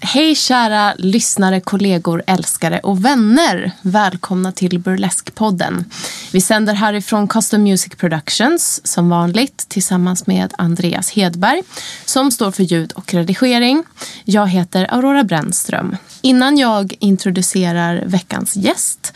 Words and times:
Hej 0.00 0.34
kära 0.34 0.94
lyssnare, 0.98 1.60
kollegor, 1.60 2.22
älskare 2.26 2.80
och 2.80 3.04
vänner. 3.04 3.72
Välkomna 3.82 4.52
till 4.52 4.78
Burlesque-podden. 4.78 5.84
Vi 6.32 6.40
sänder 6.40 6.74
härifrån 6.74 7.28
Custom 7.28 7.62
Music 7.62 7.92
Productions 7.96 8.86
som 8.86 9.08
vanligt 9.08 9.68
tillsammans 9.68 10.26
med 10.26 10.54
Andreas 10.58 11.10
Hedberg 11.10 11.62
som 12.04 12.30
står 12.30 12.50
för 12.50 12.62
ljud 12.62 12.92
och 12.92 13.14
redigering. 13.14 13.84
Jag 14.24 14.48
heter 14.48 14.94
Aurora 14.94 15.24
Brännström. 15.24 15.96
Innan 16.22 16.58
jag 16.58 16.94
introducerar 17.00 18.02
veckans 18.06 18.56
gäst 18.56 19.14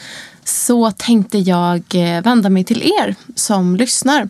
så 0.48 0.90
tänkte 0.90 1.38
jag 1.38 1.82
eh, 1.94 2.22
vända 2.22 2.48
mig 2.50 2.64
till 2.64 2.82
er 2.82 3.14
som 3.34 3.76
lyssnar 3.76 4.28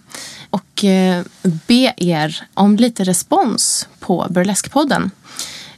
och 0.50 0.84
eh, 0.84 1.24
be 1.42 1.94
er 1.96 2.46
om 2.54 2.76
lite 2.76 3.04
respons 3.04 3.88
på 4.00 4.26
Burleskpodden. 4.30 5.10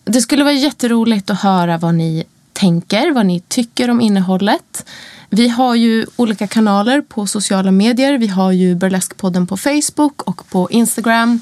Det 0.05 0.20
skulle 0.20 0.45
vara 0.45 0.55
jätteroligt 0.55 1.30
att 1.30 1.41
höra 1.41 1.78
vad 1.78 1.95
ni 1.95 2.25
tänker, 2.53 3.12
vad 3.12 3.27
ni 3.27 3.41
tycker 3.41 3.91
om 3.91 4.00
innehållet. 4.00 4.86
Vi 5.30 5.48
har 5.48 5.75
ju 5.75 6.06
olika 6.17 6.47
kanaler 6.47 7.00
på 7.00 7.27
sociala 7.27 7.70
medier. 7.70 8.19
Vi 8.19 8.27
har 8.27 8.52
ju 8.52 8.75
Burleskpodden 8.75 9.47
på 9.47 9.56
Facebook 9.56 10.23
och 10.23 10.48
på 10.50 10.70
Instagram. 10.70 11.41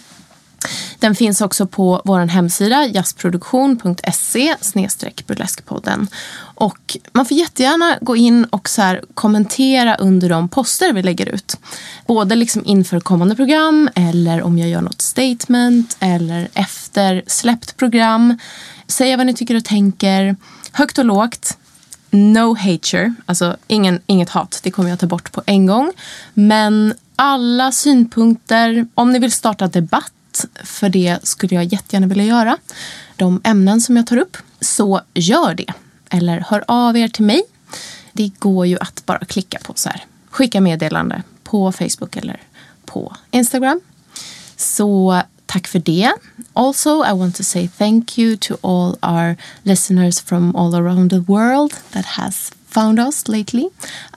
Den 0.99 1.15
finns 1.15 1.41
också 1.41 1.67
på 1.67 2.03
vår 2.05 2.21
hemsida 2.21 2.87
jazzproduktion.se 2.87 4.55
burleskpodden. 5.27 6.09
Och 6.39 6.97
man 7.13 7.27
får 7.27 7.37
jättegärna 7.37 7.99
gå 8.01 8.17
in 8.17 8.45
och 8.45 8.69
så 8.69 8.99
kommentera 9.15 9.95
under 9.95 10.29
de 10.29 10.49
poster 10.49 10.93
vi 10.93 11.03
lägger 11.03 11.29
ut. 11.29 11.57
Både 12.07 12.35
liksom 12.35 12.63
inför 12.65 13.01
kommande 13.01 13.37
program 13.37 13.89
eller 13.95 14.43
om 14.43 14.59
jag 14.59 14.69
gör 14.69 14.81
något 14.81 15.03
statement 15.03 15.97
eller 16.01 16.49
efter 16.55 17.23
släppt 17.27 17.77
program. 17.77 18.39
Säga 18.87 19.17
vad 19.17 19.27
ni 19.27 19.35
tycker 19.35 19.55
och 19.55 19.65
tänker. 19.65 20.37
Högt 20.73 20.99
och 20.99 21.05
lågt. 21.05 21.59
No 22.11 22.55
hater, 22.55 23.15
alltså 23.27 23.57
ingen, 23.67 24.01
inget 24.07 24.31
hat. 24.31 24.61
Det 24.63 24.71
kommer 24.71 24.91
jag 24.91 24.99
ta 24.99 25.07
bort 25.07 25.33
på 25.33 25.43
en 25.47 25.67
gång. 25.67 25.93
Men 26.35 26.95
alla 27.17 27.73
synpunkter, 27.73 28.87
om 28.95 29.13
ni 29.13 29.19
vill 29.19 29.33
starta 29.33 29.67
debatt 29.67 30.13
för 30.65 30.89
det 30.89 31.19
skulle 31.23 31.55
jag 31.55 31.65
jättegärna 31.65 32.07
vilja 32.07 32.25
göra. 32.25 32.59
De 33.17 33.41
ämnen 33.45 33.81
som 33.81 33.97
jag 33.97 34.07
tar 34.07 34.17
upp, 34.17 34.37
så 34.61 35.01
gör 35.15 35.55
det. 35.55 35.73
Eller 36.11 36.45
hör 36.49 36.65
av 36.69 36.97
er 36.97 37.09
till 37.09 37.25
mig. 37.25 37.43
Det 38.13 38.29
går 38.39 38.67
ju 38.67 38.79
att 38.81 39.07
bara 39.07 39.25
klicka 39.25 39.59
på 39.63 39.73
så 39.77 39.89
här, 39.89 40.05
skicka 40.31 40.61
meddelande 40.61 41.23
på 41.45 41.73
Facebook 41.73 42.17
eller 42.17 42.43
på 42.85 43.17
Instagram. 43.31 43.81
Så 44.57 45.23
tack 45.47 45.67
för 45.67 45.79
det. 45.79 46.13
Also, 46.53 47.05
I 47.07 47.13
want 47.13 47.37
to 47.37 47.43
say 47.43 47.69
thank 47.69 48.19
you 48.19 48.37
to 48.37 48.55
all 48.61 48.97
our 49.03 49.37
listeners 49.63 50.21
from 50.21 50.57
all 50.57 50.75
around 50.75 51.11
the 51.11 51.19
world 51.19 51.75
that 51.91 52.07
has 52.07 52.53
found 52.69 52.99
us 52.99 53.29
lately. 53.29 53.69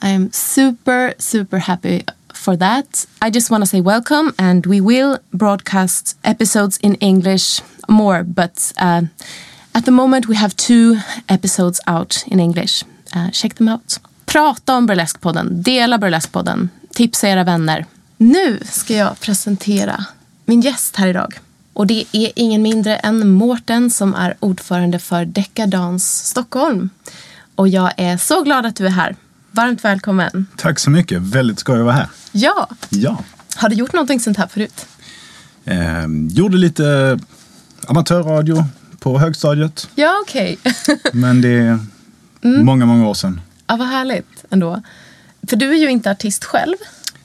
I 0.02 0.10
am 0.10 0.30
super, 0.32 1.14
super 1.20 1.58
happy 1.58 2.04
for 2.40 2.58
that. 2.58 3.08
I 3.22 3.30
just 3.32 3.52
want 3.52 3.62
to 3.64 3.66
say 3.66 3.82
welcome, 3.82 4.34
and 4.38 4.66
we 4.66 4.82
will 4.82 5.18
broadcast 5.32 6.18
episodes 6.24 6.78
in 6.82 6.96
English 6.96 7.62
more, 7.88 8.24
but 8.24 8.74
uh, 8.82 9.02
at 9.72 9.86
the 9.86 9.92
moment 9.92 10.28
we 10.28 10.36
have 10.36 10.56
two 10.56 10.98
episodes 11.28 11.82
out 11.88 12.24
in 12.28 12.40
English. 12.40 12.84
Uh, 13.16 13.30
check 13.32 13.56
them 13.56 13.68
out. 13.68 14.00
Prata 14.26 14.76
om 14.76 14.88
Burlesque-podden, 14.88 15.64
dela 15.64 15.98
Burlesque-podden, 15.98 16.70
tipsa 16.94 17.28
era 17.28 17.44
vänner. 17.44 17.86
Nu 18.18 18.60
ska 18.72 18.94
jag 18.94 19.20
presentera 19.20 20.06
min 20.46 20.62
gäst 20.62 20.96
här 20.96 21.08
idag. 21.08 21.40
Och 21.74 21.88
det 21.88 22.06
är 22.12 22.32
ingen 22.36 22.62
mindre 22.62 22.96
än 22.96 23.30
Mårten 23.30 23.90
som 23.90 24.16
är 24.16 24.36
ordförande 24.40 25.00
för 25.00 25.26
Decadans 25.26 26.28
Stockholm. 26.28 26.90
Och 27.56 27.68
jag 27.68 27.94
är 27.98 28.18
så 28.18 28.42
glad 28.42 28.66
att 28.66 28.76
du 28.76 28.86
är 28.86 28.90
här. 28.90 29.16
Varmt 29.52 29.86
välkommen. 29.86 30.46
Tack 30.58 30.80
så 30.80 30.90
mycket. 30.90 31.22
Väldigt 31.22 31.60
skoj 31.60 31.80
att 31.80 31.86
vara 31.86 31.96
här. 31.96 32.08
Ja. 32.32 32.70
ja. 32.90 33.24
Har 33.56 33.70
du 33.70 33.76
gjort 33.76 33.94
någonting 33.94 34.20
sånt 34.20 34.38
här 34.38 34.48
förut? 34.48 34.86
Eh, 35.66 35.78
gjorde 36.30 36.58
lite 36.58 37.20
amatörradio 37.88 38.66
på 39.00 39.20
högstadiet. 39.20 39.90
Ja, 39.96 40.20
okej. 40.22 40.58
Okay. 40.64 40.98
Men 41.14 41.42
det 41.42 41.50
är 41.50 41.80
mm. 42.42 42.66
många, 42.66 42.86
många 42.86 43.08
år 43.08 43.14
sedan. 43.14 43.42
Ja, 43.68 43.76
vad 43.76 43.88
härligt 43.88 44.46
ändå. 44.50 44.82
För 45.48 45.56
du 45.56 45.72
är 45.72 45.78
ju 45.78 45.90
inte 45.90 46.12
artist 46.12 46.46
själv. 46.46 46.76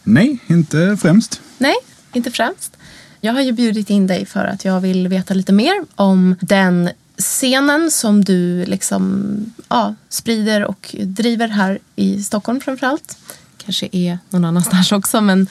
Nej, 0.02 0.38
inte 0.46 0.96
främst. 1.00 1.40
Nej, 1.58 1.74
inte 2.12 2.30
främst. 2.30 2.76
Jag 3.20 3.32
har 3.32 3.40
ju 3.40 3.52
bjudit 3.52 3.90
in 3.90 4.06
dig 4.06 4.26
för 4.26 4.44
att 4.44 4.64
jag 4.64 4.80
vill 4.80 5.08
veta 5.08 5.34
lite 5.34 5.52
mer 5.52 5.84
om 5.94 6.36
den 6.40 6.90
scenen 7.18 7.90
som 7.90 8.24
du 8.24 8.64
liksom, 8.64 9.34
ja, 9.68 9.94
sprider 10.08 10.64
och 10.64 10.94
driver 10.98 11.48
här 11.48 11.78
i 11.96 12.22
Stockholm 12.22 12.60
framförallt. 12.60 13.18
Kanske 13.64 13.88
är 13.92 14.18
någon 14.30 14.44
annanstans 14.44 14.92
också 14.98 15.20
men... 15.20 15.46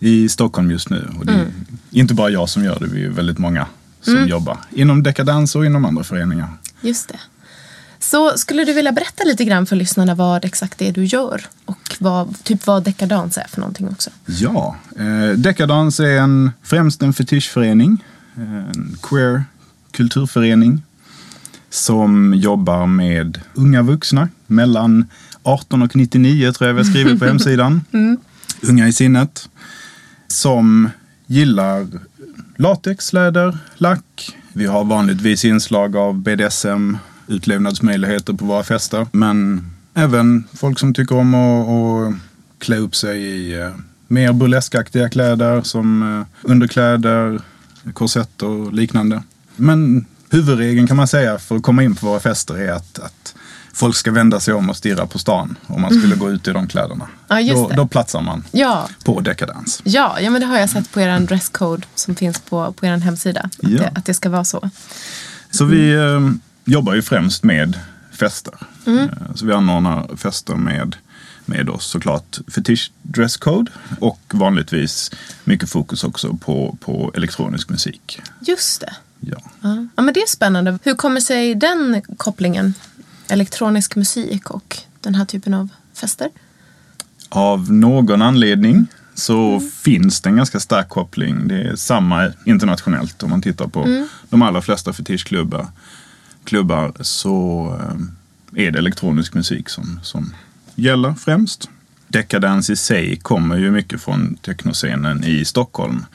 I 0.00 0.28
Stockholm 0.28 0.70
just 0.70 0.90
nu. 0.90 1.08
Och 1.18 1.26
det 1.26 1.32
är 1.32 1.36
mm. 1.36 1.66
inte 1.90 2.14
bara 2.14 2.30
jag 2.30 2.48
som 2.48 2.64
gör 2.64 2.78
det, 2.80 2.86
vi 2.86 3.04
är 3.04 3.10
väldigt 3.10 3.38
många 3.38 3.66
som 4.00 4.16
mm. 4.16 4.28
jobbar 4.28 4.58
inom 4.70 5.02
dekadans 5.02 5.56
och 5.56 5.66
inom 5.66 5.84
andra 5.84 6.04
föreningar. 6.04 6.48
Just 6.80 7.08
det. 7.08 7.18
Så 7.98 8.38
skulle 8.38 8.64
du 8.64 8.72
vilja 8.72 8.92
berätta 8.92 9.24
lite 9.24 9.44
grann 9.44 9.66
för 9.66 9.76
lyssnarna 9.76 10.14
vad 10.14 10.44
exakt 10.44 10.78
det 10.78 10.88
är 10.88 10.92
du 10.92 11.04
gör 11.04 11.46
och 11.64 11.96
vad, 12.00 12.44
typ 12.44 12.66
vad 12.66 12.84
dekadans 12.84 13.38
är 13.38 13.46
för 13.48 13.60
någonting 13.60 13.88
också? 13.88 14.10
Ja, 14.26 14.76
eh, 14.98 15.36
dekadans 15.36 16.00
är 16.00 16.18
en, 16.18 16.50
främst 16.62 17.02
en 17.02 17.12
fetischförening, 17.12 18.04
en 18.36 18.96
queer 19.02 19.44
kulturförening 19.90 20.82
som 21.70 22.34
jobbar 22.34 22.86
med 22.86 23.40
unga 23.54 23.82
vuxna 23.82 24.28
mellan 24.46 25.06
18 25.44 25.82
och 25.82 25.96
99 25.96 26.52
tror 26.52 26.68
jag 26.68 26.74
vi 26.74 26.80
har 26.80 26.90
skrivit 26.90 27.18
på 27.18 27.24
hemsidan. 27.26 27.84
Mm. 27.92 28.16
Unga 28.62 28.88
i 28.88 28.92
sinnet. 28.92 29.48
Som 30.28 30.90
gillar 31.26 31.86
latex, 32.56 33.12
läder, 33.12 33.58
lack. 33.74 34.36
Vi 34.52 34.66
har 34.66 34.84
vanligtvis 34.84 35.44
inslag 35.44 35.96
av 35.96 36.14
BDSM, 36.14 36.96
utlevnadsmöjligheter 37.26 38.32
på 38.32 38.44
våra 38.44 38.62
fester. 38.62 39.06
Men 39.12 39.66
även 39.94 40.44
folk 40.52 40.78
som 40.78 40.94
tycker 40.94 41.16
om 41.16 41.34
att, 41.34 41.68
att 41.68 42.14
klä 42.58 42.76
upp 42.76 42.96
sig 42.96 43.22
i 43.22 43.60
eh, 43.60 43.70
mer 44.08 44.32
burleskaktiga 44.32 45.08
kläder 45.08 45.62
som 45.62 46.02
eh, 46.02 46.50
underkläder, 46.50 47.40
korsett 47.92 48.42
och 48.42 48.72
liknande. 48.72 49.22
Men 49.56 50.06
huvudregeln 50.30 50.86
kan 50.86 50.96
man 50.96 51.08
säga 51.08 51.38
för 51.38 51.56
att 51.56 51.62
komma 51.62 51.82
in 51.82 51.94
på 51.94 52.06
våra 52.06 52.20
fester 52.20 52.58
är 52.58 52.72
att, 52.72 52.98
att 52.98 53.34
folk 53.74 53.96
ska 53.96 54.10
vända 54.10 54.40
sig 54.40 54.54
om 54.54 54.70
och 54.70 54.76
stirra 54.76 55.06
på 55.06 55.18
stan 55.18 55.56
om 55.66 55.82
man 55.82 55.90
skulle 55.90 56.06
mm. 56.06 56.18
gå 56.18 56.30
ut 56.30 56.48
i 56.48 56.52
de 56.52 56.68
kläderna. 56.68 57.08
Ja, 57.28 57.54
då, 57.54 57.70
då 57.76 57.86
platsar 57.86 58.20
man 58.20 58.44
ja. 58.50 58.88
på 59.04 59.20
dekadans. 59.20 59.82
Ja, 59.84 60.20
ja, 60.20 60.30
men 60.30 60.40
det 60.40 60.46
har 60.46 60.58
jag 60.58 60.70
sett 60.70 60.92
på 60.92 61.00
er 61.00 61.20
dresscode 61.20 61.86
som 61.94 62.14
finns 62.16 62.40
på, 62.40 62.72
på 62.72 62.86
er 62.86 62.96
hemsida. 62.96 63.40
Att, 63.40 63.70
ja. 63.70 63.78
det, 63.78 63.92
att 63.94 64.04
det 64.04 64.14
ska 64.14 64.28
vara 64.28 64.44
så. 64.44 64.70
Så 65.50 65.64
vi 65.64 65.92
eh, 65.92 66.20
jobbar 66.64 66.94
ju 66.94 67.02
främst 67.02 67.44
med 67.44 67.78
fester. 68.12 68.54
Mm. 68.86 68.98
Eh, 68.98 69.34
så 69.34 69.46
vi 69.46 69.52
anordnar 69.52 70.16
fester 70.16 70.54
med 70.54 70.96
med 71.46 71.70
oss 71.70 71.86
såklart 71.86 72.38
fetish 72.48 72.90
dresscode 73.02 73.72
och 74.00 74.20
vanligtvis 74.32 75.10
mycket 75.44 75.70
fokus 75.70 76.04
också 76.04 76.36
på, 76.36 76.76
på 76.80 77.12
elektronisk 77.14 77.68
musik. 77.68 78.20
Just 78.40 78.80
det. 78.80 78.94
Ja. 79.20 79.38
ja, 79.96 80.02
men 80.02 80.14
det 80.14 80.20
är 80.20 80.26
spännande. 80.26 80.78
Hur 80.82 80.94
kommer 80.94 81.20
sig 81.20 81.54
den 81.54 82.02
kopplingen? 82.16 82.74
Elektronisk 83.34 83.96
musik 83.96 84.50
och 84.50 84.78
den 85.00 85.14
här 85.14 85.24
typen 85.24 85.54
av 85.54 85.68
fester? 85.94 86.28
Av 87.28 87.72
någon 87.72 88.22
anledning 88.22 88.86
så 89.14 89.60
finns 89.60 90.20
det 90.20 90.28
en 90.28 90.36
ganska 90.36 90.60
stark 90.60 90.88
koppling. 90.88 91.48
Det 91.48 91.62
är 91.62 91.76
samma 91.76 92.32
internationellt 92.46 93.22
om 93.22 93.30
man 93.30 93.42
tittar 93.42 93.66
på 93.66 94.06
de 94.30 94.42
allra 94.42 94.62
flesta 94.62 94.92
fetischklubbar 94.92 95.66
klubbar 96.44 96.92
så 97.00 97.66
eh, 97.80 98.66
är 98.66 98.70
det 98.70 98.78
elektronisk 98.78 99.34
musik 99.34 99.68
som, 99.68 100.00
som 100.02 100.34
gäller 100.74 101.14
främst. 101.14 101.68
Decadence 102.08 102.72
i 102.72 102.76
sig 102.76 103.16
kommer 103.16 103.56
ju 103.56 103.70
mycket 103.70 104.02
från 104.02 104.36
technoscenen 104.36 105.24
i 105.24 105.44
Stockholm. 105.44 106.06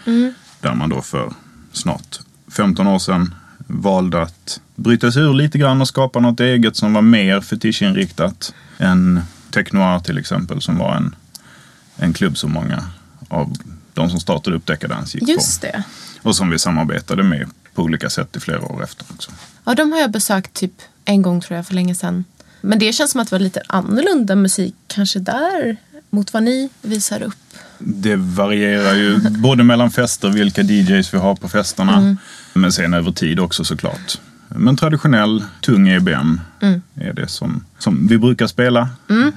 Där 0.61 0.75
man 0.75 0.89
då 0.89 1.01
för 1.01 1.33
snart 1.71 2.19
15 2.51 2.87
år 2.87 2.99
sedan 2.99 3.35
valde 3.69 4.21
att 4.21 4.61
bryta 4.75 5.11
sig 5.11 5.21
ur 5.23 5.33
lite 5.33 5.57
grann 5.57 5.81
och 5.81 5.87
skapa 5.87 6.19
något 6.19 6.39
eget 6.39 6.75
som 6.75 6.93
var 6.93 7.01
mer 7.01 7.41
fetischinriktat 7.41 8.53
än 8.77 9.21
Technoir 9.51 9.99
till 9.99 10.17
exempel 10.17 10.61
som 10.61 10.77
var 10.77 10.95
en, 10.95 11.15
en 11.95 12.13
klubb 12.13 12.37
som 12.37 12.51
många 12.51 12.83
av 13.27 13.57
de 13.93 14.09
som 14.09 14.19
startade 14.19 14.55
upp 14.55 14.65
Decadence 14.65 15.17
gick 15.17 15.29
Just 15.29 15.61
på. 15.61 15.67
det. 15.67 15.83
Och 16.21 16.35
som 16.35 16.49
vi 16.49 16.59
samarbetade 16.59 17.23
med 17.23 17.49
på 17.73 17.81
olika 17.81 18.09
sätt 18.09 18.35
i 18.35 18.39
flera 18.39 18.61
år 18.61 18.83
efter 18.83 19.05
också. 19.13 19.31
Ja, 19.63 19.75
de 19.75 19.91
har 19.91 19.99
jag 19.99 20.11
besökt 20.11 20.53
typ 20.53 20.73
en 21.05 21.21
gång 21.21 21.41
tror 21.41 21.55
jag 21.55 21.67
för 21.67 21.73
länge 21.73 21.95
sedan. 21.95 22.23
Men 22.61 22.79
det 22.79 22.93
känns 22.93 23.11
som 23.11 23.21
att 23.21 23.29
det 23.29 23.35
var 23.35 23.39
lite 23.39 23.61
annorlunda 23.67 24.35
musik 24.35 24.75
kanske 24.87 25.19
där 25.19 25.77
mot 26.09 26.33
vad 26.33 26.43
ni 26.43 26.69
visar 26.81 27.21
upp. 27.21 27.33
Det 27.79 28.15
varierar 28.15 28.95
ju 28.95 29.19
både 29.29 29.63
mellan 29.63 29.91
fester, 29.91 30.29
vilka 30.29 30.61
DJs 30.61 31.13
vi 31.13 31.17
har 31.17 31.35
på 31.35 31.49
festerna, 31.49 32.17
men 32.53 32.71
sen 32.71 32.93
över 32.93 33.11
tid 33.11 33.39
också 33.39 33.63
såklart. 33.63 34.19
Men 34.55 34.77
traditionell, 34.77 35.43
tung 35.61 35.87
EBM 35.87 36.41
är 36.95 37.13
det 37.13 37.27
som, 37.27 37.63
som 37.77 38.07
vi 38.07 38.17
brukar 38.17 38.47
spela. 38.47 38.89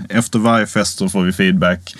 Efter 0.08 0.38
varje 0.38 0.66
fest 0.66 0.98
så 0.98 1.08
får 1.08 1.22
vi 1.22 1.32
feedback. 1.32 1.96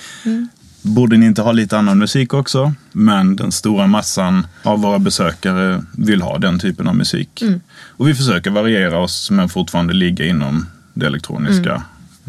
Borde 0.83 1.17
ni 1.17 1.27
inte 1.27 1.43
ha 1.43 1.53
lite 1.53 1.79
annan 1.79 1.99
musik 1.99 2.35
också? 2.35 2.73
Men 2.93 3.37
den 3.37 3.53
stora 3.53 3.87
massan 3.87 4.47
av 4.63 4.81
våra 4.81 4.99
besökare 4.99 5.83
vill 5.93 6.23
ha 6.23 6.39
den 6.39 6.59
typen 6.59 6.89
av 6.89 6.97
musik. 6.97 7.43
Och 7.97 8.09
vi 8.09 8.15
försöker 8.15 8.51
variera 8.51 8.99
oss 8.99 9.31
men 9.31 9.49
fortfarande 9.49 9.93
ligga 9.95 10.25
inom 10.25 10.67
det 10.95 11.07
elektroniska. 11.07 11.83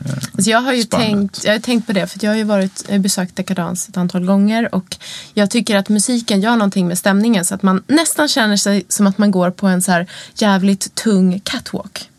Eh, 0.05 0.11
Alltså 0.33 0.49
jag 0.51 0.61
har 0.61 0.73
ju 0.73 0.81
spannet. 0.83 1.07
tänkt, 1.07 1.43
jag 1.45 1.51
har 1.51 1.59
tänkt 1.59 1.87
på 1.87 1.93
det 1.93 2.07
för 2.07 2.19
jag 2.23 2.31
har 2.31 2.37
ju 2.37 2.43
varit, 2.43 2.89
har 2.91 2.97
besökt 2.99 3.35
Dekadans 3.35 3.89
ett 3.89 3.97
antal 3.97 4.25
gånger 4.25 4.75
och 4.75 4.97
jag 5.33 5.49
tycker 5.49 5.75
att 5.77 5.89
musiken 5.89 6.41
gör 6.41 6.51
någonting 6.55 6.87
med 6.87 6.97
stämningen 6.97 7.45
så 7.45 7.55
att 7.55 7.63
man 7.63 7.83
nästan 7.87 8.27
känner 8.27 8.57
sig 8.57 8.85
som 8.87 9.07
att 9.07 9.17
man 9.17 9.31
går 9.31 9.51
på 9.51 9.67
en 9.67 9.81
så 9.81 9.91
här 9.91 10.07
jävligt 10.35 10.95
tung 10.95 11.39
catwalk. 11.43 12.09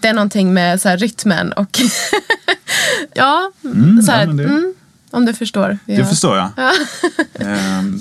Det 0.00 0.08
är 0.08 0.14
någonting 0.14 0.54
med 0.54 0.80
så 0.80 0.88
här 0.88 0.96
rytmen 0.98 1.52
och 1.52 1.80
ja, 3.14 3.52
så 4.06 4.12
här, 4.12 4.26
ja, 4.26 4.32
det- 4.32 4.44
mm, 4.44 4.74
om 5.10 5.24
du 5.26 5.34
förstår. 5.34 5.78
Det 5.86 5.92
Ja. 5.94 6.06
förstår 6.06 6.36
jag. 6.36 6.50
Ehm, 7.34 7.98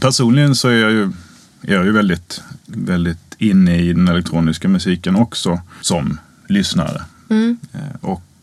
personligen 0.00 0.54
så 0.54 0.68
är 0.68 0.72
jag 0.76 0.90
ju, 0.90 1.02
är 1.62 1.74
jag 1.74 1.84
ju 1.84 1.92
väldigt, 1.92 2.40
väldigt 2.66 3.18
inne 3.38 3.76
i 3.76 3.92
den 3.92 4.08
elektroniska 4.08 4.68
musiken 4.68 5.16
också 5.16 5.60
som 5.80 6.18
lyssnare. 6.48 7.02
Mm. 7.30 7.58
Eh, 7.72 7.80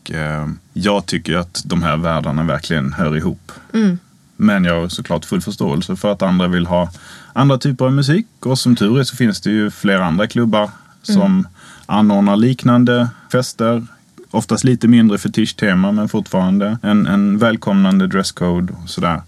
och 0.02 0.10
eh, 0.10 0.48
jag 0.72 1.06
tycker 1.06 1.36
att 1.36 1.62
de 1.64 1.82
här 1.82 1.96
världarna 1.96 2.42
verkligen 2.42 2.92
hör 2.92 3.16
ihop. 3.16 3.52
Mm. 3.74 3.98
Men 4.36 4.64
jag 4.64 4.80
har 4.80 4.88
såklart 4.88 5.24
full 5.24 5.40
förståelse 5.40 5.96
för 5.96 6.12
att 6.12 6.22
andra 6.22 6.48
vill 6.48 6.66
ha 6.66 6.90
andra 7.32 7.58
typer 7.58 7.84
av 7.84 7.92
musik. 7.92 8.26
Och 8.40 8.58
som 8.58 8.76
tur 8.76 9.00
är 9.00 9.04
så 9.04 9.16
finns 9.16 9.40
det 9.40 9.50
ju 9.50 9.70
flera 9.70 10.04
andra 10.04 10.26
klubbar 10.26 10.70
som 11.02 11.48
anordnar 11.86 12.36
liknande 12.36 13.08
fester. 13.32 13.86
Oftast 14.32 14.64
lite 14.64 14.88
mindre 14.88 15.18
fetischtema 15.18 15.92
men 15.92 16.08
fortfarande 16.08 16.78
en, 16.82 17.06
en 17.06 17.38
välkomnande 17.38 18.06
dresscode 18.06 18.72
och 18.82 18.90
sådär. 18.90 19.22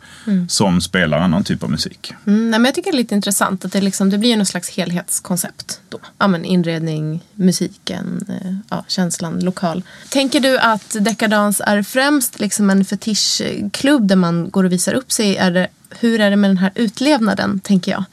Som 0.49 0.81
spelar 0.81 1.19
annan 1.19 1.45
typ 1.45 1.63
av 1.63 1.71
musik. 1.71 2.13
Mm, 2.27 2.51
nej, 2.51 2.61
men 2.61 2.65
jag 2.65 2.75
tycker 2.75 2.91
det 2.91 2.97
är 2.97 2.99
lite 2.99 3.15
intressant 3.15 3.65
att 3.65 3.73
det, 3.73 3.81
liksom, 3.81 4.11
det 4.11 4.19
blir 4.19 4.37
någon 4.37 4.47
slags 4.47 4.71
helhetskoncept. 4.71 5.81
Då. 5.89 5.99
Ja, 6.19 6.29
men 6.29 6.45
inredning, 6.45 7.21
musiken, 7.35 8.25
eh, 8.29 8.55
ja, 8.71 8.85
känslan, 8.89 9.41
lokal. 9.41 9.83
Tänker 10.09 10.41
du 10.41 10.59
att 10.59 10.97
Dekadans 11.01 11.63
är 11.67 11.83
främst 11.83 12.41
liksom 12.41 12.71
en 12.71 12.85
fetischklubb 12.85 14.07
där 14.07 14.17
man 14.17 14.51
går 14.51 14.65
och 14.65 14.73
visar 14.73 14.95
upp 14.95 15.13
sig? 15.13 15.37
Är 15.37 15.51
det, 15.51 15.69
hur 15.91 16.21
är 16.21 16.31
det 16.31 16.37
med 16.37 16.51
den 16.51 16.59
här 16.59 16.73
utlevnaden, 16.75 17.61
tänker 17.61 17.93
jag? 17.93 18.05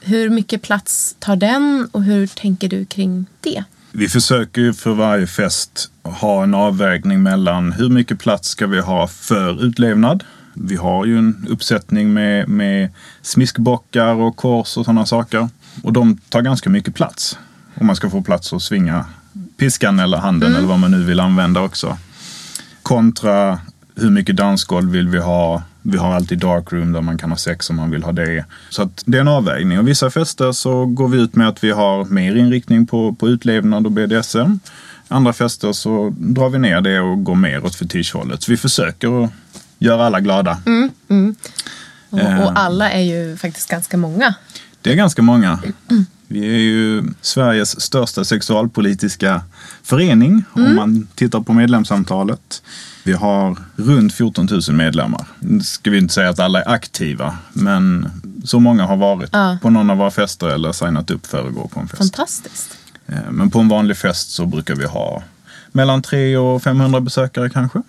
Hur 0.00 0.30
mycket 0.30 0.62
plats 0.62 1.16
tar 1.18 1.36
den 1.36 1.88
och 1.92 2.02
hur 2.02 2.26
tänker 2.26 2.68
du 2.68 2.84
kring 2.84 3.26
det? 3.40 3.64
Vi 3.94 4.08
försöker 4.08 4.60
ju 4.60 4.72
för 4.72 4.94
varje 4.94 5.26
fest 5.26 5.90
ha 6.02 6.42
en 6.42 6.54
avvägning 6.54 7.22
mellan 7.22 7.72
hur 7.72 7.88
mycket 7.88 8.18
plats 8.18 8.48
ska 8.48 8.66
vi 8.66 8.80
ha 8.80 9.06
för 9.06 9.64
utlevnad. 9.64 10.24
Vi 10.54 10.76
har 10.76 11.06
ju 11.06 11.18
en 11.18 11.46
uppsättning 11.50 12.12
med, 12.12 12.48
med 12.48 12.90
smiskbockar 13.22 14.14
och 14.14 14.36
kors 14.36 14.76
och 14.76 14.84
sådana 14.84 15.06
saker. 15.06 15.48
Och 15.82 15.92
de 15.92 16.16
tar 16.16 16.42
ganska 16.42 16.70
mycket 16.70 16.94
plats. 16.94 17.38
Om 17.74 17.86
man 17.86 17.96
ska 17.96 18.10
få 18.10 18.22
plats 18.22 18.52
att 18.52 18.62
svinga 18.62 19.04
piskan 19.56 19.98
eller 19.98 20.18
handen 20.18 20.54
eller 20.54 20.68
vad 20.68 20.78
man 20.78 20.90
nu 20.90 21.04
vill 21.04 21.20
använda 21.20 21.60
också. 21.60 21.98
Kontra 22.82 23.60
hur 23.94 24.10
mycket 24.10 24.36
dansgolv 24.36 24.90
vill 24.90 25.08
vi 25.08 25.18
ha? 25.18 25.62
Vi 25.82 25.98
har 25.98 26.14
alltid 26.14 26.38
darkroom 26.38 26.92
där 26.92 27.00
man 27.00 27.18
kan 27.18 27.30
ha 27.30 27.36
sex 27.36 27.70
om 27.70 27.76
man 27.76 27.90
vill 27.90 28.02
ha 28.02 28.12
det. 28.12 28.44
Så 28.70 28.82
att 28.82 29.02
det 29.06 29.16
är 29.16 29.20
en 29.20 29.28
avvägning. 29.28 29.78
Och 29.78 29.88
vissa 29.88 30.10
fester 30.10 30.52
så 30.52 30.86
går 30.86 31.08
vi 31.08 31.18
ut 31.18 31.34
med 31.34 31.48
att 31.48 31.64
vi 31.64 31.70
har 31.70 32.04
mer 32.04 32.36
inriktning 32.36 32.86
på, 32.86 33.14
på 33.14 33.28
utlevnad 33.28 33.86
och 33.86 33.92
BDSM. 33.92 34.58
Andra 35.08 35.32
fester 35.32 35.72
så 35.72 36.14
drar 36.18 36.48
vi 36.48 36.58
ner 36.58 36.80
det 36.80 37.00
och 37.00 37.24
går 37.24 37.34
mer 37.34 37.64
åt 37.64 37.74
fetischhållet. 37.74 38.42
Så 38.42 38.50
vi 38.50 38.56
försöker 38.56 39.24
att 39.24 39.30
göra 39.78 40.06
alla 40.06 40.20
glada. 40.20 40.58
Och, 42.10 42.18
och 42.18 42.58
alla 42.58 42.90
är 42.90 43.00
ju 43.00 43.36
faktiskt 43.36 43.70
ganska 43.70 43.96
många. 43.96 44.34
Det 44.80 44.92
är 44.92 44.94
ganska 44.94 45.22
många. 45.22 45.58
Vi 46.32 46.46
är 46.54 46.58
ju 46.58 47.02
Sveriges 47.20 47.80
största 47.80 48.24
sexualpolitiska 48.24 49.42
förening 49.82 50.44
om 50.52 50.74
man 50.76 51.08
tittar 51.14 51.40
på 51.40 51.52
medlemsantalet. 51.52 52.62
Vi 53.04 53.12
har 53.12 53.56
runt 53.76 54.14
14 54.14 54.48
000 54.68 54.76
medlemmar. 54.76 55.26
Nu 55.40 55.60
ska 55.62 55.90
vi 55.90 55.98
inte 55.98 56.14
säga 56.14 56.28
att 56.30 56.38
alla 56.40 56.62
är 56.62 56.68
aktiva, 56.68 57.38
men 57.52 58.08
så 58.44 58.60
många 58.60 58.86
har 58.86 58.96
varit 58.96 59.30
Ja. 59.32 59.58
på 59.62 59.70
någon 59.70 59.90
av 59.90 59.96
våra 59.96 60.10
fester 60.10 60.46
eller 60.46 60.72
signat 60.72 61.10
upp 61.10 61.26
för 61.26 61.48
att 61.48 61.54
gå 61.54 61.68
på 61.68 61.80
en 61.80 61.88
fest. 61.88 61.98
Fantastiskt. 62.16 62.78
Eh, 63.06 63.30
Men 63.30 63.50
på 63.50 63.58
en 63.60 63.68
vanlig 63.68 63.96
fest 63.96 64.30
så 64.30 64.46
brukar 64.46 64.74
vi 64.74 64.84
ha 64.86 65.22
mellan 65.72 66.02
300 66.02 66.40
och 66.40 66.62
500 66.62 67.00
besökare 67.00 67.50
kanske. 67.50 67.82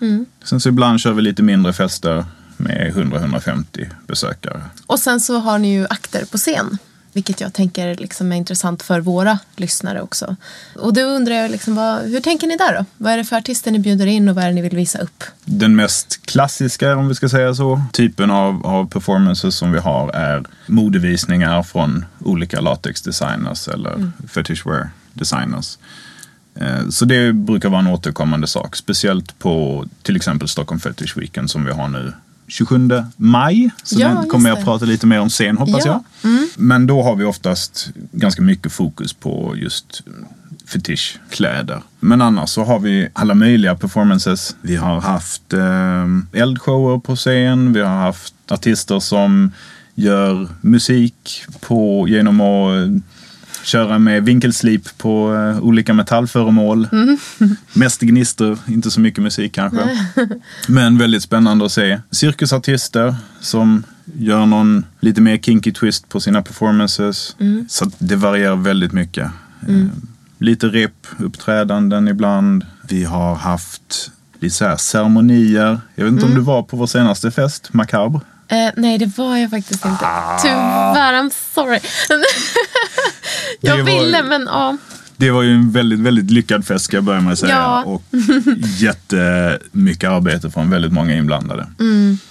Sen 0.44 0.60
så 0.60 0.70
ibland 0.70 1.00
kör 1.00 1.14
vi 1.14 1.22
lite 1.22 1.44
mindre 1.44 1.74
fester 1.74 2.26
med 2.58 2.94
100-150 2.96 3.86
besökare. 4.08 4.62
Och 4.86 5.00
sen 5.00 5.20
så 5.20 5.40
har 5.40 5.58
ni 5.60 5.74
ju 5.74 5.86
akter 5.90 6.26
på 6.26 6.38
scen. 6.38 6.78
Vilket 7.14 7.42
jag 7.42 7.54
tänker 7.54 7.96
liksom 7.96 8.32
är 8.32 8.36
intressant 8.36 8.84
för 8.84 9.00
våra 9.00 9.40
lyssnare 9.56 10.02
också. 10.02 10.36
Och 10.76 10.94
då 10.94 11.02
undrar 11.02 11.36
jag, 11.36 11.52
liksom, 11.52 11.76
vad, 11.76 12.02
hur 12.02 12.20
tänker 12.20 12.48
ni 12.48 12.58
där 12.58 12.74
då? 12.78 12.86
Vad 12.98 13.14
är 13.14 13.18
det 13.18 13.24
för 13.24 13.36
artister 13.36 13.72
ni 13.72 13.80
bjuder 13.80 14.06
in 14.06 14.30
och 14.30 14.36
vad 14.36 14.44
är 14.44 14.48
det 14.48 14.54
ni 14.54 14.62
vill 14.62 14.76
visa 14.76 15.00
upp? 15.00 15.24
Den 15.46 15.76
mest 15.76 16.26
klassiska, 16.26 16.96
om 16.98 17.08
vi 17.08 17.16
ska 17.16 17.30
säga 17.30 17.56
så, 17.56 17.82
typen 17.92 18.32
av, 18.32 18.66
av 18.66 18.90
performances 18.90 19.56
som 19.56 19.72
vi 19.72 19.80
har 19.80 20.10
är 20.10 20.44
modevisningar 20.68 21.64
från 21.64 22.06
olika 22.20 22.62
latexdesigners 22.62 23.68
eller 23.68 24.12
fetishwear 24.28 24.90
designers. 25.14 25.78
Eh, 26.56 26.90
Så 26.90 27.06
det 27.06 27.34
brukar 27.34 27.70
vara 27.70 27.80
en 27.82 27.88
återkommande 27.88 28.48
sak, 28.48 28.76
speciellt 28.76 29.40
på 29.40 29.86
till 30.02 30.16
exempel 30.16 30.48
Stockholm 30.48 30.80
Fetish 30.80 31.18
Weekend 31.18 31.52
som 31.52 31.66
vi 31.66 31.72
har 31.72 31.88
nu 31.88 32.14
27 32.54 32.90
maj. 33.18 33.70
Så 33.84 34.00
Ja, 34.00 34.08
den 34.08 34.30
kommer 34.30 34.50
jag 34.50 34.58
det. 34.58 34.64
prata 34.64 34.86
lite 34.86 35.08
mer 35.08 35.20
om 35.20 35.30
sen 35.30 35.58
hoppas 35.58 35.86
Ja. 35.86 36.04
jag. 36.24 36.32
Men 36.58 36.88
då 36.88 37.04
har 37.04 37.16
vi 37.16 37.24
oftast 37.24 37.90
ganska 38.12 38.42
mycket 38.42 38.72
fokus 38.72 39.14
på 39.14 39.54
just 39.58 40.02
fetischkläder. 40.68 41.82
Men 42.00 42.22
annars 42.22 42.50
så 42.50 42.64
har 42.64 42.80
vi 42.80 43.08
alla 43.14 43.34
möjliga 43.36 43.76
performances. 43.76 44.56
Vi 44.62 44.76
har 44.76 45.02
haft 45.02 45.54
eh, 45.54 46.42
eldshower 46.42 47.00
på 47.00 47.16
scen. 47.16 47.74
Vi 47.74 47.82
har 47.82 47.98
haft 48.02 48.34
artister 48.52 49.00
som 49.00 49.52
gör 49.96 50.48
musik 50.62 51.44
på, 51.62 52.08
genom 52.10 52.42
att 52.42 53.04
köra 53.64 54.00
med 54.00 54.26
vinkelslip 54.26 54.98
på 54.98 55.34
eh, 55.36 55.64
olika 55.64 55.94
metallföremål. 55.94 56.88
Mest 57.74 58.02
gnistor, 58.02 58.58
inte 58.68 58.92
så 58.92 59.00
mycket 59.00 59.24
musik 59.24 59.54
kanske. 59.54 60.08
Men 60.68 60.98
väldigt 60.98 61.24
spännande 61.24 61.66
att 61.66 61.72
se. 61.72 62.00
Cirkusartister 62.12 63.16
som 63.42 63.84
gör 64.18 64.46
någon 64.46 64.86
lite 65.00 65.22
mer 65.22 65.38
kinky 65.38 65.72
twist 65.72 66.10
på 66.10 66.20
sina 66.20 66.42
performances. 66.42 67.36
Så 67.70 67.86
att 67.86 67.94
det 67.98 68.16
varierar 68.16 68.56
väldigt 68.56 68.92
mycket. 68.94 69.32
Eh, 69.68 69.86
lite 70.38 70.68
rep-uppträdanden 70.68 72.10
ibland. 72.10 72.66
Vi 72.90 73.04
har 73.04 73.36
haft 73.36 74.12
lite 74.40 74.56
så 74.56 74.66
här 74.66 74.78
ceremonier. 74.78 75.80
Jag 75.96 76.06
vet 76.06 76.14
inte 76.14 76.26
om 76.26 76.36
du 76.36 76.42
var 76.42 76.64
på 76.64 76.78
vår 76.78 76.88
senaste 76.88 77.32
fest, 77.32 77.74
Macabre? 77.74 78.20
Eh, 78.48 78.70
nej, 78.78 78.98
det 78.98 79.18
var 79.18 79.38
jag 79.38 79.50
faktiskt 79.50 79.86
inte. 79.86 80.06
Ah. 80.06 80.40
Tyvärr, 80.42 81.14
I'm 81.14 81.32
sorry. 81.54 81.80
jag 83.62 83.78
var- 83.78 83.84
ville, 83.84 84.24
men 84.24 84.42
ja. 84.42 84.78
Det 85.18 85.32
var 85.32 85.42
ju 85.44 85.54
en 85.54 85.72
väldigt, 85.72 86.00
väldigt 86.00 86.32
lyckad 86.32 86.66
fest 86.66 86.86
ska 86.86 86.98
jag 86.98 87.04
börja 87.04 87.22
med 87.22 87.34
att 87.34 87.40
säga. 87.40 87.52
Ja. 87.54 87.84
Och 87.84 88.04
jättemycket 88.78 90.10
arbete 90.10 90.50
från 90.52 90.70
väldigt 90.70 90.94
många 90.94 91.16
inblandade. 91.16 91.68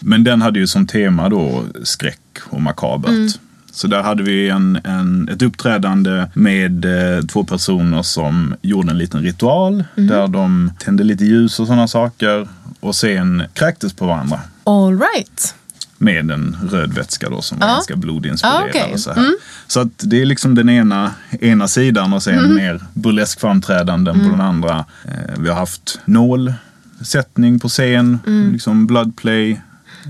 Men 0.00 0.24
den 0.24 0.42
hade 0.42 0.58
ju 0.58 0.66
som 0.66 0.86
tema 0.86 1.28
då 1.28 1.64
skräck 1.82 2.20
och 2.44 2.62
makabert. 2.62 3.38
Så 3.72 3.86
där 3.86 4.02
hade 4.02 4.22
vi 4.22 4.48
en, 4.48 4.78
en, 4.84 5.28
ett 5.28 5.42
uppträdande 5.42 6.26
med 6.34 6.84
eh, 6.84 7.24
två 7.24 7.44
personer 7.44 8.02
som 8.02 8.54
gjorde 8.62 8.90
en 8.90 8.98
liten 8.98 9.22
ritual. 9.22 9.84
Där 9.94 10.28
de 10.28 10.72
tände 10.78 11.04
lite 11.04 11.24
ljus 11.24 11.60
och 11.60 11.66
sådana 11.66 11.88
saker. 11.88 12.48
Och 12.80 12.94
sen 12.94 13.42
kräktes 13.54 13.92
på 13.94 14.06
varandra. 14.06 14.40
All 14.64 14.98
right. 14.98 15.54
Med 16.02 16.30
en 16.30 16.56
röd 16.70 16.92
vätska 16.94 17.30
då 17.30 17.42
som 17.42 17.58
var 17.58 17.66
Ja. 17.66 17.72
ganska 17.74 17.96
blodinspirerad. 17.96 18.70
Ja. 18.74 18.80
Mm. 18.80 18.92
och 18.92 19.00
så, 19.00 19.12
här. 19.12 19.32
så 19.66 19.80
att 19.80 19.88
det 19.98 20.22
är 20.22 20.26
liksom 20.26 20.54
den 20.54 20.68
ena, 20.68 21.10
ena 21.40 21.68
sidan 21.68 22.12
och 22.12 22.22
sen 22.22 22.38
Mm. 22.38 22.54
mer 22.54 22.80
burlesk 22.94 23.40
framträdanden 23.40 24.20
på 24.20 24.28
den 24.28 24.40
andra. 24.40 24.84
Eh, 25.04 25.12
vi 25.38 25.48
har 25.48 25.56
haft 25.56 26.00
nålsättning 26.04 27.58
på 27.58 27.68
scen, 27.68 28.18
Mm. 28.26 28.52
liksom 28.52 28.86
bloodplay, 28.86 29.60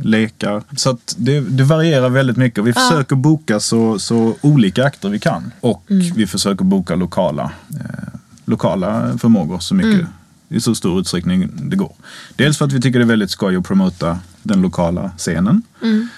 lekar. 0.02 0.62
Så 0.76 0.90
att 0.90 1.14
det, 1.18 1.40
det 1.40 1.64
varierar 1.64 2.08
väldigt 2.08 2.36
mycket. 2.36 2.64
Vi 2.64 2.72
försöker 2.72 3.16
boka 3.16 3.60
så, 3.60 3.98
så 3.98 4.36
olika 4.40 4.84
akter 4.84 5.08
vi 5.08 5.18
kan. 5.18 5.52
Och 5.60 5.84
Mm. 5.90 6.12
vi 6.14 6.26
försöker 6.26 6.64
boka 6.64 6.94
lokala, 6.94 7.50
eh, 7.70 8.08
lokala 8.44 9.18
förmågor 9.18 9.58
så 9.58 9.74
mycket 9.74 9.92
Mm. 10.00 10.06
i 10.48 10.60
så 10.60 10.74
stor 10.74 11.00
utsträckning 11.00 11.50
det 11.54 11.76
går. 11.76 11.92
Dels 12.36 12.58
för 12.58 12.64
att 12.64 12.72
vi 12.72 12.80
tycker 12.80 12.98
det 12.98 13.04
är 13.04 13.06
väldigt 13.08 13.30
skoj 13.30 13.56
att 13.56 13.64
promota 13.64 14.18
den 14.42 14.62
lokala 14.62 15.10
scenen. 15.18 15.62
Mm. 15.82 16.08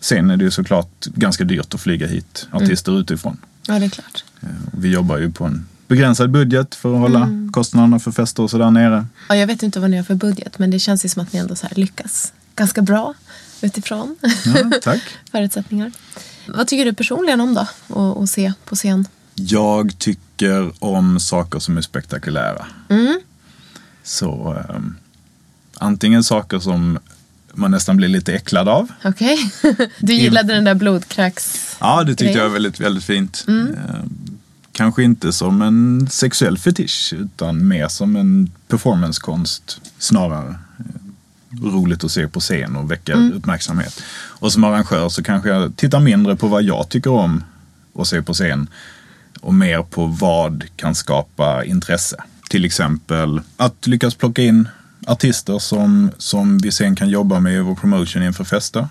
Sen 0.00 0.30
är 0.30 0.36
det 0.36 0.44
ju 0.44 0.50
såklart 0.50 1.04
ganska 1.06 1.44
dyrt 1.44 1.74
att 1.74 1.80
flyga 1.80 2.06
hit 2.06 2.48
artister 2.52 3.00
utifrån. 3.00 3.36
Ja, 3.66 3.78
det 3.78 3.84
är 3.84 3.88
klart. 3.90 4.24
Eh, 4.40 4.48
Vi 4.72 4.88
jobbar 4.92 5.18
ju 5.18 5.32
på 5.32 5.44
en 5.44 5.66
begränsad 5.88 6.30
budget 6.30 6.74
för 6.74 6.94
att 6.94 7.00
hålla 7.00 7.20
Mm. 7.22 7.52
kostnaderna 7.52 7.98
för 7.98 8.10
fester 8.12 8.42
och 8.42 8.50
sådär 8.50 8.70
nere. 8.70 9.06
Ja, 9.28 9.36
jag 9.36 9.46
vet 9.46 9.62
inte 9.62 9.80
vad 9.80 9.90
ni 9.90 9.96
har 9.96 10.04
för 10.04 10.14
budget, 10.14 10.58
men 10.58 10.70
det 10.70 10.78
känns 10.78 11.04
ju 11.04 11.08
som 11.08 11.22
att 11.22 11.32
ni 11.32 11.38
ändå 11.38 11.56
så 11.56 11.66
lyckas 11.76 12.32
ganska 12.56 12.82
bra 12.82 13.14
utifrån 13.60 14.16
Ja, 14.44 14.70
tack. 14.82 15.02
förutsättningar. 15.32 15.92
Vad 16.48 16.66
tycker 16.68 16.84
du 16.84 16.92
personligen 16.94 17.40
om 17.40 17.54
då, 17.54 17.66
att 18.22 18.30
se 18.30 18.52
på 18.64 18.74
scen? 18.76 19.06
Jag 19.34 19.98
tycker 19.98 20.72
om 20.84 21.20
saker 21.20 21.58
som 21.58 21.76
är 21.76 21.80
spektakulära. 21.82 22.66
Mm. 22.88 23.20
Så 24.02 24.56
ehm, 24.68 24.96
antingen 25.74 26.24
saker 26.24 26.58
som 26.58 26.98
man 27.54 27.70
nästan 27.70 27.96
blir 27.96 28.08
lite 28.08 28.34
äcklad 28.34 28.68
av. 28.68 28.88
Okej. 29.04 29.38
Du 29.98 30.14
gillade 30.14 30.54
den 30.54 30.64
där 30.64 30.74
blodkräks... 30.74 31.76
Ja, 31.80 32.04
det 32.04 32.10
tyckte 32.10 32.24
Grejer. 32.24 32.38
jag 32.38 32.44
var 32.44 32.52
väldigt, 32.52 32.80
väldigt 32.80 33.04
fint. 33.04 33.44
Ehm, 33.48 33.76
kanske 34.72 35.02
inte 35.02 35.32
som 35.32 35.62
en 35.62 36.08
sexuell 36.10 36.58
fetisch 36.58 37.14
utan 37.16 37.68
mer 37.68 37.88
som 37.88 38.16
en 38.16 38.50
performancekonst 38.68 39.80
snarare. 39.98 40.54
Ehm, 40.78 41.14
roligt 41.62 42.04
att 42.04 42.10
se 42.10 42.28
på 42.28 42.40
scen 42.40 42.76
och 42.76 42.90
väcka 42.90 43.14
uppmärksamhet. 43.14 44.02
Och 44.14 44.52
som 44.52 44.64
arrangör 44.64 45.08
så 45.08 45.22
kanske 45.22 45.48
jag 45.48 45.76
tittar 45.76 46.00
mindre 46.00 46.36
på 46.36 46.48
vad 46.48 46.62
jag 46.62 46.88
tycker 46.88 47.10
om 47.10 47.44
att 47.98 48.06
se 48.06 48.22
på 48.22 48.34
scen 48.34 48.68
och 49.40 49.54
mer 49.54 49.82
på 49.82 50.06
vad 50.06 50.64
kan 50.76 50.94
skapa 50.94 51.64
intresse. 51.64 52.16
Till 52.50 52.64
exempel 52.64 53.40
att 53.56 53.86
lyckas 53.86 54.14
plocka 54.14 54.42
in 54.42 54.68
artister 55.06 55.58
som, 55.58 56.10
som 56.18 56.58
vi 56.58 56.72
sen 56.72 56.96
kan 56.96 57.08
jobba 57.08 57.40
med 57.40 57.56
i 57.56 57.58
vår 57.58 57.74
promotion 57.74 58.22
inför 58.22 58.44
fester. 58.44 58.88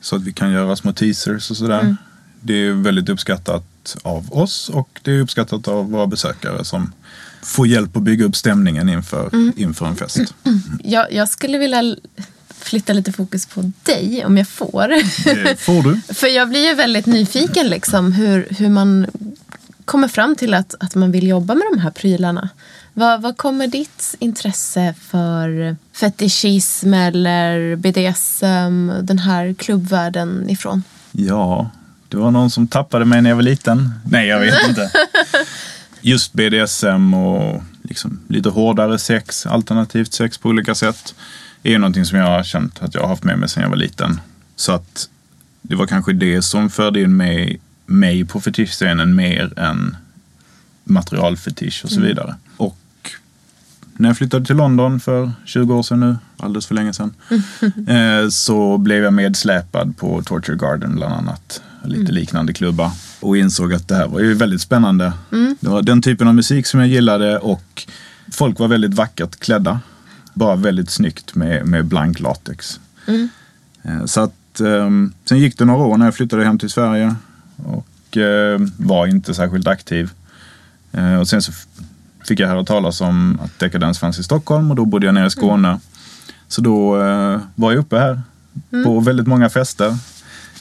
Så 0.00 0.16
att 0.16 0.22
vi 0.22 0.32
kan 0.32 0.52
göra 0.52 0.76
små 0.76 0.92
teasers 0.92 1.50
och 1.50 1.56
sådär. 1.56 1.96
Det 2.40 2.54
är 2.54 2.72
väldigt 2.72 3.08
uppskattat 3.08 3.96
av 4.02 4.32
oss 4.32 4.68
och 4.68 5.00
det 5.02 5.12
är 5.12 5.20
uppskattat 5.20 5.68
av 5.68 5.90
våra 5.90 6.06
besökare 6.06 6.64
som 6.64 6.92
får 7.42 7.66
hjälp 7.66 7.96
att 7.96 8.02
bygga 8.02 8.24
upp 8.24 8.36
stämningen 8.36 8.88
inför, 8.88 9.30
inför 9.56 9.86
en 9.86 9.96
fest. 9.96 10.34
Jag, 10.84 11.12
jag 11.12 11.28
skulle 11.28 11.58
vilja 11.58 11.96
flytta 12.48 12.92
lite 12.92 13.12
fokus 13.12 13.46
på 13.46 13.72
dig, 13.82 14.24
om 14.26 14.38
jag 14.38 14.48
får. 14.48 14.88
Det 15.44 15.60
får 15.60 15.82
du. 15.82 16.00
För 16.14 16.26
jag 16.26 16.48
blir 16.48 16.68
ju 16.68 16.74
väldigt 16.74 17.06
nyfiken 17.06 17.66
liksom 17.66 18.12
hur, 18.12 18.46
hur 18.50 18.68
man 18.68 19.06
kommer 19.84 20.08
fram 20.08 20.36
till 20.36 20.54
att, 20.54 20.74
att 20.80 20.94
man 20.94 21.12
vill 21.12 21.26
jobba 21.26 21.54
med 21.54 21.64
de 21.72 21.78
här 21.78 21.90
prylarna. 21.90 22.48
Vad, 22.94 23.22
vad 23.22 23.36
kommer 23.36 23.66
ditt 23.66 24.14
intresse 24.18 24.94
för 25.00 25.76
fetischism 25.92 26.94
eller 26.94 27.76
BDSM, 27.76 28.92
den 29.02 29.18
här 29.18 29.54
klubbvärlden 29.54 30.50
ifrån? 30.50 30.82
Ja, 31.12 31.70
det 32.08 32.16
var 32.16 32.30
någon 32.30 32.50
som 32.50 32.68
tappade 32.68 33.04
mig 33.04 33.22
när 33.22 33.30
jag 33.30 33.36
var 33.36 33.42
liten. 33.42 33.90
Nej, 34.04 34.28
jag 34.28 34.40
vet 34.40 34.68
inte. 34.68 34.90
Just 36.00 36.32
BDSM 36.32 37.14
och 37.14 37.62
liksom 37.82 38.20
lite 38.28 38.48
hårdare 38.48 38.98
sex, 38.98 39.46
alternativt 39.46 40.12
sex 40.12 40.38
på 40.38 40.48
olika 40.48 40.74
sätt, 40.74 41.14
är 41.62 41.70
ju 41.70 41.78
någonting 41.78 42.04
som 42.04 42.18
jag 42.18 42.26
har 42.26 42.42
känt 42.42 42.82
att 42.82 42.94
jag 42.94 43.02
har 43.02 43.08
haft 43.08 43.24
med 43.24 43.38
mig 43.38 43.48
sedan 43.48 43.62
jag 43.62 43.70
var 43.70 43.76
liten. 43.76 44.20
Så 44.56 44.72
att 44.72 45.08
det 45.62 45.74
var 45.74 45.86
kanske 45.86 46.12
det 46.12 46.42
som 46.42 46.70
förde 46.70 47.00
in 47.00 47.16
mig, 47.16 47.60
mig 47.86 48.24
på 48.24 48.40
fetischscenen 48.40 49.14
mer 49.14 49.58
än 49.58 49.96
materialfetisch 50.84 51.80
och 51.84 51.90
så 51.90 52.00
vidare. 52.00 52.34
Och 52.56 52.78
när 53.96 54.08
jag 54.08 54.16
flyttade 54.16 54.44
till 54.46 54.56
London 54.56 55.00
för 55.00 55.32
20 55.44 55.74
år 55.74 55.82
sedan 55.82 56.00
nu, 56.00 56.16
alldeles 56.36 56.66
för 56.66 56.74
länge 56.74 56.92
sedan, 56.92 57.14
eh, 57.88 58.28
så 58.30 58.78
blev 58.78 59.02
jag 59.04 59.12
medsläpad 59.12 59.96
på 59.96 60.22
Torture 60.22 60.56
Garden 60.56 60.94
bland 60.96 61.14
annat. 61.14 61.62
Lite 61.84 62.12
liknande 62.12 62.52
klubbar. 62.52 62.90
Och 63.20 63.36
insåg 63.36 63.74
att 63.74 63.88
det 63.88 63.94
här 63.96 64.08
var 64.08 64.20
ju 64.20 64.34
väldigt 64.34 64.60
spännande. 64.60 65.12
Det 65.60 65.68
var 65.68 65.82
den 65.82 66.02
typen 66.02 66.28
av 66.28 66.34
musik 66.34 66.66
som 66.66 66.80
jag 66.80 66.88
gillade 66.88 67.38
och 67.38 67.86
folk 68.32 68.58
var 68.58 68.68
väldigt 68.68 68.94
vackert 68.94 69.40
klädda. 69.40 69.80
Bara 70.34 70.56
väldigt 70.56 70.90
snyggt 70.90 71.34
med, 71.34 71.66
med 71.66 71.84
blank 71.84 72.20
latex. 72.20 72.80
Eh, 73.82 74.04
Så 74.04 74.20
att 74.20 74.60
ehm, 74.60 75.12
sen 75.24 75.38
gick 75.38 75.58
det 75.58 75.64
några 75.64 75.84
år 75.84 75.96
när 75.96 76.04
jag 76.04 76.14
flyttade 76.14 76.44
hem 76.44 76.58
till 76.58 76.70
Sverige 76.70 77.14
och 77.64 78.16
eh, 78.16 78.60
var 78.76 79.06
inte 79.06 79.34
särskilt 79.34 79.66
aktiv. 79.66 80.10
Eh, 80.92 81.14
och 81.14 81.28
sen 81.28 81.42
så 81.42 81.52
fick 82.24 82.40
jag 82.40 82.48
höra 82.48 82.64
talas 82.64 83.00
om 83.00 83.38
att 83.44 83.58
Decadence 83.58 84.00
fanns 84.00 84.18
i 84.18 84.22
Stockholm 84.22 84.70
och 84.70 84.76
då 84.76 84.84
bodde 84.84 85.06
jag 85.06 85.14
nere 85.14 85.26
i 85.26 85.30
Skåne. 85.30 85.80
Så 86.48 86.60
då 86.60 87.02
eh, 87.02 87.40
var 87.54 87.72
jag 87.72 87.78
uppe 87.80 87.98
här 87.98 88.22
på 88.84 89.00
väldigt 89.00 89.26
många 89.26 89.50
fester. 89.50 89.96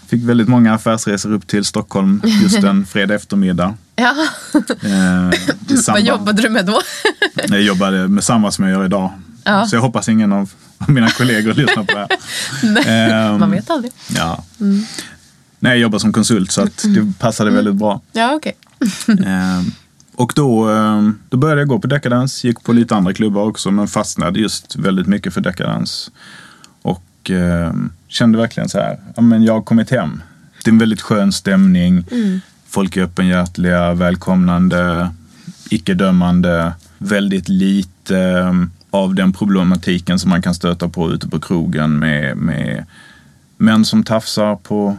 Fick 0.07 0.23
väldigt 0.23 0.47
många 0.47 0.73
affärsresor 0.73 1.31
upp 1.33 1.47
till 1.47 1.65
Stockholm 1.65 2.21
just 2.43 2.63
en 2.63 2.85
fredag 2.91 3.15
eftermiddag. 3.15 3.73
Ja, 3.95 4.15
vad 5.87 6.01
jobbade 6.01 6.41
du 6.41 6.49
med 6.49 6.65
då? 6.65 6.81
Jag 7.47 7.61
jobbade 7.61 8.07
med 8.07 8.23
samma 8.23 8.51
som 8.51 8.65
jag 8.65 8.71
gör 8.73 8.85
idag. 8.85 9.11
Ja. 9.43 9.65
Så 9.67 9.75
jag 9.75 9.81
hoppas 9.81 10.09
ingen 10.09 10.33
av 10.33 10.51
mina 10.87 11.09
kollegor 11.09 11.53
lyssnar 11.53 11.83
på 11.83 11.93
det 11.93 12.07
här. 12.09 13.29
Ehm, 13.33 13.39
Man 13.39 13.51
vet 13.51 13.69
aldrig. 13.69 13.91
Ja. 14.15 14.43
Nej, 15.63 15.71
jag 15.71 15.79
jobbar 15.79 15.99
som 15.99 16.13
konsult 16.13 16.51
så 16.51 16.61
att 16.61 16.85
det 16.95 17.19
passade 17.19 17.51
väldigt 17.51 17.75
bra. 17.75 18.01
Ja, 18.11 18.33
okej. 18.35 18.53
Ehm, 19.25 19.71
och 20.15 20.33
då, 20.35 20.69
ehm, 20.69 21.19
då 21.29 21.37
började 21.37 21.61
jag 21.61 21.67
gå 21.67 21.79
på 21.79 21.87
Decadence, 21.87 22.47
gick 22.47 22.63
på 22.63 22.73
lite 22.73 22.95
andra 22.95 23.13
klubbar 23.13 23.41
också 23.41 23.71
men 23.71 23.87
fastnade 23.87 24.39
just 24.39 24.75
väldigt 24.75 25.07
mycket 25.07 25.33
för 25.33 25.41
Decadence. 25.41 26.11
Och 26.81 27.29
ehm, 27.29 27.91
kände 28.07 28.37
verkligen 28.37 28.69
så 28.69 28.77
här, 28.77 28.99
ja 29.15 29.21
men 29.21 29.43
jag 29.43 29.53
har 29.53 29.61
kommit 29.61 29.89
hem. 29.89 30.21
Det 30.63 30.69
är 30.69 30.71
en 30.71 30.79
väldigt 30.79 31.01
skön 31.01 31.31
stämning. 31.31 32.05
Folk 32.67 32.97
är 32.97 33.03
öppenhjärtiga, 33.03 33.93
välkomnande, 33.93 35.11
icke-dömande. 35.69 36.73
Väldigt 36.97 37.49
lite 37.49 38.17
ehm, 38.19 38.71
av 38.89 39.15
den 39.15 39.33
problematiken 39.33 40.19
som 40.19 40.29
man 40.29 40.41
kan 40.41 40.55
stöta 40.55 40.89
på 40.89 41.11
ute 41.11 41.27
på 41.27 41.39
krogen 41.39 41.99
med, 41.99 42.37
med 42.37 42.85
män 43.57 43.85
som 43.85 44.03
tafsar 44.03 44.55
på, 44.55 44.97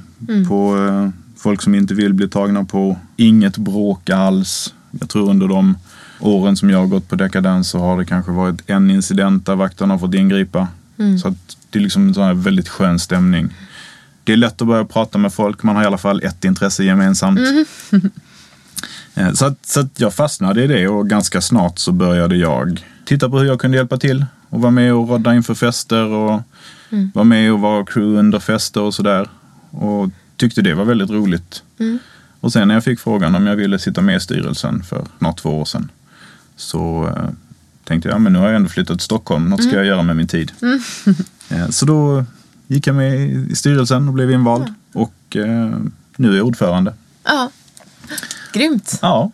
på 0.49 0.77
eh, 0.89 1.09
folk 1.37 1.63
som 1.63 1.75
inte 1.75 1.95
vill 1.95 2.15
bli 2.15 2.29
tagna 2.29 2.65
på. 2.65 2.97
Inget 3.17 3.57
bråk 3.57 4.11
alls. 4.11 4.75
Jag 5.01 5.09
tror 5.09 5.31
under 5.31 5.49
de 5.49 5.77
åren 6.21 6.57
som 6.57 6.71
jag 6.71 6.79
har 6.79 6.87
gått 6.87 7.09
på 7.09 7.15
dekadens 7.17 7.69
så 7.69 7.79
har 7.79 7.99
det 7.99 8.05
kanske 8.05 8.33
varit 8.33 8.63
en 8.67 8.91
incident 8.91 9.47
där 9.47 9.57
vakterna 9.57 9.95
har 9.95 9.99
fått 9.99 10.15
ingripa. 10.15 10.69
Så 11.19 11.29
att 11.29 11.57
det 11.71 11.79
är 11.79 11.83
liksom 11.83 12.09
en 12.09 12.15
sån 12.15 12.25
här 12.25 12.35
väldigt 12.35 12.69
skön 12.69 12.99
stämning. 12.99 13.49
Det 14.25 14.33
är 14.33 14.37
lätt 14.37 14.63
att 14.63 14.69
börja 14.69 14.85
prata 14.85 15.19
med 15.19 15.33
folk. 15.33 15.63
Man 15.63 15.77
har 15.77 15.83
i 15.83 15.87
alla 15.87 15.99
fall 15.99 16.23
ett 16.23 16.45
intresse 16.45 16.85
gemensamt. 16.85 17.41
Eh, 19.15 19.33
Så, 19.33 19.45
att, 19.47 19.67
så 19.67 19.81
att 19.81 20.01
jag 20.01 20.15
fastnade 20.15 20.65
i 20.65 20.67
det 20.67 20.89
och 20.89 21.09
ganska 21.09 21.41
snart 21.41 21.79
så 21.79 21.93
började 21.93 22.37
jag 22.37 22.85
titta 23.05 23.29
på 23.31 23.39
hur 23.39 23.47
jag 23.47 23.61
kunde 23.61 23.77
hjälpa 23.77 23.97
till 23.99 24.25
och 24.49 24.61
vara 24.61 24.71
med 24.71 24.95
och 24.95 25.09
rodda 25.09 25.35
inför 25.35 25.55
fester 25.55 26.05
och 26.07 26.41
vara 27.15 27.25
med 27.25 27.53
och 27.53 27.61
vara 27.61 27.85
crew 27.85 28.19
under 28.19 28.39
fester 28.39 28.81
och 28.83 28.95
sådär. 28.95 29.29
Och 29.73 30.11
tyckte 30.37 30.63
det 30.63 30.75
var 30.75 30.85
väldigt 30.85 31.11
roligt. 31.11 31.63
Och 32.41 32.53
sen 32.53 32.69
när 32.69 32.75
jag 32.75 32.85
fick 32.85 33.01
frågan 33.01 33.35
om 33.35 33.47
jag 33.47 33.57
ville 33.57 33.79
sitta 33.79 34.01
med 34.01 34.17
i 34.17 34.21
styrelsen 34.21 34.83
för 34.83 35.07
snart 35.19 35.39
två 35.39 35.61
år 35.61 35.65
sedan 35.65 35.91
så 36.57 37.07
eh, 37.17 37.29
tänkte 37.85 38.09
jag, 38.09 38.21
men 38.21 38.33
nu 38.33 38.39
har 38.39 38.47
jag 38.47 38.57
ändå 38.57 38.69
flyttat 38.69 38.99
till 38.99 39.05
Stockholm, 39.05 39.49
något 39.51 39.63
ska 39.65 39.77
jag 39.77 39.87
göra 39.87 40.03
med 40.03 40.17
min 40.17 40.29
tid. 40.29 40.53
Eh, 41.49 41.69
Så 41.69 41.87
då 41.87 42.25
gick 42.67 42.87
jag 42.87 42.97
med 42.97 43.21
i 43.31 43.55
styrelsen 43.55 44.09
och 44.09 44.15
blev 44.15 44.31
invald. 44.31 44.75
Och 44.93 45.37
eh, 45.37 45.71
nu 46.17 46.33
är 46.33 46.37
jag 46.37 46.47
ordförande. 46.47 46.95
Ja. 47.25 47.51
Grymt. 48.53 48.99
Ja, 49.03 49.31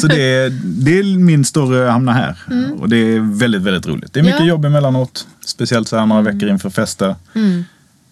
så 0.00 0.06
det 0.06 0.20
är, 0.22 0.50
det 0.64 0.98
är 0.98 1.18
min 1.18 1.40
att 1.40 1.90
hamna 1.92 2.12
här. 2.12 2.38
Och 2.78 2.88
det 2.88 2.96
är 2.96 3.38
väldigt, 3.38 3.62
väldigt 3.62 3.86
roligt. 3.86 4.12
Det 4.12 4.20
är 4.20 4.24
mycket 4.24 4.40
Ja. 4.40 4.46
jobb 4.46 4.64
emellanåt. 4.64 5.26
Speciellt 5.44 5.88
så 5.88 5.96
här 5.98 6.06
några 6.06 6.22
veckor 6.22 6.48
inför 6.48 6.70
fester. 6.70 7.14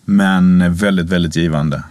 Men 0.04 0.75
väldigt, 0.75 1.06
väldigt 1.06 1.37
givande. 1.37 1.82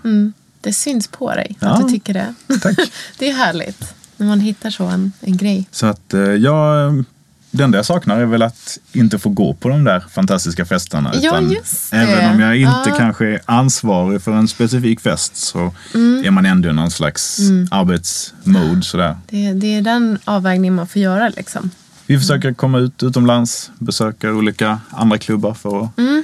Det 0.61 0.73
syns 0.73 1.07
på 1.07 1.35
dig 1.35 1.55
Ja. 1.59 1.67
att 1.69 1.81
du 1.87 1.93
tycker 1.93 2.13
det. 2.13 2.33
Tack. 2.61 2.77
Det 3.19 3.29
är 3.29 3.33
härligt 3.33 3.93
när 4.17 4.27
man 4.27 4.39
hittar 4.39 4.69
så 4.69 4.83
en, 4.85 5.11
en 5.19 5.37
grej. 5.37 5.67
Så 5.71 5.85
att 5.85 6.13
eh, 6.13 6.19
jag, 6.21 7.03
det 7.51 7.63
enda 7.63 7.77
jag 7.77 7.85
saknar 7.85 8.19
är 8.19 8.25
väl 8.25 8.41
att 8.41 8.77
inte 8.91 9.19
få 9.19 9.29
gå 9.29 9.53
på 9.53 9.69
de 9.69 9.83
där 9.83 9.99
fantastiska 9.99 10.65
festerna. 10.65 11.11
Ja, 11.21 11.41
just 11.41 11.91
det. 11.91 11.97
Även 11.97 12.33
om 12.33 12.39
jag 12.39 12.57
inte 12.57 12.89
Ja. 12.89 12.95
kanske 12.97 13.25
är 13.27 13.41
ansvarig 13.45 14.21
för 14.21 14.31
en 14.31 14.47
specifik 14.47 14.99
fest 15.01 15.35
så 15.35 15.73
Mm. 15.95 16.25
är 16.25 16.31
man 16.31 16.45
ändå 16.45 16.69
i 16.69 16.73
någon 16.73 16.91
slags 16.91 17.39
arbetsmode. 17.71 18.81
Sådär. 18.83 19.17
Det, 19.29 19.53
det 19.53 19.67
är 19.75 19.81
den 19.81 20.19
avvägningen 20.25 20.75
man 20.75 20.87
får 20.87 21.01
göra 21.01 21.29
liksom. 21.29 21.69
Vi 22.05 22.19
försöker 22.19 22.53
komma 22.53 22.79
ut 22.79 23.03
utomlands, 23.03 23.71
besöka 23.79 24.31
olika 24.33 24.79
andra 24.89 25.17
klubbar 25.17 25.53
för 25.53 25.83
att 25.83 25.97
Mm. 25.97 26.23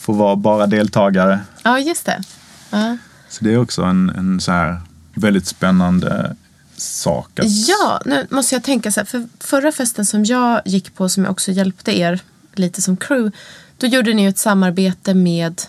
Få 0.00 0.12
vara 0.12 0.36
bara 0.36 0.66
deltagare. 0.66 1.40
Ja, 1.62 1.78
just 1.78 2.06
det. 2.06 2.20
Ja, 2.70 2.96
Så 3.28 3.44
det 3.44 3.52
är 3.52 3.58
också 3.58 3.82
en, 3.82 4.10
en 4.10 4.40
så 4.40 4.52
här 4.52 4.80
väldigt 5.14 5.46
spännande 5.46 6.36
sak. 6.76 7.38
Att, 7.40 7.68
ja 7.68 8.02
nu 8.06 8.26
måste 8.30 8.54
jag 8.54 8.62
tänka 8.64 8.92
så 8.92 9.00
här. 9.00 9.04
För 9.04 9.26
förra 9.40 9.72
festen 9.72 10.06
som 10.06 10.24
jag 10.24 10.62
gick 10.64 10.94
på 10.94 11.08
som 11.08 11.24
jag 11.24 11.30
också 11.30 11.52
hjälpte 11.52 11.98
er 11.98 12.20
lite 12.54 12.82
som 12.82 12.96
crew. 12.96 13.36
Då 13.78 13.86
gjorde 13.86 14.12
ni 14.14 14.24
ett 14.24 14.38
samarbete 14.38 15.14
med 15.14 15.62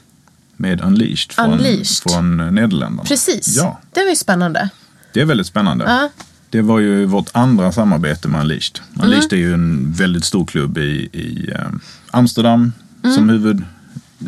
Med 0.57 0.81
Unleashed 0.81 1.31
från, 1.31 1.51
Unleashed. 1.53 2.11
från 2.11 2.37
Nederländerna. 2.55 3.03
Precis. 3.03 3.55
Ja, 3.57 3.79
Det 3.93 3.99
var 4.03 4.09
ju 4.09 4.15
spännande. 4.15 4.69
det 5.13 5.21
är 5.21 5.25
väldigt 5.25 5.47
spännande. 5.47 5.85
Ja. 5.87 6.09
Det 6.49 6.61
var 6.61 6.79
ju 6.79 7.05
vårt 7.05 7.29
andra 7.31 7.71
samarbete 7.71 8.27
med 8.27 8.41
Unleashed. 8.41 8.79
Mm. 8.95 9.05
Unleashed 9.05 9.33
är 9.33 9.37
ju 9.37 9.53
en 9.53 9.91
väldigt 9.93 10.25
stor 10.25 10.45
klubb 10.45 10.77
i, 10.77 11.09
i 11.13 11.51
eh, 11.55 11.67
Amsterdam 12.11 12.73
Mm. 13.03 13.15
som 13.15 13.29
huvud, 13.29 13.63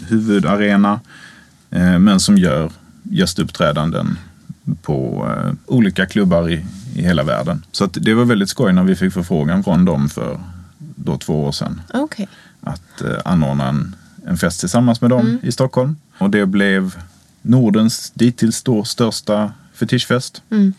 huvudarena. 0.07 0.99
Eh, 1.71 1.99
men 1.99 2.19
som 2.19 2.37
gör 2.37 2.71
gästuppträdanden 3.03 4.17
på 4.81 5.27
eh, 5.37 5.53
olika 5.65 6.05
klubbar 6.05 6.49
i, 6.49 6.65
i 6.95 7.01
hela 7.01 7.23
världen. 7.23 7.65
Så 7.71 7.85
det 7.85 8.13
var 8.13 8.25
väldigt 8.25 8.49
skoj 8.49 8.73
när 8.73 8.83
vi 8.83 8.95
fick 8.95 9.13
förfrågan 9.13 9.63
från 9.63 9.85
dem 9.85 10.09
för 10.09 10.39
då 10.95 11.17
två 11.17 11.43
år 11.43 11.51
sedan. 11.51 11.81
Okej. 11.93 12.27
Att 12.61 13.01
eh, 13.01 13.15
anordna 13.25 13.67
en, 13.67 13.95
en 14.27 14.37
fest 14.37 14.59
tillsammans 14.59 15.01
med 15.01 15.09
dem 15.09 15.25
Mm. 15.27 15.39
i 15.43 15.51
Stockholm. 15.51 15.95
Och 16.17 16.29
det 16.29 16.45
blev 16.45 16.95
Nordens 17.41 18.11
dittills 18.11 18.63
då 18.63 18.83
största 18.83 19.51
fetischfest. 19.73 20.41
Mm. 20.49 20.73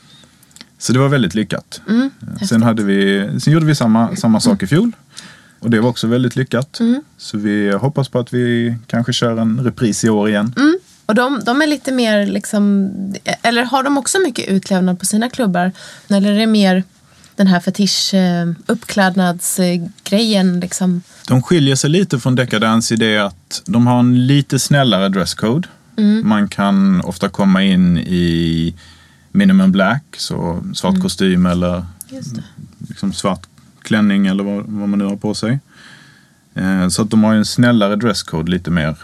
Så 0.78 0.92
det 0.92 0.98
var 0.98 1.08
väldigt 1.08 1.34
lyckat. 1.34 1.80
Mm. 1.88 2.10
Sen, 2.48 2.62
hade 2.62 2.82
vi, 2.82 3.30
sen 3.40 3.52
gjorde 3.52 3.66
vi 3.66 3.74
samma, 3.74 4.16
samma 4.16 4.40
sak 4.40 4.62
i 4.62 4.66
fjol. 4.66 4.92
Och 5.64 5.70
det 5.70 5.80
var 5.80 5.90
också 5.90 6.06
väldigt 6.06 6.36
lyckat. 6.36 6.80
Mm. 6.80 7.02
Så 7.16 7.38
vi 7.38 7.72
hoppas 7.72 8.08
på 8.08 8.18
att 8.18 8.32
vi 8.34 8.74
kanske 8.86 9.12
kör 9.12 9.36
en 9.36 9.60
repris 9.64 10.04
i 10.04 10.08
år 10.08 10.28
igen. 10.28 10.54
Mm. 10.56 10.78
Och 11.06 11.14
de, 11.14 11.40
de 11.44 11.62
är 11.62 11.66
lite 11.66 11.92
mer 11.92 12.26
liksom, 12.26 12.90
eller 13.42 13.64
har 13.64 13.82
de 13.82 13.98
också 13.98 14.18
mycket 14.18 14.48
utklädnad 14.48 14.98
på 14.98 15.06
sina 15.06 15.30
klubbar? 15.30 15.72
Eller 16.08 16.32
är 16.32 16.38
det 16.38 16.46
mer 16.46 16.84
den 17.36 17.46
här 17.46 17.60
fetisch 17.60 18.14
eh, 18.14 18.46
uppklädnadsgrejen 18.66 20.60
liksom? 20.60 21.02
De 21.28 21.42
skiljer 21.42 21.76
sig 21.76 21.90
lite 21.90 22.18
från 22.20 22.34
Decadence 22.34 22.94
i 22.94 22.96
det 22.96 23.18
att 23.18 23.62
de 23.66 23.86
har 23.86 23.98
en 24.00 24.26
lite 24.26 24.58
snällare 24.58 25.08
dresscode. 25.08 25.68
Mm. 25.96 26.28
Man 26.28 26.48
kan 26.48 27.00
ofta 27.00 27.28
komma 27.28 27.62
in 27.62 27.98
i 27.98 28.74
minimum 29.32 29.72
black, 29.72 30.02
så 30.16 30.64
svart 30.74 31.02
kostym 31.02 31.46
eller 31.46 31.84
Mm. 32.08 32.16
Just 32.16 32.34
det. 32.34 32.42
liksom 32.88 33.12
svart 33.12 33.46
klänning 33.84 34.26
eller 34.26 34.44
vad, 34.44 34.64
vad 34.66 34.88
man 34.88 34.98
nu 34.98 35.04
har 35.04 35.16
på 35.16 35.34
sig. 35.34 35.58
Eh, 36.54 36.88
så 36.88 37.02
att 37.02 37.10
de 37.10 37.24
har 37.24 37.34
en 37.34 37.44
snällare 37.44 37.96
dresscode, 37.96 38.50
lite 38.50 38.70
mer 38.70 38.94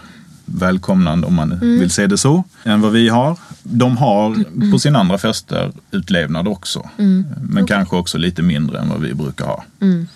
välkomnande 0.45 1.27
om 1.27 1.33
man 1.33 1.51
Mm. 1.51 1.79
vill 1.79 1.89
se 1.89 2.07
det 2.07 2.17
så, 2.17 2.43
än 2.63 2.81
vad 2.81 2.91
vi 2.91 3.09
har. 3.09 3.37
De 3.63 3.97
har 3.97 4.43
på 4.71 4.79
sina 4.79 4.99
andra 4.99 5.17
fester 5.17 5.71
utlevnad 5.91 6.47
också, 6.47 6.89
Mm. 6.97 7.25
men 7.49 7.67
kanske 7.67 7.95
också 7.95 8.17
lite 8.17 8.41
mindre 8.41 8.79
än 8.79 8.89
vad 8.89 9.01
vi 9.01 9.13
brukar 9.13 9.45
ha. 9.45 9.63
Mm. 9.81 10.07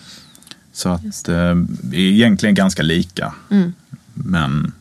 Så 0.72 0.88
att 0.88 1.28
eh, 1.28 1.54
vi 1.82 2.08
är 2.08 2.12
egentligen 2.12 2.54
ganska 2.54 2.82
lika. 2.82 3.32
Mm. 3.50 3.72
Men 4.14 4.72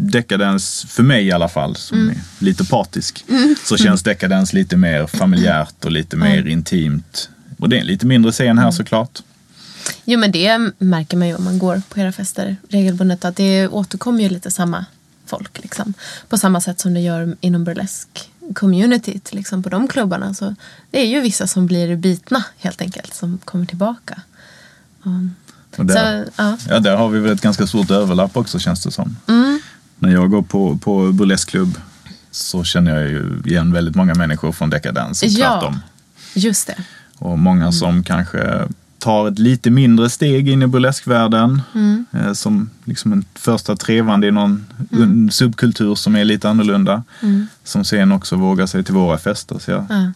Decadence, 0.00 0.86
för 0.86 1.02
mig 1.02 1.26
i 1.26 1.32
alla 1.32 1.48
fall, 1.48 1.76
som 1.76 1.98
Mm. 1.98 2.10
är 2.10 2.44
lite 2.44 2.64
partisk, 2.64 3.24
så 3.64 3.76
känns 3.76 4.02
Decadence 4.02 4.56
lite 4.56 4.76
mer 4.76 5.06
familjärt 5.06 5.84
och 5.84 5.90
lite 5.92 6.16
mer 6.16 6.46
intimt. 6.46 7.30
Och 7.58 7.68
det 7.68 7.76
är 7.76 7.80
en 7.80 7.86
lite 7.86 8.06
mindre 8.06 8.32
scen 8.32 8.46
Mm. 8.46 8.58
här 8.64 8.70
såklart. 8.70 9.22
Jo 10.04 10.18
men 10.18 10.32
det 10.32 10.58
märker 10.78 11.16
man 11.16 11.28
ju 11.28 11.34
om 11.34 11.44
man 11.44 11.58
går 11.58 11.82
på 11.88 12.00
era 12.00 12.12
fester 12.12 12.56
regelbundet 12.68 13.24
att 13.24 13.36
det 13.36 13.68
återkommer 13.68 14.22
ju 14.22 14.28
lite 14.28 14.50
samma 14.50 14.84
folk 15.26 15.58
liksom. 15.62 15.94
På 16.28 16.38
samma 16.38 16.60
sätt 16.60 16.80
som 16.80 16.94
det 16.94 17.00
gör 17.00 17.36
inom 17.40 17.64
burlesk 17.64 18.30
communityt 18.54 19.34
liksom 19.34 19.62
på 19.62 19.68
de 19.68 19.88
klubbarna. 19.88 20.34
Så 20.34 20.54
det 20.90 21.00
är 21.00 21.06
ju 21.06 21.20
vissa 21.20 21.46
som 21.46 21.66
blir 21.66 21.96
bitna 21.96 22.44
helt 22.58 22.80
enkelt 22.80 23.14
som 23.14 23.38
kommer 23.44 23.66
tillbaka. 23.66 24.22
Och 25.76 25.86
där, 25.86 26.24
Så, 26.24 26.30
ja. 26.36 26.56
ja, 26.68 26.78
där 26.78 26.96
har 26.96 27.08
vi 27.08 27.20
väl 27.20 27.32
ett 27.32 27.40
ganska 27.40 27.66
stort 27.66 27.90
överlapp 27.90 28.36
också 28.36 28.58
känns 28.58 28.82
det 28.82 28.90
som. 28.90 29.16
Mm. 29.28 29.60
När 29.98 30.10
jag 30.12 30.30
går 30.30 30.42
på, 30.42 30.76
på 30.78 31.12
burleskklubb 31.12 31.80
så 32.30 32.64
känner 32.64 32.94
jag 33.00 33.08
ju 33.10 33.42
igen 33.44 33.72
väldigt 33.72 33.94
många 33.94 34.14
människor 34.14 34.52
från 34.52 34.70
Decadence 34.70 35.26
och 35.26 35.32
Ja. 35.32 35.52
tvärtom. 35.60 35.78
Just 36.34 36.66
det. 36.66 36.76
Och 37.18 37.38
många 37.38 37.72
som 37.72 38.02
kanske 38.04 38.68
tar 38.98 39.28
ett 39.28 39.38
lite 39.38 39.70
mindre 39.70 40.10
steg 40.10 40.48
in 40.48 40.62
i 40.62 40.66
burleskvärlden. 40.66 41.62
Eh, 42.12 42.32
som 42.32 42.70
liksom 42.84 43.12
en 43.12 43.24
första 43.34 43.76
trevande 43.76 44.26
i 44.26 44.30
någon 44.30 44.66
en 44.90 45.30
subkultur 45.30 45.94
som 45.94 46.16
är 46.16 46.24
lite 46.24 46.48
annorlunda. 46.50 47.02
Som 47.64 47.84
sen 47.84 48.12
också 48.12 48.36
vågar 48.36 48.66
sig 48.66 48.84
till 48.84 48.94
våra 48.94 49.18
fester. 49.18 49.58
Så 49.58 49.70
jag 49.70 49.86
Ja. 49.88 50.12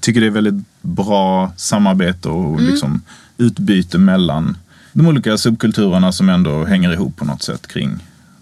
tycker 0.00 0.20
det 0.20 0.26
är 0.26 0.30
väldigt 0.30 0.64
bra 0.82 1.52
samarbete 1.56 2.28
och 2.28 2.60
liksom 2.62 3.02
utbyte 3.38 3.98
mellan 3.98 4.56
de 4.92 5.06
olika 5.06 5.38
subkulturerna 5.38 6.12
som 6.12 6.28
ändå 6.28 6.64
hänger 6.64 6.92
ihop 6.92 7.16
på 7.16 7.24
något 7.24 7.42
sätt 7.42 7.66
kring 7.66 7.90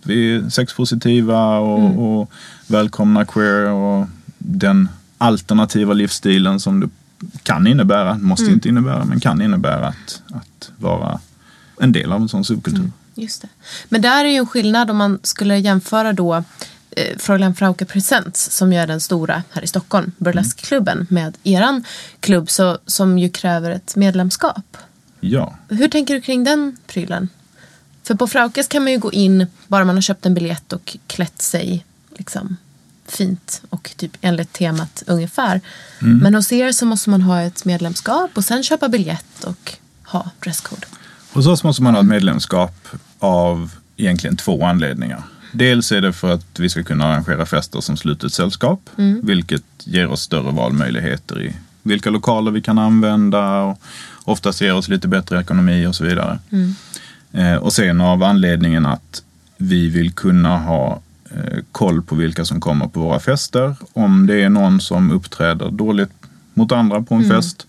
vi 0.03 0.35
är 0.37 0.49
sexpositiva 0.51 1.59
och, 1.59 2.21
och 2.21 2.31
välkomna 2.66 3.25
queer 3.25 3.71
och 3.71 4.07
den 4.38 4.88
alternativa 5.19 5.92
livsstilen 5.92 6.61
som 6.61 6.81
det 6.81 6.88
kan 7.42 7.66
innebära, 7.66 8.18
måste 8.18 8.44
inte 8.44 8.68
innebära, 8.68 9.05
men 9.05 9.20
kan 9.20 9.42
innebära 9.42 9.87
att, 9.87 10.22
att 10.33 10.70
vara 10.76 11.20
en 11.81 11.92
del 11.92 12.12
av 12.12 12.22
en 12.22 12.29
sån 12.29 12.44
subkultur. 12.44 12.90
Just 13.14 13.42
det. 13.42 13.48
Men 13.88 14.02
där 14.02 14.24
är 14.24 14.29
ju 14.29 14.37
en 14.37 14.46
skillnad 14.46 14.90
om 14.90 14.96
man 14.96 15.18
skulle 15.22 15.59
jämföra 15.59 16.12
då 16.12 16.44
eh, 16.90 17.18
Fräulein 17.18 17.55
Frauke 17.55 17.85
Presents 17.85 18.50
som 18.50 18.72
ju 18.72 18.79
är 18.79 18.87
den 18.87 19.00
stora 19.00 19.42
här 19.52 19.62
i 19.62 19.66
Stockholm, 19.66 20.12
burleskklubben, 20.16 21.07
med 21.11 21.37
eran 21.44 21.85
klubb 22.20 22.50
så, 22.50 22.79
som 22.87 23.18
ju 23.18 23.29
kräver 23.29 23.70
ett 23.70 23.96
medlemskap. 23.96 24.76
Ja, 25.20 25.55
Hur 25.68 25.88
tänker 25.88 26.14
du 26.14 26.20
kring 26.20 26.44
den 26.44 26.76
prylen? 26.87 27.29
För 28.02 28.14
på 28.14 28.26
Fraukes 28.26 28.68
kan 28.68 28.83
man 28.83 28.92
ju 28.92 28.98
gå 28.98 29.12
in 29.12 29.46
bara 29.66 29.85
man 29.85 29.94
har 29.94 30.02
köpt 30.02 30.26
en 30.26 30.35
biljett 30.35 30.72
och 30.72 30.96
klätt 31.07 31.42
sig 31.42 31.85
liksom 32.16 32.57
fint 33.11 33.62
och 33.71 33.90
typ 33.97 34.16
enligt 34.21 34.53
temat 34.53 35.03
ungefär. 35.07 35.61
Men 35.99 36.35
hos 36.35 36.53
er 36.53 36.73
så 36.73 36.87
måste 36.87 37.11
man 37.11 37.23
ha 37.23 37.42
ett 37.42 37.64
medlemskap 37.64 38.31
och 38.35 38.45
sen 38.45 38.62
köpa 38.62 38.88
biljett 38.88 39.45
och 39.45 39.73
ha 40.05 40.31
dresscode. 40.45 40.87
Hos 41.33 41.47
oss 41.47 41.64
måste 41.64 41.83
man 41.83 41.95
ha 41.95 42.01
ett 42.01 42.07
medlemskap 42.07 42.88
av 43.19 43.71
egentligen 43.97 44.37
två 44.37 44.64
anledningar. 44.64 45.23
Dels 45.53 45.92
är 45.92 46.01
det 46.01 46.12
för 46.12 46.33
att 46.33 46.59
vi 46.59 46.69
ska 46.69 46.83
kunna 46.83 47.05
arrangera 47.05 47.47
fester 47.47 47.81
som 47.81 47.97
slutet 47.97 48.33
sällskap, 48.33 48.90
vilket 49.23 49.64
ger 49.85 50.07
oss 50.07 50.23
större 50.23 50.53
valmöjligheter 50.53 51.42
i 51.42 51.57
vilka 51.83 52.11
lokaler 52.11 52.51
vi 52.51 52.62
kan 52.62 52.79
använda 52.79 53.62
och 53.62 53.81
oftast 54.25 54.61
ger 54.61 54.75
oss 54.75 54.88
lite 54.88 55.09
bättre 55.09 55.40
ekonomi 55.40 55.87
och 55.87 55.95
så 55.95 56.05
vidare. 56.05 56.38
Eh, 57.33 57.55
och 57.55 57.73
sen 57.73 58.01
av 58.01 58.23
anledningen 58.23 58.87
att 58.87 59.23
vi 59.57 59.88
vill 59.88 60.12
kunna 60.12 60.59
ha 60.59 61.01
koll 61.73 62.03
på 62.03 62.15
vilka 62.15 62.45
som 62.45 62.61
kommer 62.61 62.87
på 62.87 63.01
våra 63.01 63.21
fester. 63.21 63.77
Om 63.93 64.27
det 64.27 64.43
är 64.43 64.49
någon 64.49 64.81
som 64.81 65.11
uppträder 65.11 65.71
dåligt 65.71 66.11
mot 66.55 66.73
andra 66.73 67.03
på 67.03 67.15
en 67.15 67.29
fest 67.29 67.67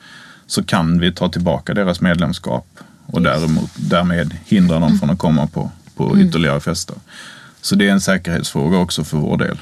så 0.47 0.63
kan 0.63 0.99
vi 0.99 1.11
ta 1.11 1.29
tillbaka 1.29 1.73
deras 1.73 2.01
medlemskap 2.01 2.79
och 3.05 3.21
däremot, 3.21 3.69
därmed 3.75 4.37
hindra 4.45 4.79
dem 4.79 4.99
från 4.99 5.09
att 5.09 5.19
komma 5.19 5.47
på, 5.47 5.71
på 5.95 6.19
ytterligare 6.19 6.59
fester. 6.59 6.95
Så 7.61 7.75
det 7.75 7.87
är 7.87 7.91
en 7.91 8.01
säkerhetsfråga 8.01 8.77
också 8.77 9.03
för 9.03 9.17
vår 9.17 9.37
del. 9.37 9.59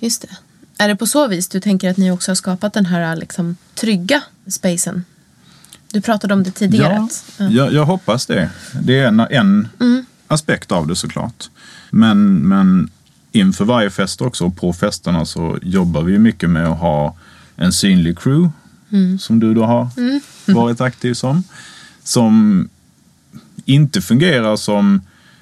Just 0.00 0.22
det. 0.22 0.36
Är 0.84 0.88
det 0.88 0.96
på 0.96 1.06
så 1.06 1.28
vis 1.28 1.48
du 1.48 1.60
tänker 1.60 1.90
att 1.90 1.96
ni 1.96 2.10
också 2.10 2.30
har 2.30 2.36
skapat 2.36 2.72
den 2.72 2.86
här 2.86 3.16
liksom, 3.16 3.56
trygga 3.74 4.22
spacen? 4.46 5.04
Du 5.92 6.00
pratade 6.00 6.34
om 6.34 6.42
det 6.42 6.50
tidigare. 6.50 7.08
Ja, 7.36 7.48
jag, 7.50 7.72
jag 7.72 7.84
hoppas 7.84 8.26
det. 8.26 8.50
Det 8.82 8.98
är 8.98 9.06
en, 9.06 9.20
en 9.30 9.68
aspekt 10.26 10.72
av 10.72 10.86
det 10.86 10.96
såklart. 10.96 11.50
Men, 11.90 12.34
men 12.48 12.90
inför 13.38 13.64
varje 13.64 13.90
fest 13.90 14.20
också 14.20 14.44
och 14.44 14.56
på 14.56 14.72
festerna 14.72 15.24
så 15.24 15.58
jobbar 15.62 16.02
vi 16.02 16.18
mycket 16.18 16.50
med 16.50 16.66
att 16.66 16.78
ha 16.78 17.16
en 17.56 17.72
synlig 17.72 18.18
crew. 18.18 18.50
Som 19.20 19.40
du 19.40 19.54
då 19.54 19.64
har 19.64 19.88
varit 20.54 20.80
aktiv 20.80 21.14
som. 21.14 21.42
Som 22.04 22.68
inte 23.64 24.02
fungerar 24.02 24.56
som 24.56 25.00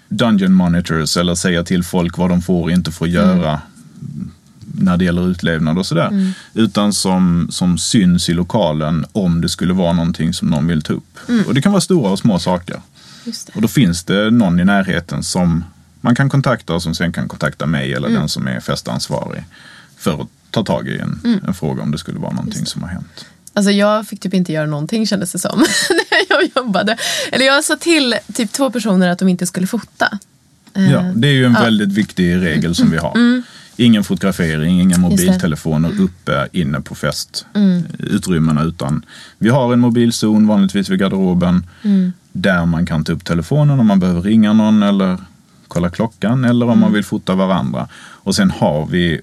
dungeon 0.09 0.54
monitors 0.54 1.16
eller 1.16 1.35
säga 1.35 1.64
till 1.64 1.85
folk 1.85 2.18
vad 2.18 2.30
de 2.30 2.42
får 2.42 2.62
och 2.62 2.70
inte 2.70 2.90
får 2.92 3.09
göra 3.09 3.61
när 4.78 4.96
det 4.96 5.04
gäller 5.04 5.28
utlevnad 5.30 5.78
och 5.78 5.87
sådär. 5.87 6.32
Utan 6.54 6.92
som, 6.92 7.48
som 7.50 7.78
syns 7.78 8.28
i 8.28 8.35
lokalen 8.35 9.06
om 9.12 9.40
det 9.40 9.48
skulle 9.48 9.72
vara 9.74 9.92
någonting 9.92 10.32
som 10.32 10.48
någon 10.48 10.66
vill 10.66 10.82
ta 10.82 10.92
upp. 10.92 11.18
Och 11.46 11.54
det 11.54 11.62
kan 11.62 11.72
vara 11.72 11.80
stora 11.80 12.11
och 12.11 12.18
små 12.18 12.38
saker. 12.38 12.80
Och 13.54 13.62
då 13.62 13.68
finns 13.68 14.04
det 14.04 14.30
någon 14.30 14.61
i 14.61 14.64
närheten 14.64 15.22
som 15.22 15.64
man 16.07 16.14
kan 16.14 16.29
kontakta 16.29 16.75
och 16.75 16.83
som 16.83 16.95
sen 16.95 17.12
kan 17.12 17.29
kontakta 17.29 17.66
mig 17.66 17.92
eller 17.95 18.09
Mm. 18.09 18.21
den 18.21 18.29
som 18.29 18.47
är 18.47 18.61
festansvarig. 18.61 19.45
För 19.99 20.23
att 20.23 20.29
ta 20.51 20.64
tag 20.64 20.88
i 20.88 20.99
en, 20.99 21.21
Mm. 21.25 21.40
en 21.49 21.55
fråga 21.55 21.83
om 21.83 21.90
det 21.90 21.99
skulle 21.99 22.19
vara 22.19 22.33
någonting 22.33 22.66
som 22.66 22.83
har 22.83 22.88
hänt. 22.88 23.25
Alltså 23.53 23.71
jag 23.71 24.07
fick 24.09 24.21
typ 24.21 24.35
inte 24.35 24.53
göra 24.53 24.66
någonting 24.66 25.07
kändes 25.07 25.33
det 25.33 25.38
som. 25.38 25.59
när 25.90 26.19
jag 26.29 26.51
jobbade. 26.64 26.97
Eller 27.33 27.47
jag 27.47 27.64
sa 27.64 27.77
till 27.77 28.14
typ 28.35 28.53
två 28.53 28.71
personer 28.71 29.09
att 29.09 29.19
de 29.19 29.29
inte 29.29 29.47
skulle 29.47 29.66
fota. 29.66 30.19
Eh, 30.75 30.92
Ja, 30.92 31.01
det 31.14 31.29
är 31.29 31.33
ju 31.33 31.45
en 31.45 31.53
ja. 31.53 31.59
Mm. 31.59 31.62
väldigt 31.62 31.92
viktig 31.92 32.37
regel 32.37 32.75
som 32.75 32.90
vi 32.90 32.97
har. 32.97 33.42
Ingen 33.79 34.05
fotografering, 34.05 34.81
inga. 34.81 34.97
Mm. 34.97 35.01
mobiltelefoner 35.11 36.01
uppe 36.01 36.49
inne 36.53 36.81
på 36.81 36.95
festutrymmena. 36.95 38.62
Utan 38.62 39.05
vi 39.38 39.49
har 39.49 39.73
en 39.73 39.81
mobilzon 39.81 40.47
vanligtvis 40.47 40.88
vid 40.88 40.99
garderoben. 41.01 41.66
Mm. 41.83 42.12
Där 42.33 42.66
man 42.66 42.87
kan 42.87 43.05
ta 43.05 43.12
upp 43.12 43.25
telefonen 43.25 43.81
om 43.81 43.87
man 43.87 44.01
behöver 44.01 44.23
ringa 44.23 44.53
någon 44.53 44.83
eller 44.83 45.19
kolla 45.68 45.90
klockan. 45.90 46.44
Eller 46.44 46.66
om 46.66 46.70
Mm. 46.72 46.81
man 46.81 46.92
vill 46.92 47.05
fota 47.05 47.35
varandra. 47.35 47.88
Och 47.96 48.35
sen 48.35 48.50
har 48.50 48.87
vi 48.87 49.20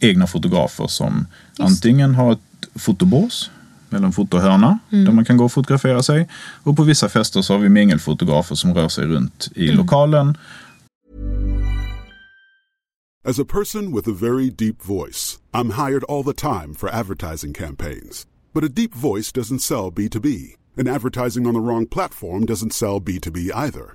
egna 0.00 0.26
fotografer 0.26 0.86
som 0.86 1.26
antingen 1.58 2.14
har 2.14 2.32
ett 2.32 2.38
fotobås 2.74 3.50
eller 3.90 4.06
en 4.06 4.12
fotohörna 4.12 4.78
Mm. 4.92 5.04
där 5.04 5.12
man 5.12 5.24
kan 5.24 5.36
gå 5.36 5.44
och 5.44 5.52
fotografera 5.52 6.02
sig. 6.02 6.28
Och 6.62 6.76
på 6.76 6.82
vissa 6.82 7.08
fester 7.08 7.42
så 7.42 7.52
har 7.54 7.58
vi 7.60 7.68
mingelfotografer 7.68 8.54
som 8.54 8.74
rör 8.74 8.88
sig 8.88 9.06
runt 9.06 9.48
i 9.54 9.64
Mm. 9.64 9.76
lokalen 9.76 10.36
As 13.26 13.38
a 13.38 13.44
person 13.44 13.94
with 13.96 14.08
a 14.08 14.12
very 14.20 14.50
deep 14.50 14.82
voice, 14.84 15.38
I'm 15.52 15.70
hired 15.86 16.04
all 16.08 16.24
the 16.24 16.34
time 16.34 16.74
for 16.74 16.88
advertising 16.90 17.54
campaigns. 17.54 18.26
But 18.54 18.64
a 18.64 18.68
deep 18.68 18.94
voice 18.94 19.32
doesn't 19.32 19.58
sell 19.60 19.90
B2B, 19.90 20.56
and 20.78 20.88
advertising 20.88 21.46
on 21.46 21.54
the 21.54 21.60
wrong 21.60 21.86
platform 21.86 22.44
doesn't 22.46 22.72
sell 22.72 23.00
B2B 23.00 23.50
either. 23.54 23.94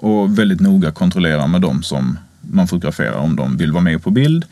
och 0.00 0.38
väldigt 0.38 0.60
noga 0.60 0.90
kontrollera 0.92 1.46
med 1.46 1.60
dem 1.60 1.82
som 1.82 2.18
man 2.40 2.68
fotograferar 2.68 3.14
om 3.18 3.36
de 3.36 3.56
vill 3.56 3.72
vara 3.72 3.82
med 3.84 4.02
på 4.02 4.10
bild. 4.10 4.44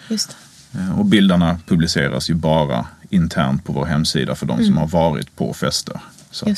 Eh, 0.75 0.99
Och 0.99 1.05
bilderna 1.07 1.59
publiceras 1.67 2.31
ju 2.31 2.35
bara 2.35 2.87
internt 3.11 3.65
på 3.65 3.73
vår 3.73 3.85
hemsida 3.87 4.35
för 4.35 4.47
de 4.47 4.65
som 4.65 4.77
har 4.77 4.87
varit 4.87 5.37
på 5.37 5.55
fester. 5.55 6.01
Så 6.31 6.47
Mm. 6.47 6.57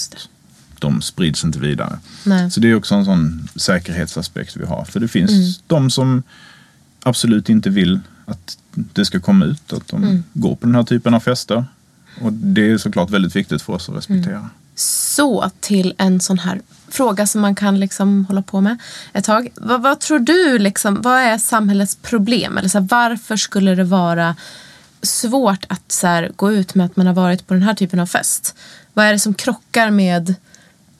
De 0.79 1.03
sprids 1.03 1.44
inte 1.44 1.59
vidare. 1.59 1.98
Nej. 2.24 2.50
Så 2.50 2.61
det 2.61 2.70
är 2.70 2.74
också 2.74 2.94
en 2.94 3.05
sån 3.05 3.48
säkerhetsaspekt 3.57 4.57
vi 4.57 4.66
har. 4.66 4.85
För 4.85 5.00
det 5.00 5.09
finns 5.09 5.31
Mm. 5.31 5.53
de 5.66 5.90
som 5.90 6.22
absolut 7.03 7.48
inte 7.48 7.70
vill 7.70 8.00
att 8.26 8.59
det 8.74 9.05
ska 9.05 9.20
komma 9.20 9.44
ut, 9.44 9.72
att 9.72 9.88
de 9.88 10.05
Mm. 10.05 10.24
går 10.33 10.57
på 10.57 10.66
den 10.66 10.74
här 10.74 10.83
typen 10.83 11.14
av 11.14 11.20
fester. 11.20 11.64
Och 12.20 12.33
det 12.33 12.70
är 12.70 12.79
såklart 12.79 13.11
väldigt 13.11 13.37
viktigt 13.37 13.62
för 13.62 13.72
oss 13.72 13.88
att 13.88 13.96
respektera. 13.96 14.37
Mm. 14.37 14.48
Så 14.74 15.50
till 15.61 15.94
en 15.98 16.20
sån 16.20 16.38
här 16.38 16.61
fråga 16.94 17.26
som 17.26 17.40
man 17.40 17.55
kan 17.55 17.81
liksom 17.81 18.24
hålla 18.24 18.42
på 18.42 18.61
med 18.61 18.79
ett 19.12 19.24
tag. 19.24 19.48
Vad, 19.55 19.83
vad 19.83 20.00
tror 20.00 20.18
du, 20.18 20.59
liksom, 20.59 21.03
vad 21.03 21.18
är 21.18 21.38
samhällets 21.38 21.96
problem? 21.96 22.59
Eller 22.59 22.68
så 22.68 22.79
här, 22.79 22.88
varför 22.90 23.37
skulle 23.37 23.74
det 23.74 23.85
vara 23.85 24.37
svårt 25.03 25.64
att 25.68 25.92
så 25.92 26.07
här, 26.07 26.31
gå 26.37 26.53
ut 26.53 26.74
med 26.74 26.87
att 26.87 26.96
man 26.96 27.07
har 27.07 27.14
varit 27.14 27.46
på 27.46 27.55
den 27.55 27.62
här 27.62 27.74
typen 27.74 28.00
av 28.00 28.07
fest? 28.07 28.55
Vad 28.94 29.05
är 29.07 29.12
det 29.12 29.18
som 29.18 29.35
krockar 29.35 29.90
med 29.90 30.35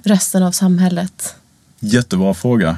resten 0.03 0.43
av 0.43 0.53
samhället? 0.53 1.35
Jättebra 1.81 2.35
fråga. 2.35 2.77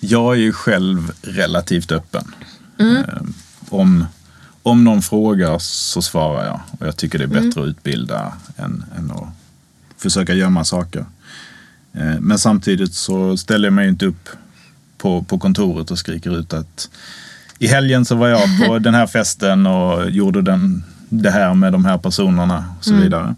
Jag 0.00 0.34
är 0.34 0.38
ju 0.40 0.52
själv 0.52 1.12
relativt 1.22 1.92
öppen. 1.92 2.34
Eh, 2.78 3.22
Om, 3.68 4.06
om 4.62 4.84
någon 4.84 5.02
frågar 5.02 5.58
så 5.58 6.02
svarar 6.02 6.46
jag. 6.46 6.60
Och 6.80 6.86
jag 6.86 6.96
tycker 6.96 7.18
det 7.18 7.24
är 7.24 7.28
bättre 7.28 7.62
att 7.62 7.66
utbilda 7.68 8.32
än, 8.56 8.84
än 8.98 9.10
att 9.10 9.28
försöka 9.96 10.34
gömma 10.34 10.64
saker. 10.64 11.04
Eh, 11.96 12.20
Men 12.20 12.38
samtidigt 12.38 12.94
så 12.94 13.36
ställer 13.36 13.66
jag 13.66 13.72
mig 13.72 13.88
inte 13.88 14.06
upp 14.06 14.28
på, 14.98 15.22
på 15.22 15.38
kontoret 15.38 15.90
och 15.90 15.98
skriker 15.98 16.38
ut 16.38 16.52
att 16.52 16.90
i 17.58 17.66
helgen 17.66 18.04
så 18.04 18.14
var 18.14 18.28
jag 18.28 18.66
på 18.66 18.78
den 18.88 18.94
här 18.94 19.06
festen 19.06 19.66
och 19.66 20.10
gjorde 20.10 20.42
den, 20.42 20.84
det 21.08 21.30
här 21.30 21.54
med 21.54 21.72
de 21.72 21.84
här 21.84 21.98
personerna 21.98 22.64
och 22.78 22.84
så 22.84 22.94
vidare. 22.94 23.34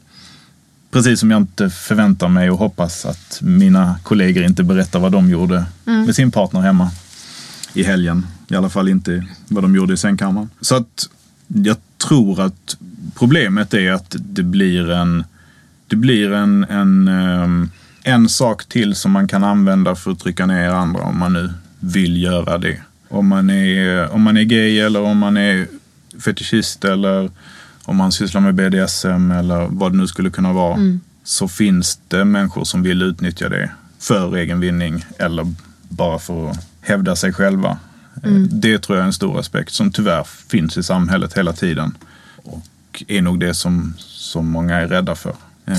Precis 0.90 1.20
som 1.20 1.30
jag 1.30 1.40
inte 1.40 1.70
förväntar 1.70 2.28
mig 2.28 2.50
och 2.50 2.58
hoppas 2.58 3.06
att 3.06 3.38
mina 3.42 3.98
kollegor 4.02 4.44
inte 4.44 4.62
berättar 4.62 4.98
vad 5.00 5.12
de 5.12 5.30
gjorde 5.30 5.64
med 5.84 6.14
sin 6.14 6.30
partner 6.30 6.60
hemma 6.60 6.90
i 7.74 7.82
helgen. 7.82 8.26
I 8.48 8.54
alla 8.54 8.68
fall 8.68 8.88
inte 8.88 9.26
vad 9.48 9.64
de 9.64 9.74
gjorde 9.74 9.94
i 9.94 9.96
sängkammaren. 9.96 10.50
Så 10.60 10.76
att 10.76 11.08
jag 11.46 11.76
tror 12.08 12.40
att 12.40 12.76
problemet 13.14 13.74
är 13.74 13.92
att 13.92 14.16
det 14.18 14.42
blir 14.42 14.90
en, 14.90 15.24
det 15.86 15.96
blir 15.96 16.32
en, 16.32 16.64
en, 16.64 17.08
ehm, 17.08 17.70
en 18.08 18.28
sak 18.28 18.64
till 18.64 18.94
som 18.94 19.12
man 19.12 19.28
kan 19.28 19.44
använda 19.44 19.94
för 19.94 20.10
att 20.10 20.20
trycka 20.20 20.46
ner 20.46 20.68
andra 20.70 21.02
om 21.02 21.18
man 21.18 21.32
nu 21.32 21.52
vill 21.80 22.22
göra 22.22 22.58
det. 22.58 22.80
Om 23.08 23.28
man 23.28 23.50
är, 23.50 24.10
om 24.12 24.22
man 24.22 24.36
är 24.36 24.42
gay 24.42 24.78
eller 24.80 25.02
om 25.02 25.18
man 25.18 25.36
är 25.36 25.66
fetischist 26.24 26.84
eller 26.84 27.30
om 27.84 27.96
man 27.96 28.12
sysslar 28.12 28.40
med 28.40 28.54
BDSM 28.54 29.30
eller 29.30 29.66
vad 29.70 29.92
det 29.92 29.98
nu 29.98 30.06
skulle 30.06 30.30
kunna 30.30 30.52
vara. 30.52 30.78
Så 31.24 31.48
finns 31.48 32.00
det 32.08 32.24
människor 32.24 32.64
som 32.64 32.82
vill 32.82 33.02
utnyttja 33.02 33.48
det 33.48 33.70
för 33.98 34.36
egen 34.36 34.60
vinning 34.60 35.04
eller 35.18 35.54
bara 35.88 36.18
för 36.18 36.50
att 36.50 36.66
hävda 36.80 37.16
sig 37.16 37.32
själva. 37.32 37.78
Eh, 38.24 38.30
Det 38.32 38.78
tror 38.78 38.98
jag 38.98 39.02
är 39.02 39.06
en 39.06 39.12
stor 39.12 39.38
aspekt 39.40 39.72
som 39.72 39.92
tyvärr 39.92 40.24
finns 40.24 40.76
i 40.76 40.82
samhället 40.82 41.38
hela 41.38 41.52
tiden. 41.52 41.94
Och 42.36 43.04
är 43.08 43.22
nog 43.22 43.40
det 43.40 43.54
som, 43.54 43.94
som 43.98 44.50
många 44.50 44.76
är 44.76 44.86
rädda 44.88 45.14
för. 45.14 45.34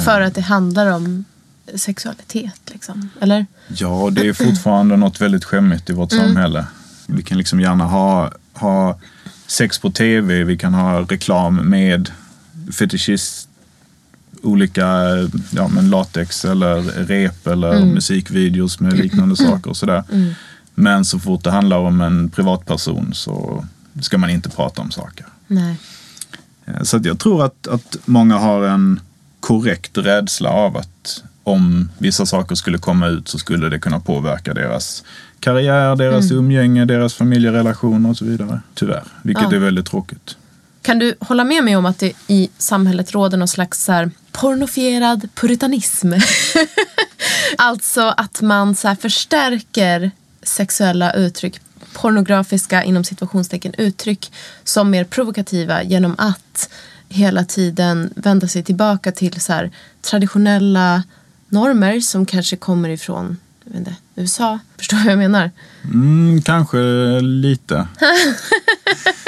För 0.06 0.22
att 0.22 0.36
det 0.36 0.42
handlar 0.42 0.92
om 0.94 1.26
sexualitet 1.76 2.62
liksom. 2.66 3.10
Eller? 3.22 3.46
Ja, 3.68 4.10
det 4.12 4.28
är 4.28 4.34
fortfarande 4.34 4.98
något 4.98 5.22
väldigt 5.22 5.46
skämmigt 5.46 5.90
i 5.90 5.94
vårt 5.94 6.12
samhälle. 6.12 6.66
Vi 7.08 7.24
kan 7.24 7.38
liksom 7.38 7.60
gärna 7.62 7.86
ha, 7.86 8.32
ha 8.54 9.00
sex 9.48 9.80
på 9.80 9.92
tv, 9.92 10.44
vi 10.44 10.58
kan 10.58 10.74
ha 10.74 11.02
reklam 11.02 11.56
med 11.56 12.12
fetischist, 12.72 13.50
olika 14.44 14.88
ja, 15.52 15.68
men 15.68 15.90
latex 15.90 16.46
eller 16.46 16.82
rep 16.82 17.48
eller 17.48 17.86
musikvideos 17.86 18.80
med 18.80 18.94
liknande 18.98 19.36
saker 19.36 19.70
och 19.70 19.78
sådär. 19.78 20.04
Men 20.76 21.06
så 21.06 21.20
fort 21.20 21.44
det 21.44 21.52
handlar 21.52 21.78
om 21.78 22.02
en 22.02 22.30
privatperson 22.30 23.14
så 23.14 23.66
ska 24.02 24.18
man 24.18 24.30
inte 24.30 24.50
prata 24.50 24.82
om 24.82 24.92
saker. 24.92 25.26
Nej. 25.48 25.76
Eh, 26.66 26.84
Så 26.84 27.00
jag 27.04 27.20
tror 27.20 27.46
att, 27.46 27.68
att 27.68 27.98
många 28.06 28.38
har 28.38 28.68
en 28.68 29.00
korrekt 29.40 29.98
rädsla 29.98 30.50
av 30.50 30.78
att 30.78 31.24
om 31.50 31.90
vissa 31.98 32.26
saker 32.26 32.56
skulle 32.56 32.78
komma 32.78 33.08
ut 33.08 33.28
så 33.28 33.38
skulle 33.38 33.70
det 33.70 33.80
kunna 33.80 34.00
påverka 34.00 34.54
deras 34.54 35.04
karriär, 35.40 35.96
deras 35.96 36.32
umgänge, 36.32 36.86
deras 36.86 37.14
familjerelationer 37.14 38.10
och 38.10 38.18
så 38.18 38.26
vidare. 38.26 38.62
Tyvärr, 38.74 39.04
vilket 39.24 39.52
Ja. 39.52 39.56
är 39.56 39.60
väldigt 39.60 39.86
tråkigt. 39.86 40.38
Kan 40.82 41.00
du 41.00 41.16
hålla 41.20 41.44
med 41.44 41.64
mig 41.64 41.76
om 41.76 41.86
att 41.86 42.00
det 42.00 42.14
i 42.28 42.50
samhället 42.58 43.12
råder 43.12 43.38
någon 43.38 43.48
slags 43.48 43.84
så 43.84 43.92
här 43.92 44.12
pornofierad 44.32 45.30
puritanism? 45.36 46.14
alltså 47.58 48.14
att 48.18 48.42
man 48.42 48.76
så 48.76 48.96
förstärker 48.96 50.12
sexuella 50.44 51.14
uttryck, 51.14 51.60
pornografiska 51.94 52.84
inom 52.84 53.04
situationstecken 53.04 53.74
uttryck 53.78 54.32
som 54.64 54.90
mer 54.90 55.04
provokativa 55.04 55.84
genom 55.84 56.16
att 56.18 56.70
hela 57.10 57.46
tiden 57.46 58.14
vända 58.16 58.48
sig 58.48 58.64
tillbaka 58.64 59.12
till 59.12 59.42
så 59.42 59.70
traditionella 60.02 61.04
normer 61.50 62.00
som 62.00 62.26
kanske 62.26 62.56
kommer 62.56 62.90
ifrån 62.90 63.38
inte, 63.76 63.96
USA. 64.16 64.60
Förstår 64.78 64.98
du 64.98 65.04
vad 65.04 65.12
jag 65.12 65.20
menar? 65.20 65.52
Mm, 65.84 66.42
kanske 66.42 66.78
lite. 67.20 67.88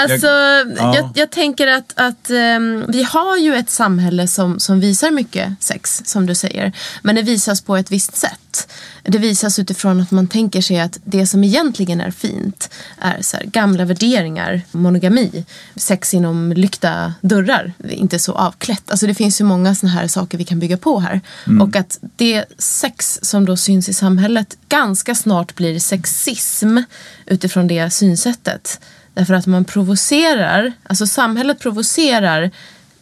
Alltså, 0.00 0.26
ja. 0.26 0.96
jag, 0.96 1.10
jag 1.14 1.30
tänker 1.30 1.66
att, 1.66 1.92
att 1.96 2.30
ehm, 2.30 2.84
vi 2.88 3.02
har 3.02 3.36
ju 3.36 3.54
ett 3.54 3.70
samhälle 3.70 4.28
som, 4.28 4.60
som 4.60 4.80
visar 4.80 5.10
mycket 5.10 5.52
sex, 5.60 6.02
som 6.04 6.26
du 6.26 6.34
säger. 6.34 6.72
Men 7.02 7.14
det 7.14 7.22
visas 7.22 7.60
på 7.60 7.76
ett 7.76 7.90
visst 7.90 8.16
sätt. 8.16 8.68
Det 9.02 9.18
visas 9.18 9.58
utifrån 9.58 10.00
att 10.00 10.10
man 10.10 10.26
tänker 10.26 10.60
sig 10.60 10.80
att 10.80 10.98
det 11.04 11.26
som 11.26 11.44
egentligen 11.44 12.00
är 12.00 12.10
fint 12.10 12.70
är 12.98 13.22
så 13.22 13.36
här, 13.36 13.44
gamla 13.44 13.84
värderingar, 13.84 14.60
monogami, 14.72 15.44
sex 15.76 16.14
inom 16.14 16.52
lyckta 16.52 17.14
dörrar, 17.20 17.72
inte 17.88 18.18
så 18.18 18.32
avklätt. 18.32 18.90
Alltså 18.90 19.06
det 19.06 19.14
finns 19.14 19.40
ju 19.40 19.44
många 19.44 19.74
såna 19.74 19.92
här 19.92 20.06
saker 20.06 20.38
vi 20.38 20.44
kan 20.44 20.58
bygga 20.58 20.76
på 20.76 21.00
här. 21.00 21.20
Och 21.60 21.76
att 21.76 21.98
det 22.16 22.44
sex 22.58 23.18
som 23.22 23.44
då 23.44 23.56
syns 23.56 23.88
i 23.88 23.94
samhället 23.94 24.56
ganska 24.68 25.14
snart 25.14 25.54
blir 25.54 25.78
sexism 25.78 26.78
utifrån 27.26 27.66
det 27.68 27.90
synsättet. 27.90 28.80
Därför 29.14 29.34
att 29.34 29.46
man 29.46 29.64
provocerar, 29.64 30.72
alltså 30.86 31.06
samhället 31.06 31.58
provocerar 31.60 32.50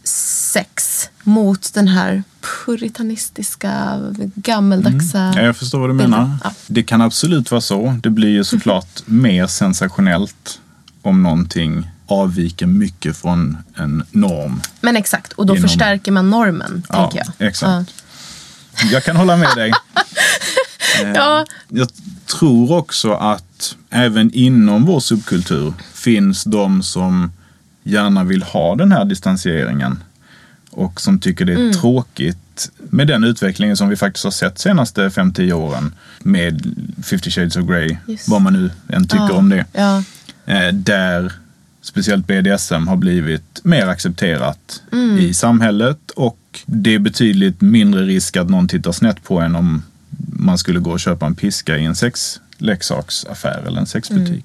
sex 0.05 1.09
mot 1.23 1.75
den 1.75 1.89
här 1.89 2.23
puritanistiska, 2.65 4.01
gammaldagsa... 4.35 5.33
Ja, 5.37 5.43
jag 5.43 5.57
förstår 5.57 5.79
vad 5.81 5.91
du 5.91 5.95
bilden. 5.95 6.11
menar. 6.11 6.37
Ja. 6.45 6.53
Det 6.67 6.83
kan 6.83 7.01
absolut 7.03 7.51
vara 7.51 7.61
så. 7.61 7.99
Det 8.03 8.11
blir 8.11 8.29
ju 8.29 8.45
såklart 8.45 9.03
mer 9.07 9.47
sensationellt 9.47 10.61
om 11.03 11.23
någonting 11.23 11.91
avviker 12.07 12.67
mycket 12.67 13.17
från 13.17 13.57
en 13.77 14.05
norm. 14.11 14.61
Men 14.81 14.97
exakt, 14.97 15.33
och 15.33 15.47
då 15.47 15.55
Genom- 15.55 15.69
förstärker 15.69 16.13
man 16.13 16.31
normen, 16.31 16.83
tänker 16.91 17.19
jag. 17.39 17.49
exakt. 17.49 17.95
Jag 18.93 19.05
kan 19.05 19.17
hålla 19.17 19.37
med 19.37 19.49
dig. 19.57 19.73
Eh, 21.03 21.11
Ja. 21.15 21.47
Jag 21.69 21.89
tror 22.39 22.73
också 22.73 23.13
att 23.13 23.77
även 23.91 24.31
inom 24.35 24.85
vår 24.85 25.01
subkultur 25.01 25.73
finns 25.95 26.45
de 26.45 26.83
som 26.83 27.33
gärna 27.83 28.25
vill 28.25 28.43
ha 28.43 28.75
den 28.77 28.93
här 28.93 29.05
distanseringen 29.05 30.03
och 30.71 31.01
som 31.01 31.19
tycker 31.21 31.45
det 31.45 31.53
är 31.53 31.57
Mm. 31.59 31.73
tråkigt 31.73 32.71
med 32.91 33.07
den 33.07 33.25
utvecklingen 33.25 33.77
som 33.77 33.89
vi 33.89 33.97
faktiskt 33.97 34.25
har 34.25 34.31
sett 34.31 34.59
senaste 34.59 35.11
5-10 35.11 35.53
åren 35.53 35.95
med 36.19 36.75
50 37.05 37.31
shades 37.31 37.57
of 37.57 37.67
Grey, 37.67 37.97
Just. 38.07 38.29
vad 38.29 38.43
man 38.43 38.53
nu 38.53 38.71
än 38.89 39.07
tycker 39.09 39.25
Ja. 39.29 39.33
om 39.33 39.49
det. 39.49 39.65
Ja. 39.73 40.03
Eh, 40.47 40.73
där 40.75 41.33
speciellt 41.83 42.27
BDSM 42.27 42.89
har 42.89 42.97
blivit 42.97 43.61
mer 43.65 43.87
accepterat 43.87 44.83
Mm. 44.93 45.19
i 45.19 45.35
samhället 45.35 46.11
och 46.17 46.39
det 46.67 46.95
är 46.95 46.99
betydligt 46.99 47.61
mindre 47.61 48.03
risk 48.05 48.37
att 48.37 48.51
någon 48.51 48.69
tittar 48.69 48.93
snett 48.93 49.23
på 49.25 49.41
en 49.41 49.57
om 49.57 49.83
man 50.39 50.59
skulle 50.59 50.81
gå 50.81 50.91
och 50.91 51.01
köpa 51.01 51.27
en 51.27 51.35
piska 51.35 51.79
i 51.79 51.85
en 51.85 51.95
sexleksaksaffär 51.95 53.65
eller 53.67 53.81
en 53.81 53.87
sexbutik. 53.87 54.29
Mm. 54.31 54.43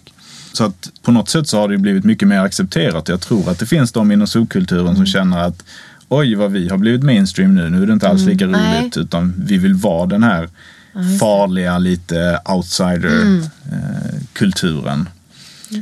Så 0.53 0.63
att 0.63 0.89
på 1.01 1.11
något 1.11 1.29
sätt 1.29 1.47
så 1.47 1.59
har 1.59 1.67
det 1.67 1.77
blivit 1.77 2.03
mycket 2.03 2.27
mer 2.27 2.39
accepterat. 2.39 3.07
Jag 3.07 3.21
tror 3.21 3.49
att 3.49 3.59
det 3.59 3.65
finns 3.65 3.91
de 3.91 4.11
inom 4.11 4.27
subkulturen 4.27 4.85
Mm. 4.85 4.95
som 4.95 5.05
känner 5.05 5.37
att 5.39 5.63
oj 6.09 6.35
vad 6.35 6.51
vi 6.51 6.69
har 6.69 6.77
blivit 6.77 7.03
mainstream 7.03 7.55
nu, 7.55 7.69
nu 7.69 7.83
är 7.83 7.87
det 7.87 7.93
inte 7.93 8.09
alls 8.09 8.21
lika 8.25 8.45
Mm. 8.45 8.61
Nej. 8.61 8.81
roligt 8.81 8.97
utan 8.97 9.33
vi 9.37 9.57
vill 9.57 9.73
vara 9.73 10.05
den 10.05 10.23
här 10.23 10.49
farliga, 11.19 11.77
lite 11.77 12.19
Mm. 12.19 12.39
outsider-kulturen. 12.57 15.09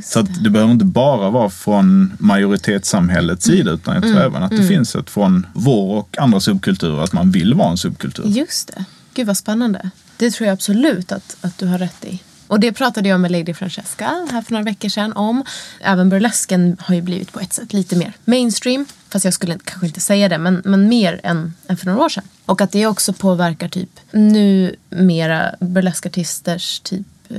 Så 0.04 0.20
att 0.20 0.44
det 0.44 0.50
behöver 0.50 0.72
inte 0.72 0.84
bara 0.84 1.30
vara 1.30 1.50
från 1.50 2.12
majoritetssamhällets 2.18 3.44
sida 3.46 3.70
utan 3.70 3.94
jag 3.94 4.02
tror 4.02 4.20
även 4.20 4.42
att 4.42 4.50
det 4.50 4.66
finns 4.68 4.96
ett 4.96 5.10
från 5.10 5.46
vår 5.54 5.96
och 5.98 6.16
andra 6.18 6.40
subkulturer 6.40 7.04
att 7.04 7.12
man 7.12 7.30
vill 7.30 7.54
vara 7.54 7.70
en 7.70 7.76
subkultur. 7.76 8.24
Just 8.26 8.68
det. 8.76 8.84
Gud 9.14 9.26
vad 9.26 9.36
spännande. 9.36 9.90
Det 10.22 10.30
tror 10.30 10.46
jag 10.46 10.54
absolut 10.54 11.12
att, 11.12 11.36
att 11.40 11.58
du 11.58 11.66
har 11.66 11.78
rätt 11.78 12.04
i. 12.04 12.22
Och 12.46 12.60
det 12.60 12.72
pratade 12.72 13.08
jag 13.08 13.20
med 13.20 13.30
Lady 13.30 13.54
Francesca 13.54 14.26
här 14.32 14.42
för 14.42 14.52
några 14.52 14.64
veckor 14.64 14.88
sedan 14.88 15.12
om. 15.12 15.44
Även 15.80 16.08
burlesken 16.08 16.76
har 16.80 16.94
ju 16.94 17.00
blivit 17.00 17.32
på 17.32 17.40
ett 17.40 17.52
sätt 17.52 17.72
lite 17.72 17.96
mer 17.96 18.12
mainstream. 18.24 18.86
Fast 19.08 19.24
jag 19.24 19.34
skulle 19.34 19.58
kanske 19.64 19.86
inte 19.86 20.00
säga 20.00 20.28
det, 20.28 20.38
men, 20.38 20.62
men 20.64 20.88
mer 20.88 21.20
än, 21.22 21.54
än 21.68 21.76
för 21.76 21.86
några 21.86 22.04
år 22.04 22.08
sedan. 22.08 22.24
Och 22.46 22.60
att 22.60 22.72
det 22.72 22.86
också 22.86 23.12
påverkar 23.12 23.68
typ 23.68 24.00
nu 24.10 24.76
mera 24.90 25.54
burleskartisters 25.60 26.80
typ 26.80 27.06
eh, 27.28 27.36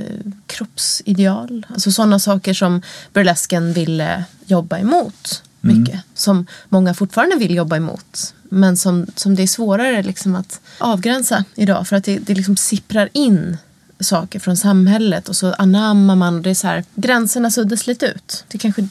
kroppsideal. 0.47 1.65
Alltså 1.69 1.91
sådana 1.91 2.19
saker 2.19 2.53
som 2.53 2.81
burlesken 3.13 3.73
ville 3.73 4.23
jobba 4.45 4.77
emot 4.77 5.43
mycket. 5.61 5.99
Som 6.13 6.47
många 6.69 6.93
fortfarande 6.93 7.35
vill 7.35 7.55
jobba 7.55 7.75
emot. 7.75 8.33
Men 8.53 8.77
som, 8.77 9.05
som 9.15 9.35
det 9.35 9.43
är 9.43 9.47
svårare 9.47 10.03
liksom 10.03 10.35
att 10.35 10.61
avgränsa 10.77 11.43
idag. 11.55 11.87
För 11.87 11.95
att 11.95 12.03
det, 12.03 12.17
det 12.17 12.35
liksom 12.35 12.55
sipprar 12.55 13.09
in 13.13 13.57
saker 13.99 14.39
från 14.39 14.57
samhället 14.57 15.29
och 15.29 15.35
så 15.35 15.53
anammar 15.53 16.15
man. 16.15 16.41
Det 16.41 16.49
är 16.49 16.53
så 16.53 16.67
här, 16.67 16.83
gränserna 16.95 17.51
suddas 17.51 17.87
lite 17.87 18.05
ut. 18.05 18.45
Det 18.47 18.57
kanske 18.57 18.87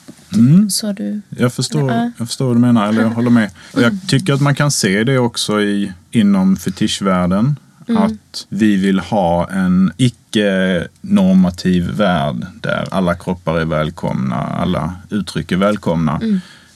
så 0.71 0.93
du... 0.93 1.21
Jag 1.29 1.53
förstår, 1.53 1.93
Ja. 1.93 2.11
jag 2.19 2.29
förstår 2.29 2.47
vad 2.47 2.57
du 2.57 2.61
menar, 2.61 2.89
eller 2.89 3.03
jag 3.03 3.11
håller 3.11 3.31
med. 3.31 3.51
Och 3.73 3.83
jag 3.83 3.99
tycker 4.09 4.33
att 4.33 4.41
man 4.41 4.55
kan 4.55 4.71
se 4.71 5.05
det 5.05 5.19
också 5.19 5.61
i, 5.61 5.93
inom 6.11 6.57
fetischvärlden. 6.57 7.57
Att 7.89 8.47
vi 8.49 8.77
vill 8.77 8.99
ha 9.01 9.51
en 9.51 9.93
icke-normativ 9.97 11.91
värld 11.91 12.47
där 12.61 12.89
alla 12.91 13.15
kroppar 13.15 13.59
är 13.61 13.65
välkomna, 13.65 14.37
alla 14.37 14.95
uttryck 15.11 15.53
är 15.53 15.57
välkomna. 15.57 16.21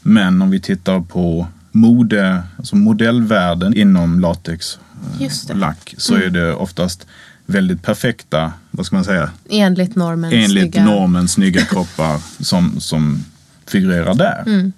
Men 0.03 0.43
om 0.43 0.51
vi 0.51 0.61
tittar 0.61 1.01
på 1.01 1.47
mode, 1.77 2.43
alltså 2.59 2.77
modellvärlden 2.77 3.75
inom 3.75 4.21
latex 4.21 4.79
eh, 5.21 5.29
och 5.51 5.57
lack 5.57 5.95
så 5.99 6.15
är 6.15 6.31
det 6.31 6.53
oftast 6.53 7.07
väldigt 7.47 7.83
perfekta, 7.83 8.53
vad 8.71 8.87
ska 8.87 8.97
man 8.97 9.05
säga, 9.05 9.31
Enligt 9.51 9.97
normen. 9.97 10.33
enligt 10.33 10.51
snygga. 10.73 10.85
normen 10.85 11.29
snygga 11.29 11.61
kroppar 11.71 12.21
som, 12.45 12.81
som 12.81 13.25
figurerar 13.67 14.15
där. 14.15 14.43
Mm. 14.47 14.73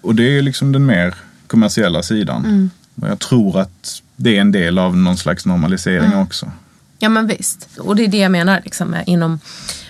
Och 0.00 0.14
det 0.14 0.38
är 0.38 0.42
liksom 0.42 0.72
den 0.72 0.86
mer 0.86 1.14
kommersiella 1.46 2.02
sidan. 2.02 2.44
Mm. 2.44 2.70
Och 2.94 3.08
jag 3.08 3.18
tror 3.18 3.60
att 3.60 4.02
det 4.16 4.36
är 4.36 4.40
en 4.40 4.52
del 4.52 4.78
av 4.78 4.96
någon 4.96 5.16
slags 5.16 5.46
normalisering 5.46 6.06
Mm. 6.06 6.18
också. 6.18 6.50
Ja 6.98 7.08
men 7.08 7.26
visst. 7.26 7.68
Och 7.78 7.96
det 7.96 8.04
är 8.04 8.08
det 8.08 8.18
jag 8.18 8.32
menar 8.32 8.60
liksom, 8.64 8.96
inom 9.06 9.40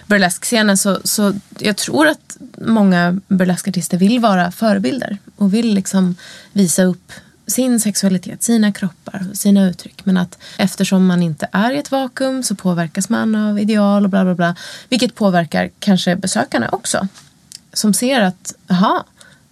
burleskscenen. 0.06 0.76
Så, 0.76 1.00
så 1.04 1.32
jag 1.58 1.76
tror 1.76 2.06
att 2.06 2.36
många 2.58 3.20
burleskartister 3.28 3.98
vill 3.98 4.20
vara 4.20 4.52
förebilder. 4.52 5.18
Och 5.36 5.54
vill 5.54 5.74
liksom 5.74 6.16
visa 6.52 6.82
upp 6.82 7.12
sin 7.46 7.80
sexualitet, 7.80 8.42
sina 8.42 8.72
kroppar, 8.72 9.26
sina 9.34 9.68
uttryck. 9.68 10.04
Men 10.04 10.16
att 10.16 10.38
eftersom 10.58 11.06
man 11.06 11.22
inte 11.22 11.48
är 11.52 11.72
i 11.72 11.78
ett 11.78 11.90
vakuum 11.90 12.42
så 12.42 12.54
påverkas 12.54 13.08
man 13.08 13.34
av 13.34 13.58
ideal 13.58 14.04
och 14.04 14.10
bla 14.10 14.24
bla 14.24 14.34
bla. 14.34 14.56
Vilket 14.88 15.14
påverkar 15.14 15.70
kanske 15.78 16.16
besökarna 16.16 16.68
också. 16.68 17.08
Som 17.72 17.94
ser 17.94 18.20
att, 18.20 18.54
jaha, 18.66 19.04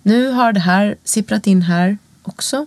nu 0.02 0.28
har 0.28 0.52
det 0.52 0.60
här 0.60 0.96
sipprat 1.04 1.46
in 1.46 1.62
här 1.62 1.98
också. 2.22 2.66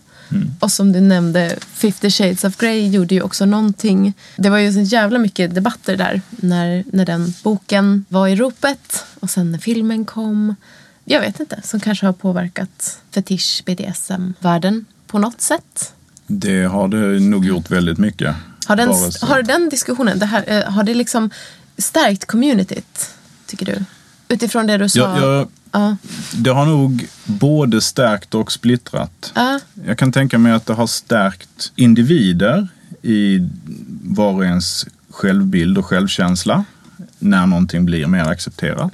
Och 0.60 0.72
som 0.72 0.92
du 0.92 1.02
nämnde, 1.02 1.56
50 1.74 2.10
shades 2.10 2.44
of 2.44 2.58
Grey 2.58 2.90
gjorde 2.90 3.16
ju 3.16 3.22
också 3.22 3.46
någonting. 3.46 4.14
Det 4.36 4.50
var 4.50 4.58
ju 4.58 4.74
så 4.74 4.80
jävla 4.80 5.20
mycket 5.20 5.56
debatter 5.56 5.98
där 5.98 6.22
när, 6.30 6.84
när 6.92 7.06
den 7.06 7.34
boken 7.44 8.06
var 8.10 8.28
i 8.28 8.36
ropet 8.36 9.04
och 9.20 9.30
sen 9.30 9.52
när 9.52 9.60
filmen 9.60 10.06
kom. 10.06 10.56
Jag 11.06 11.20
vet 11.20 11.40
inte, 11.40 11.62
som 11.64 11.80
kanske 11.80 12.06
har 12.06 12.14
påverkat 12.14 13.00
fetisch, 13.12 13.64
BDSM-världen 13.66 14.86
på 15.08 15.20
något 15.20 15.42
sätt. 15.42 15.94
Det 16.28 16.64
har 16.64 16.88
det 16.88 17.20
nog 17.20 17.46
gjort 17.46 17.72
väldigt 17.72 17.98
mycket. 17.98 18.36
Har 18.66 18.76
den, 18.76 18.90
har 19.22 19.44
den 19.44 19.70
diskussionen, 19.70 20.20
det 20.20 20.26
här, 20.26 20.44
eh, 20.48 20.72
har 20.72 20.84
det 20.84 20.94
liksom 20.94 21.30
stärkt 21.78 22.26
communityt, 22.26 23.10
tycker 23.46 23.66
du? 23.66 23.84
Utifrån 24.28 24.68
det 24.68 24.78
du 24.78 24.90
sa? 24.90 25.00
Jag, 25.00 25.24
jag, 25.24 25.48
Det 26.34 26.50
har 26.50 26.66
nog 26.66 27.08
både 27.26 27.82
stärkt 27.82 28.36
och 28.36 28.52
splittrat. 28.52 29.32
Ja. 29.36 29.60
Jag 29.86 29.98
kan 29.98 30.12
tänka 30.12 30.38
mig 30.38 30.52
att 30.52 30.66
det 30.66 30.74
har 30.74 30.88
stärkt 30.88 31.72
individer 31.76 32.68
i 33.02 33.50
var 34.04 34.32
och 34.32 34.46
ens 34.46 34.86
självbild 35.10 35.78
och 35.78 35.86
självkänsla 35.86 36.66
när 37.20 37.46
någonting 37.46 37.86
blir 37.86 38.08
mer 38.08 38.24
accepterat. 38.24 38.94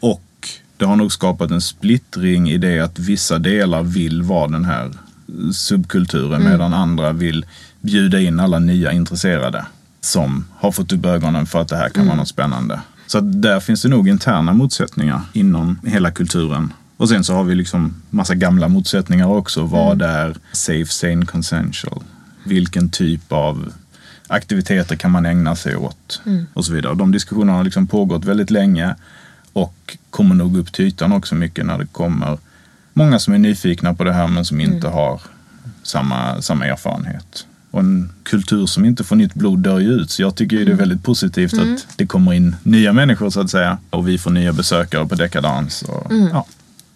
Och 0.00 0.48
det 0.76 0.84
har 0.84 0.96
nog 0.96 1.12
skapat 1.12 1.50
en 1.50 1.60
splittring 1.60 2.50
i 2.50 2.58
det 2.58 2.80
att 2.80 2.98
vissa 2.98 3.38
delar 3.38 3.82
vill 3.82 4.22
vara 4.22 4.48
den 4.48 4.64
här 4.64 4.90
subkulturen 5.52 6.44
medan 6.44 6.74
andra 6.74 7.12
vill 7.12 7.46
bjuda 7.80 8.20
in 8.20 8.40
alla 8.40 8.58
nya 8.58 8.92
intresserade 8.92 9.66
som 10.00 10.44
har 10.56 10.72
fått 10.72 10.92
upp 10.92 11.06
ögonen 11.06 11.46
för 11.46 11.60
att 11.60 11.68
det 11.68 11.76
här 11.76 11.88
kan 11.88 12.06
vara 12.06 12.16
något 12.16 12.28
spännande. 12.28 12.80
Så 13.10 13.18
att 13.18 13.42
där 13.42 13.60
finns 13.60 13.82
det 13.82 13.88
nog 13.88 14.08
interna 14.08 14.52
motsättningar 14.52 15.20
inom 15.32 15.78
hela 15.84 16.10
kulturen. 16.10 16.72
Och 16.96 17.08
sen 17.08 17.24
så 17.24 17.34
har 17.34 17.44
vi 17.44 17.54
liksom 17.54 17.94
massa 18.10 18.34
gamla 18.34 18.68
motsättningar 18.68 19.26
också. 19.26 19.62
Vad 19.62 20.02
är 20.02 20.36
safe, 20.52 20.92
sane, 20.92 21.26
consensual? 21.26 22.02
Vilken 22.44 22.90
typ 22.90 23.32
av 23.32 23.72
aktiviteter 24.26 24.96
kan 24.96 25.10
man 25.10 25.26
ägna 25.26 25.56
sig 25.56 25.76
åt? 25.76 26.22
Och 26.54 26.64
så 26.64 26.72
vidare. 26.72 26.94
De 26.94 27.12
diskussionerna 27.12 27.52
har 27.52 27.64
liksom 27.64 27.86
pågått 27.86 28.24
väldigt 28.24 28.50
länge 28.50 28.94
och 29.52 29.96
kommer 30.10 30.34
nog 30.34 30.56
upp 30.56 30.72
till 30.72 30.84
ytan 30.84 31.12
också 31.12 31.34
mycket 31.34 31.66
när 31.66 31.78
det 31.78 31.86
kommer 31.86 32.38
många 32.92 33.18
som 33.18 33.34
är 33.34 33.38
nyfikna 33.38 33.94
på 33.94 34.04
det 34.04 34.12
här 34.12 34.28
men 34.28 34.44
som 34.44 34.60
inte 34.60 34.88
har 34.88 35.20
samma, 35.82 36.42
samma 36.42 36.66
erfarenhet. 36.66 37.46
Och 37.70 37.80
en 37.80 38.12
kultur 38.22 38.66
som 38.66 38.84
inte 38.84 39.04
får 39.04 39.16
nytt 39.16 39.34
blod 39.34 39.58
dör 39.58 39.78
ju 39.78 39.92
ut. 39.92 40.10
Så 40.10 40.22
jag 40.22 40.34
tycker 40.34 40.56
ju 40.56 40.64
det 40.64 40.72
är 40.72 40.76
väldigt 40.76 41.02
positivt 41.02 41.52
att 41.54 41.86
det 41.96 42.06
kommer 42.06 42.32
in 42.32 42.56
nya 42.62 42.92
människor 42.92 43.30
så 43.30 43.40
att 43.40 43.50
säga. 43.50 43.78
Och 43.90 44.08
vi 44.08 44.18
får 44.18 44.30
nya 44.30 44.52
besökare 44.52 45.06
på 45.06 45.14
Dekadans. 45.14 45.82
Och, 45.82 46.06
ja. 46.32 46.46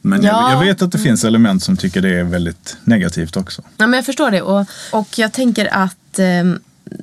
Men 0.03 0.23
Ja. 0.23 0.51
jag, 0.51 0.53
jag 0.53 0.67
vet 0.67 0.83
att 0.83 0.93
det 0.93 0.99
finns 0.99 1.25
element 1.25 1.63
som 1.63 1.77
tycker 1.77 2.01
det 2.03 2.19
är 2.19 2.25
väldigt 2.25 2.77
negativt 2.85 3.37
också. 3.37 3.63
Ja, 3.77 3.87
men 3.87 3.97
jag 3.99 4.07
förstår 4.07 4.31
det. 4.31 4.43
Och, 4.43 4.67
och 4.93 5.19
jag 5.19 5.33
tänker 5.33 5.75
att 5.75 6.19
eh, 6.19 6.45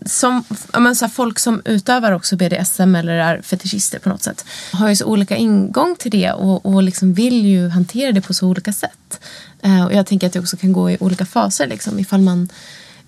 som, 0.06 0.44
men 0.80 0.96
så 0.96 1.06
här, 1.06 1.12
folk 1.12 1.40
som 1.40 1.62
utövar 1.66 2.12
också 2.12 2.36
BDSM 2.36 2.96
eller 2.96 3.14
är 3.14 3.42
fetischister 3.42 4.00
på 4.00 4.10
något 4.10 4.24
sätt 4.24 4.46
har 4.74 4.90
ju 4.90 4.96
så 4.96 5.06
olika 5.06 5.36
ingång 5.36 5.96
till 6.00 6.12
det 6.12 6.32
och, 6.32 6.66
och 6.66 6.84
liksom 6.84 7.14
vill 7.14 7.46
ju 7.46 7.70
hantera 7.70 8.12
det 8.12 8.22
på 8.22 8.34
så 8.34 8.48
olika 8.48 8.74
sätt. 8.74 9.20
Eh, 9.62 9.86
och 9.86 9.94
jag 9.94 10.06
tänker 10.08 10.28
att 10.28 10.34
det 10.34 10.40
också 10.40 10.58
kan 10.58 10.74
gå 10.74 10.92
i 10.92 10.98
olika 11.00 11.26
faser. 11.26 11.68
Liksom, 11.68 12.00
ifall 12.00 12.22
man 12.22 12.50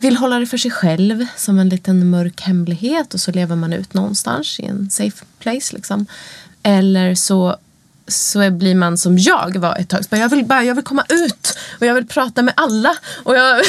vill 0.03 0.17
hålla 0.17 0.39
det 0.39 0.45
för 0.45 0.57
sig 0.57 0.71
själv 0.71 1.25
som 1.35 1.59
en 1.59 1.69
liten 1.69 2.09
mörk 2.09 2.41
hemlighet 2.41 3.13
och 3.13 3.19
så 3.19 3.31
lever 3.31 3.55
man 3.55 3.73
ut 3.73 3.93
någonstans 3.93 4.59
i 4.59 4.65
en 4.65 4.89
safe 4.89 5.25
place. 5.39 5.75
Liksom. 5.75 6.05
Eller 6.63 7.15
så 7.15 7.57
så 8.07 8.51
blir 8.51 8.75
man 8.75 8.97
som 8.97 9.17
jag 9.17 9.57
var 9.57 9.75
ett 9.75 9.89
tag. 9.89 10.01
Jag 10.09 10.29
vill, 10.29 10.45
bara, 10.45 10.63
jag 10.63 10.75
vill 10.75 10.83
komma 10.83 11.05
ut 11.09 11.57
och 11.79 11.85
jag 11.85 11.93
vill 11.93 12.07
prata 12.07 12.41
med 12.41 12.53
alla. 12.57 12.95
Och 13.23 13.35
jag, 13.35 13.63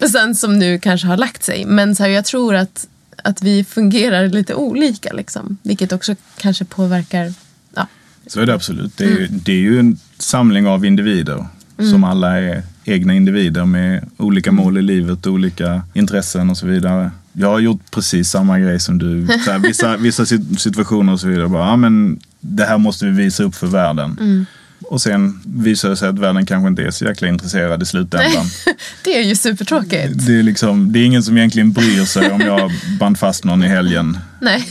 och 0.00 0.08
sen 0.10 0.34
som 0.34 0.58
nu 0.58 0.78
kanske 0.78 1.06
har 1.06 1.16
lagt 1.16 1.44
sig. 1.44 1.64
Men 1.64 1.96
så 1.96 2.02
här, 2.02 2.10
jag 2.10 2.24
tror 2.24 2.54
att, 2.54 2.86
att 3.22 3.42
vi 3.42 3.64
fungerar 3.64 4.28
lite 4.28 4.54
olika. 4.54 5.12
Liksom, 5.12 5.58
vilket 5.62 5.92
också 5.92 6.16
kanske 6.36 6.64
påverkar... 6.64 7.34
Ja. 7.74 7.86
Så 8.26 8.40
är 8.40 8.46
det 8.46 8.54
absolut. 8.54 8.96
Det 8.96 9.04
är, 9.04 9.08
ju, 9.08 9.26
det 9.26 9.52
är 9.52 9.56
ju 9.56 9.78
en 9.78 9.98
samling 10.18 10.66
av 10.66 10.84
individer 10.84 11.46
som 11.76 12.04
alla 12.04 12.38
är 12.38 12.62
egna 12.84 13.14
individer 13.14 13.64
med 13.64 14.04
olika 14.16 14.52
mål 14.52 14.78
i 14.78 14.82
livet, 14.82 15.26
olika 15.26 15.82
intressen 15.94 16.50
och 16.50 16.56
så 16.56 16.66
vidare. 16.66 17.10
Jag 17.32 17.48
har 17.50 17.58
gjort 17.60 17.90
precis 17.90 18.30
samma 18.30 18.58
grej 18.58 18.80
som 18.80 18.98
du. 18.98 19.26
Här, 19.46 19.58
vissa, 19.58 19.96
vissa 19.96 20.22
sit- 20.24 20.56
situationer 20.58 21.12
och 21.12 21.20
så 21.20 21.28
vidare. 21.28 21.48
Bara, 21.48 21.66
ja, 21.68 21.76
men 21.76 22.20
det 22.40 22.64
här 22.64 22.78
måste 22.78 23.04
vi 23.06 23.10
visa 23.10 23.42
upp 23.42 23.54
för 23.54 23.66
världen. 23.66 24.46
Och 24.88 25.02
sen 25.02 25.40
visar 25.46 25.88
det 25.88 25.96
sig 25.96 26.08
att 26.08 26.18
världen 26.18 26.46
kanske 26.46 26.68
inte 26.68 26.82
är 26.82 26.90
så 26.90 27.04
jäkla 27.04 27.28
intresserad 27.28 27.82
i 27.82 27.86
slutändan. 27.86 28.46
Det 29.04 29.18
är 29.18 29.22
ju 29.22 29.34
supertråkigt. 29.34 30.26
Det 30.26 30.38
är, 30.38 30.42
liksom, 30.42 30.92
det 30.92 30.98
är 30.98 31.04
ingen 31.04 31.22
som 31.22 31.36
egentligen 31.38 31.72
bryr 31.72 32.04
sig 32.04 32.30
om 32.30 32.40
jag 32.40 32.72
band 33.00 33.18
fast 33.18 33.44
någon 33.44 33.64
i 33.64 33.68
helgen. 33.68 34.18
Nej. 34.40 34.68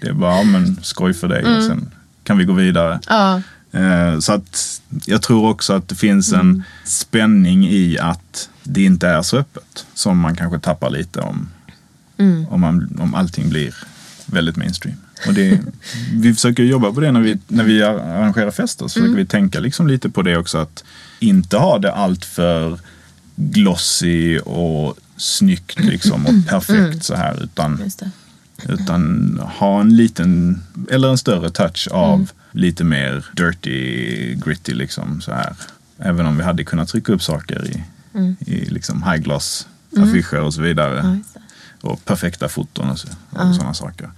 Det 0.00 0.08
är 0.08 0.12
bara, 0.12 0.36
ja, 0.36 0.42
men 0.42 0.76
skoj 0.82 1.14
för 1.14 1.28
dig. 1.28 1.44
Och 1.44 1.62
sen 1.62 1.90
kan 2.24 2.38
vi 2.38 2.44
gå 2.44 2.52
vidare. 2.52 3.00
Ja. 3.08 3.42
Eh, 3.72 4.18
Så 4.18 4.32
att 4.32 4.80
jag 5.06 5.22
tror 5.22 5.48
också 5.50 5.72
att 5.72 5.88
det 5.88 5.94
finns 5.94 6.32
en 6.32 6.62
spänning 6.84 7.68
i 7.68 7.98
att 7.98 8.48
det 8.62 8.84
inte 8.84 9.08
är 9.08 9.22
så 9.22 9.36
öppet. 9.38 9.86
Som 9.94 10.18
man 10.18 10.36
kanske 10.36 10.58
tappar 10.58 10.90
lite 10.90 11.20
om, 11.20 11.48
om, 12.48 12.60
man, 12.60 12.96
om 13.00 13.14
allting 13.14 13.48
blir 13.48 13.74
väldigt 14.26 14.56
mainstream. 14.56 14.96
Och 15.26 15.34
det, 15.34 15.60
vi 16.12 16.34
försöker 16.34 16.62
jobba 16.62 16.92
på 16.92 17.00
det 17.00 17.12
när 17.12 17.20
vi, 17.20 17.38
när 17.48 17.64
vi 17.64 17.82
arrangerar 17.82 18.50
fester. 18.50 18.88
Så 18.88 19.00
försöker 19.00 19.16
vi 19.16 19.26
tänka 19.26 19.60
liksom 19.60 19.86
lite 19.86 20.10
på 20.10 20.22
det 20.22 20.36
också. 20.36 20.58
Att 20.58 20.84
inte 21.20 21.56
ha 21.56 21.78
det 21.78 21.92
allt 21.92 22.24
för 22.24 22.78
glossy 23.36 24.38
och 24.38 24.98
snyggt 25.16 25.80
liksom, 25.80 26.26
och 26.26 26.34
perfekt 26.48 27.04
så 27.04 27.14
här. 27.14 27.42
Utan 27.42 27.90
utan 28.68 29.40
ha 29.58 29.80
en 29.80 29.96
liten, 29.96 30.62
eller 30.90 31.08
en 31.08 31.18
större 31.18 31.50
touch 31.50 31.88
av 31.90 32.30
lite 32.52 32.84
mer 32.84 33.24
dirty, 33.32 34.34
gritty 34.34 34.74
liksom 34.74 35.20
så 35.20 35.32
här. 35.32 35.56
Även 35.98 36.26
om 36.26 36.36
vi 36.36 36.42
hade 36.42 36.64
kunnat 36.64 36.88
trycka 36.88 37.12
upp 37.12 37.22
saker 37.22 37.66
i, 37.66 37.84
i 38.38 38.64
liksom 38.64 39.02
high 39.02 39.16
gloss 39.22 39.68
affischer 39.96 40.40
och 40.40 40.54
så 40.54 40.62
vidare. 40.62 41.20
Ja. 41.34 41.40
Och 41.80 42.04
perfekta 42.04 42.48
foton 42.48 42.90
och, 42.90 42.98
så, 42.98 43.08
och 43.30 43.54
sådana 43.54 43.74
saker. 43.74 44.10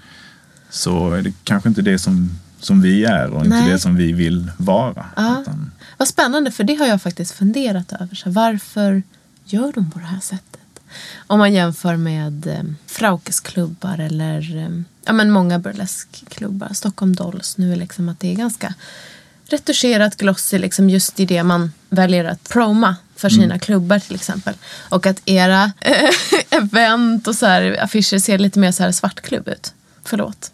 Så 0.71 1.13
är 1.13 1.23
det 1.23 1.33
kanske 1.45 1.69
inte 1.69 1.83
det 1.83 1.99
som, 1.99 2.31
som 2.61 2.83
vi 2.83 3.05
är 3.05 3.31
och 3.31 3.45
inte 3.45 3.57
Nej. 3.57 3.71
det 3.71 3.79
som 3.79 3.97
vi 3.97 4.13
vill 4.13 4.51
vara. 4.57 5.07
Ja. 5.17 5.41
Utan, 5.43 5.73
Vad 5.97 6.09
spännande, 6.09 6.51
för 6.51 6.65
det 6.65 6.75
har 6.75 6.87
jag 6.87 7.03
faktiskt 7.03 7.33
funderat 7.33 7.93
över. 7.93 8.15
Så 8.15 8.31
varför 8.31 9.03
gör 9.45 9.73
de 9.73 9.91
på 9.91 9.99
det 9.99 10.05
här 10.05 10.21
sättet? 10.21 10.50
Om 11.27 11.39
man 11.39 11.53
jämför 11.53 11.97
med 11.97 12.47
eh, 12.47 12.63
Fraukes 12.87 13.41
klubbar 13.41 13.99
eller 13.99 14.57
eh, 14.57 14.83
ja, 15.05 15.13
men 15.13 15.31
många 15.31 15.59
burleskklubbar. 15.59 16.71
Stockholm 16.73 17.17
Dolls 17.17 17.59
nu 17.59 17.73
är 17.73 17.77
liksom 17.77 18.09
att 18.09 18.21
det 18.21 18.33
är 18.33 18.35
ganska 18.35 18.75
retuscherat 19.47 20.17
glossy 20.17 20.59
liksom 20.59 20.91
just 20.91 21.21
i 21.21 21.27
det 21.27 21.43
man 21.43 21.73
väljer 21.89 22.25
att 22.25 22.49
proma 22.49 22.97
för 23.17 23.29
sina 23.29 23.59
klubbar 23.59 23.99
till 23.99 24.15
exempel. 24.15 24.55
Och 24.89 25.07
att 25.07 25.23
era 25.25 25.73
eh, 25.81 26.11
event 26.51 27.27
och 27.29 27.35
så 27.35 27.47
här, 27.47 27.83
affischer 27.83 28.19
ser 28.19 28.39
lite 28.39 28.59
mer 28.59 28.73
så 28.73 28.83
här 28.83 28.93
svartklubb 28.93 29.49
ut. 29.49 29.75
Förlåt. 30.05 30.53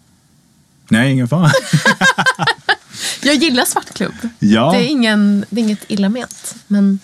nej, 0.88 1.12
ingen 1.12 1.28
fara. 1.28 1.50
Jag 3.22 3.34
gillar 3.34 3.64
svartklubb. 3.64 4.14
ja. 4.38 4.72
Det, 4.72 4.78
är 4.78 4.88
ingen, 4.88 5.44
det 5.50 5.60
är 5.60 5.64
inget 5.64 5.84
illa 5.88 6.08
ment. 6.08 6.54
Men 6.66 6.98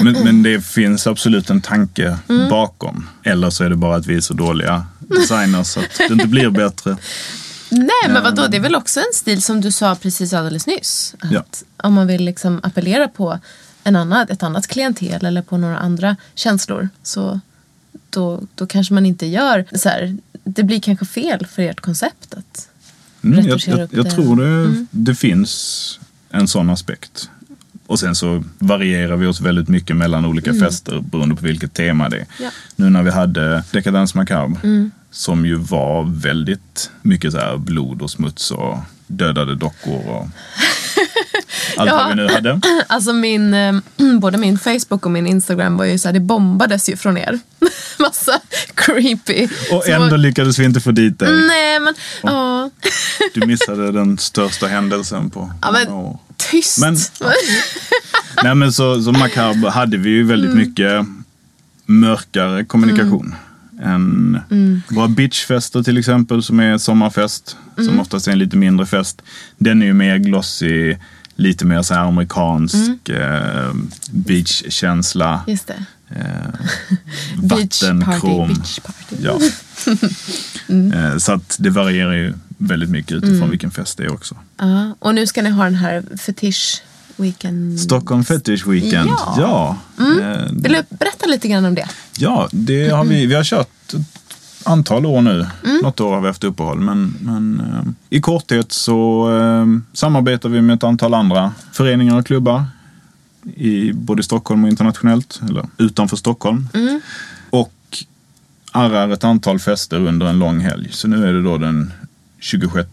Men, 0.00 0.12
men 0.24 0.42
det 0.42 0.60
finns 0.66 1.06
absolut 1.06 1.50
en 1.50 1.60
tanke 1.60 2.18
Mm. 2.28 2.48
bakom. 2.48 3.08
Eller 3.22 3.50
så 3.50 3.64
är 3.64 3.70
det 3.70 3.76
bara 3.76 3.96
att 3.96 4.06
vi 4.06 4.16
är 4.16 4.20
så 4.20 4.34
dåliga 4.34 4.86
designers 4.98 5.76
att 5.76 5.98
det 5.98 6.12
inte 6.12 6.26
blir 6.28 6.50
bättre. 6.50 6.96
Nej, 7.70 7.88
men 8.08 8.22
vadå? 8.22 8.46
Det 8.46 8.56
är 8.56 8.60
väl 8.60 8.74
också 8.74 9.00
en 9.00 9.12
stil 9.14 9.42
som 9.42 9.60
du 9.60 9.72
sa 9.72 9.94
precis 9.94 10.32
alldeles 10.32 10.66
nyss. 10.66 11.14
Att 11.20 11.30
Ja. 11.32 11.44
Om 11.76 11.94
man 11.94 12.06
vill 12.06 12.24
liksom 12.24 12.60
appellera 12.62 13.08
på 13.08 13.38
en 13.84 13.96
annan, 13.96 14.26
ett 14.30 14.42
annat 14.42 14.66
klientel 14.66 15.24
eller 15.26 15.42
på 15.42 15.56
några 15.56 15.78
andra 15.78 16.16
känslor 16.34 16.88
så 17.02 17.40
då, 18.10 18.42
då 18.54 18.66
kanske 18.66 18.94
man 18.94 19.06
inte 19.06 19.26
gör 19.26 19.64
så 19.74 19.88
här. 19.88 20.16
Det 20.44 20.62
blir 20.62 20.80
kanske 20.80 21.06
fel 21.06 21.46
för 21.46 21.62
ert 21.62 21.80
koncept. 21.80 22.34
Att, 22.34 22.68
Mm, 23.22 23.46
jag, 23.46 23.60
jag, 23.66 23.78
jag 23.92 24.04
det. 24.04 24.10
tror 24.10 24.36
det, 24.36 24.86
det 24.90 25.14
finns 25.14 25.98
en 26.30 26.48
sån 26.48 26.70
aspekt. 26.70 27.30
Och 27.86 27.98
sen 27.98 28.14
så 28.14 28.44
varierar 28.58 29.16
vi 29.16 29.26
oss 29.26 29.40
väldigt 29.40 29.68
mycket 29.68 29.96
mellan 29.96 30.24
olika 30.24 30.54
fester 30.54 31.00
beroende 31.00 31.34
på 31.34 31.42
vilket 31.46 31.74
tema 31.74 32.08
det 32.08 32.16
är. 32.16 32.20
Mm. 32.20 32.28
Ja. 32.38 32.44
Mm. 32.44 32.52
Nu 32.76 32.90
när 32.90 33.02
vi 33.02 33.10
hade 33.10 33.64
Decadence 33.72 34.18
Macabre 34.18 34.90
som 35.10 35.46
ju 35.46 35.54
var 35.54 36.20
väldigt 36.20 36.90
mycket 37.02 37.32
så 37.32 37.58
blod 37.58 38.02
och 38.02 38.10
smuts 38.10 38.50
och 38.50 38.78
dödade 39.06 39.54
dockor. 39.54 40.08
Och, 40.08 40.26
allt 41.76 41.90
Ja. 41.90 41.96
vad 41.96 42.08
vi 42.08 42.14
nu 42.14 42.28
hade. 42.28 42.60
Alltså 42.86 43.12
min, 43.12 43.54
eh, 43.54 43.74
både 44.20 44.38
min 44.38 44.58
Facebook 44.58 45.06
och 45.06 45.10
min 45.12 45.26
Instagram 45.26 45.76
var 45.76 45.84
ju 45.84 45.98
så 45.98 46.08
här, 46.08 46.12
det 46.12 46.20
bombades 46.20 46.88
ju 46.88 46.96
från 46.96 47.18
er. 47.18 47.38
Massa 47.98 48.40
creepy. 48.74 49.48
Och 49.72 49.88
ändå 49.88 50.16
lyckades 50.16 50.58
vi 50.58 50.64
inte 50.64 50.80
få 50.80 50.90
dit 50.90 51.18
dig. 51.18 51.28
Nej 51.48 51.80
men, 51.80 51.94
ja. 52.22 52.70
Du 53.34 53.46
missade 53.46 53.92
den 53.92 54.18
största 54.18 54.66
händelsen 54.66 55.30
på 55.30 55.52
Ja, 55.62 55.72
men 55.72 55.88
år. 55.88 56.18
tyst. 56.36 56.78
Men- 56.78 56.96
Nej 58.44 58.54
men 58.54 58.72
så, 58.72 59.02
så 59.02 59.12
Macabre 59.12 59.70
hade 59.70 59.96
vi 59.96 60.10
ju 60.10 60.24
väldigt 60.24 60.50
Mm. 60.50 60.62
mycket 60.68 61.06
mörkare 61.86 62.64
kommunikation. 62.64 63.34
Än 63.82 64.38
Mm. 64.50 64.82
våra 64.88 65.08
bitchfester 65.08 65.82
till 65.82 65.98
exempel 65.98 66.42
som 66.42 66.60
är 66.60 66.78
sommarfest. 66.78 67.56
Mm. 67.78 67.88
Som 67.88 68.00
oftast 68.00 68.28
är 68.28 68.32
en 68.32 68.38
lite 68.38 68.56
mindre 68.56 68.86
fest. 68.86 69.22
Den 69.58 69.82
är 69.82 69.86
ju 69.86 69.92
mer 69.92 70.18
glossy, 70.18 70.96
lite 71.36 71.64
mer 71.64 71.82
så 71.82 71.94
amerikansk 71.94 73.08
eh, 73.08 73.72
beachkänsla. 74.10 75.40
Just 75.46 75.66
det. 75.66 75.84
Eh, 76.10 76.16
Beach 77.42 77.82
vatten, 77.82 78.00
party, 78.04 78.20
krom. 78.20 78.48
beach 78.54 78.80
party. 78.80 79.16
Ja. 79.22 79.38
Eh, 80.94 81.16
Så 81.18 81.32
att 81.32 81.56
det 81.58 81.70
varierar 81.70 82.12
ju 82.12 82.34
väldigt 82.58 82.90
mycket 82.90 83.12
utifrån 83.12 83.36
Mm. 83.36 83.50
vilken 83.50 83.70
fest 83.70 83.98
det 83.98 84.04
är 84.04 84.12
också. 84.12 84.36
Ja, 84.58 84.96
och 84.98 85.14
nu 85.14 85.26
ska 85.26 85.42
ni 85.42 85.50
ha 85.50 85.64
den 85.64 85.74
här 85.74 86.02
fetish 86.18 86.82
weekend. 87.16 87.80
Stockholm 87.80 88.24
Fetish 88.24 88.66
Weekend. 88.68 89.10
Ja. 89.36 89.76
Mm. 89.98 90.18
Ja, 90.20 90.32
eh, 90.34 90.42
Vill 90.52 90.72
du 90.72 90.82
berätta 90.96 91.26
lite 91.26 91.48
grann 91.48 91.64
om 91.64 91.74
det? 91.74 91.88
ja 92.18 92.48
det 92.52 92.88
har 92.88 93.04
vi, 93.04 93.26
vi 93.26 93.34
har 93.34 93.44
kört 93.44 93.94
antal 94.66 95.06
år 95.06 95.22
nu. 95.22 95.46
Mm. 95.64 95.80
Något 95.82 96.00
år 96.00 96.14
har 96.14 96.20
vi 96.20 96.26
haft 96.26 96.44
uppehåll. 96.44 96.80
Men, 96.80 97.16
men 97.20 97.60
eh, 97.60 98.16
i 98.16 98.20
korthet 98.20 98.72
så 98.72 99.30
eh, 99.38 99.66
samarbetar 99.92 100.48
vi 100.48 100.62
med 100.62 100.74
ett 100.76 100.84
antal 100.84 101.14
andra 101.14 101.52
föreningar 101.72 102.18
och 102.18 102.26
klubbar. 102.26 102.64
I 103.56 103.92
både 103.92 104.22
Stockholm 104.22 104.64
och 104.64 104.70
internationellt. 104.70 105.40
Eller 105.48 105.66
utanför 105.78 106.16
Stockholm. 106.16 106.68
Mm. 106.74 107.00
Och 107.50 107.72
arrar 108.72 109.08
ett 109.08 109.24
antal 109.24 109.58
fester 109.58 109.96
under 110.06 110.26
en 110.26 110.38
lång 110.38 110.60
helg. 110.60 110.88
Så 110.92 111.08
nu 111.08 111.28
är 111.28 111.32
det 111.32 111.42
då 111.42 111.58
den 111.58 111.92
26, 112.40 112.88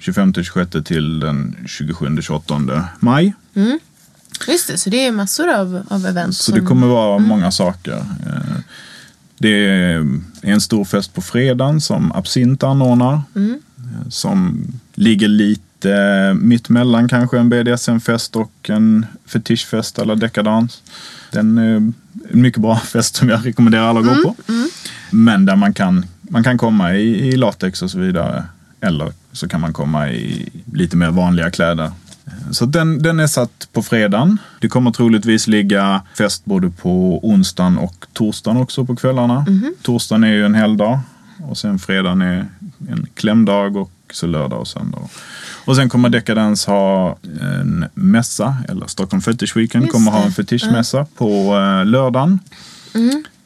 25-26 0.00 0.82
till 0.82 1.20
den 1.20 1.56
27-28 1.66 2.82
maj. 3.00 3.34
Just 4.48 4.68
det, 4.68 4.78
så 4.78 4.90
det 4.90 5.06
är 5.06 5.12
massor 5.12 5.48
av, 5.54 5.82
av 5.90 6.06
event. 6.06 6.36
Så 6.36 6.52
det 6.52 6.58
som- 6.58 6.66
kommer 6.66 6.86
vara 6.86 7.18
många 7.18 7.50
saker. 7.50 7.96
Eh, 8.26 8.56
Det 9.42 9.66
är 9.66 10.06
en 10.42 10.60
stor 10.60 10.84
fest 10.84 11.14
på 11.14 11.22
fredagen 11.22 11.80
som 11.80 12.12
Absint 12.12 12.62
anordnar. 12.62 13.12
eh, 13.14 14.08
Som 14.08 14.64
ligger 14.94 15.28
lite 15.28 16.34
mitt 16.40 16.68
mellan 16.68 17.08
kanske 17.08 17.38
en 17.38 17.48
BDSM-fest 17.48 18.36
och 18.36 18.52
en 18.70 19.06
fetischfest 19.26 19.98
eller 19.98 20.16
dekadans. 20.16 20.82
Den 21.32 21.58
är 21.58 21.76
en 21.76 21.94
mycket 22.30 22.62
bra 22.62 22.76
fest 22.92 23.16
som 23.16 23.28
jag 23.28 23.46
rekommenderar 23.46 23.82
alla 23.88 24.00
att 24.00 24.06
gå 24.06 24.22
på. 24.22 24.34
Men 25.10 25.46
där 25.46 25.56
man 25.56 25.74
kan, 25.74 26.06
man 26.20 26.44
kan 26.44 26.58
komma 26.58 26.94
i, 26.94 27.28
i 27.28 27.36
latex 27.36 27.82
och 27.82 27.90
så 27.90 27.98
vidare. 27.98 28.44
Eller 28.80 29.12
så 29.32 29.48
kan 29.48 29.60
man 29.60 29.72
komma 29.72 30.10
i 30.10 30.48
lite 30.72 30.96
mer 30.96 31.10
vanliga 31.10 31.50
kläder. 31.50 31.90
Så 32.50 32.66
den, 32.66 33.02
den 33.02 33.20
är 33.20 33.26
satt 33.26 33.68
på 33.72 33.82
fredagen. 33.82 34.38
Det 34.60 34.68
kommer 34.68 34.90
troligtvis 34.90 35.46
ligga 35.46 36.02
fest 36.18 36.44
både 36.44 36.70
på 36.70 37.20
onsdagen 37.22 37.78
och 37.78 38.06
torsdagen 38.12 38.56
också 38.56 38.84
på 38.84 38.96
kvällarna. 38.96 39.46
Torsdagen 39.82 40.24
är 40.24 40.32
ju 40.32 40.44
en 40.44 40.54
helgdag 40.54 41.00
och 41.48 41.58
sen 41.58 41.78
fredagen 41.78 42.22
är 42.22 42.46
en 42.88 43.06
klämdag 43.14 43.76
och 43.76 43.90
så 44.12 44.26
lördag 44.26 44.60
och 44.60 44.68
söndag. 44.68 44.98
Och 45.64 45.76
sen 45.76 45.88
kommer 45.88 46.08
Decadence 46.08 46.70
ha 46.70 47.18
en 47.40 47.84
mässa, 47.94 48.56
eller 48.68 48.86
Stockholm 48.86 49.20
Fetish 49.20 49.56
Weekend 49.56 49.84
Just 49.84 49.92
kommer 49.92 50.10
ha 50.10 50.24
en 50.24 50.32
fetischmässa 50.32 51.06
på 51.16 51.56
eh, 51.56 51.86
lördagen. 51.86 52.38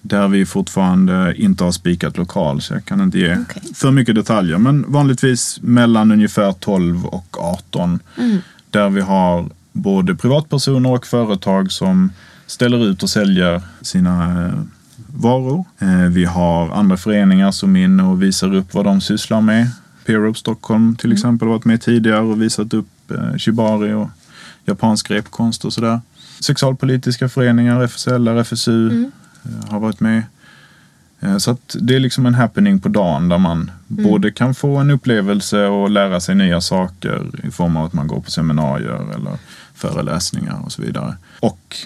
Där 0.02 0.28
vi 0.28 0.46
fortfarande 0.46 1.34
inte 1.36 1.64
har 1.64 1.72
spikat 1.72 2.16
lokal 2.16 2.62
så 2.62 2.74
jag 2.74 2.84
kan 2.84 3.00
inte 3.00 3.18
ge 3.18 3.36
Okej. 3.50 3.62
för 3.74 3.90
mycket 3.90 4.14
detaljer. 4.14 4.58
Men 4.58 4.92
vanligtvis 4.92 5.58
mellan 5.62 6.12
ungefär 6.12 6.52
12 6.52 7.06
och 7.06 7.36
18. 7.38 8.00
Där 8.74 8.90
vi 8.90 9.00
har 9.00 9.48
både 9.72 10.14
privatpersoner 10.14 10.90
och 10.92 11.06
företag 11.06 11.72
som 11.72 12.12
ställer 12.46 12.84
ut 12.86 13.02
och 13.02 13.10
säljer 13.10 13.62
sina 13.80 14.44
eh, 14.44 14.54
varor. 15.06 15.64
Eh, 15.78 16.10
vi 16.10 16.24
har 16.24 16.70
andra 16.70 16.96
föreningar 16.96 17.50
som 17.50 17.76
är 17.76 17.84
inne 17.84 18.02
och 18.02 18.22
visar 18.22 18.54
upp 18.54 18.74
vad 18.74 18.84
de 18.84 19.00
sysslar 19.00 19.40
med. 19.40 19.70
Peer 20.06 20.26
Up 20.26 20.38
Stockholm 20.38 20.96
till 20.96 21.12
exempel 21.12 21.48
har 21.48 21.54
varit 21.54 21.64
med 21.64 21.80
tidigare 21.80 22.20
och 22.20 22.42
visat 22.42 22.74
upp 22.74 23.10
eh, 23.10 23.36
shibari 23.38 23.92
och 23.92 24.08
japansk 24.64 25.10
repkonst 25.10 25.64
och 25.64 25.72
sådär. 25.72 26.00
Sexualpolitiska 26.40 27.28
föreningar, 27.28 27.86
FSL, 27.86 28.28
FSU 28.44 29.04
eh, 29.44 29.70
har 29.70 29.80
varit 29.80 30.00
med. 30.00 30.22
Eh, 31.24 31.38
Så 31.38 31.50
att 31.50 31.76
det 31.80 31.94
är 31.96 32.00
liksom 32.00 32.26
en 32.26 32.34
happening 32.34 32.80
på 32.80 32.88
dagen 32.88 33.28
där 33.28 33.38
man 33.38 33.70
både 33.86 34.30
kan 34.32 34.54
få 34.54 34.76
en 34.76 34.90
upplevelse 34.90 35.66
och 35.66 35.90
lära 35.90 36.20
sig 36.20 36.34
nya 36.34 36.60
saker 36.60 37.22
i 37.44 37.50
form 37.50 37.76
av 37.76 37.84
att 37.86 37.92
man 37.92 38.06
går 38.06 38.20
på 38.20 38.30
seminarier 38.30 39.14
eller 39.14 39.38
föreläsningar 39.74 40.60
och 40.64 40.72
så 40.72 40.82
vidare. 40.82 41.16
Och 41.40 41.76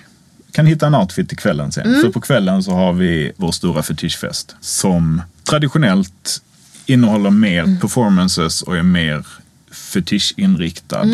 kan 0.52 0.66
hitta 0.66 0.86
en 0.86 0.94
outfit 0.94 1.28
till 1.28 1.38
kvällen 1.38 1.72
sen. 1.72 2.00
För 2.02 2.10
på 2.10 2.20
kvällen 2.20 2.62
så 2.62 2.72
har 2.72 2.92
vi 2.92 3.32
vår 3.36 3.52
stora 3.52 3.82
fetischfest 3.82 4.56
som 4.60 5.22
traditionellt 5.50 6.42
innehåller 6.86 7.30
mer 7.30 7.78
performances 7.80 8.62
och 8.62 8.76
är 8.76 8.82
mer 8.82 9.26
fetischinriktad 9.70 11.04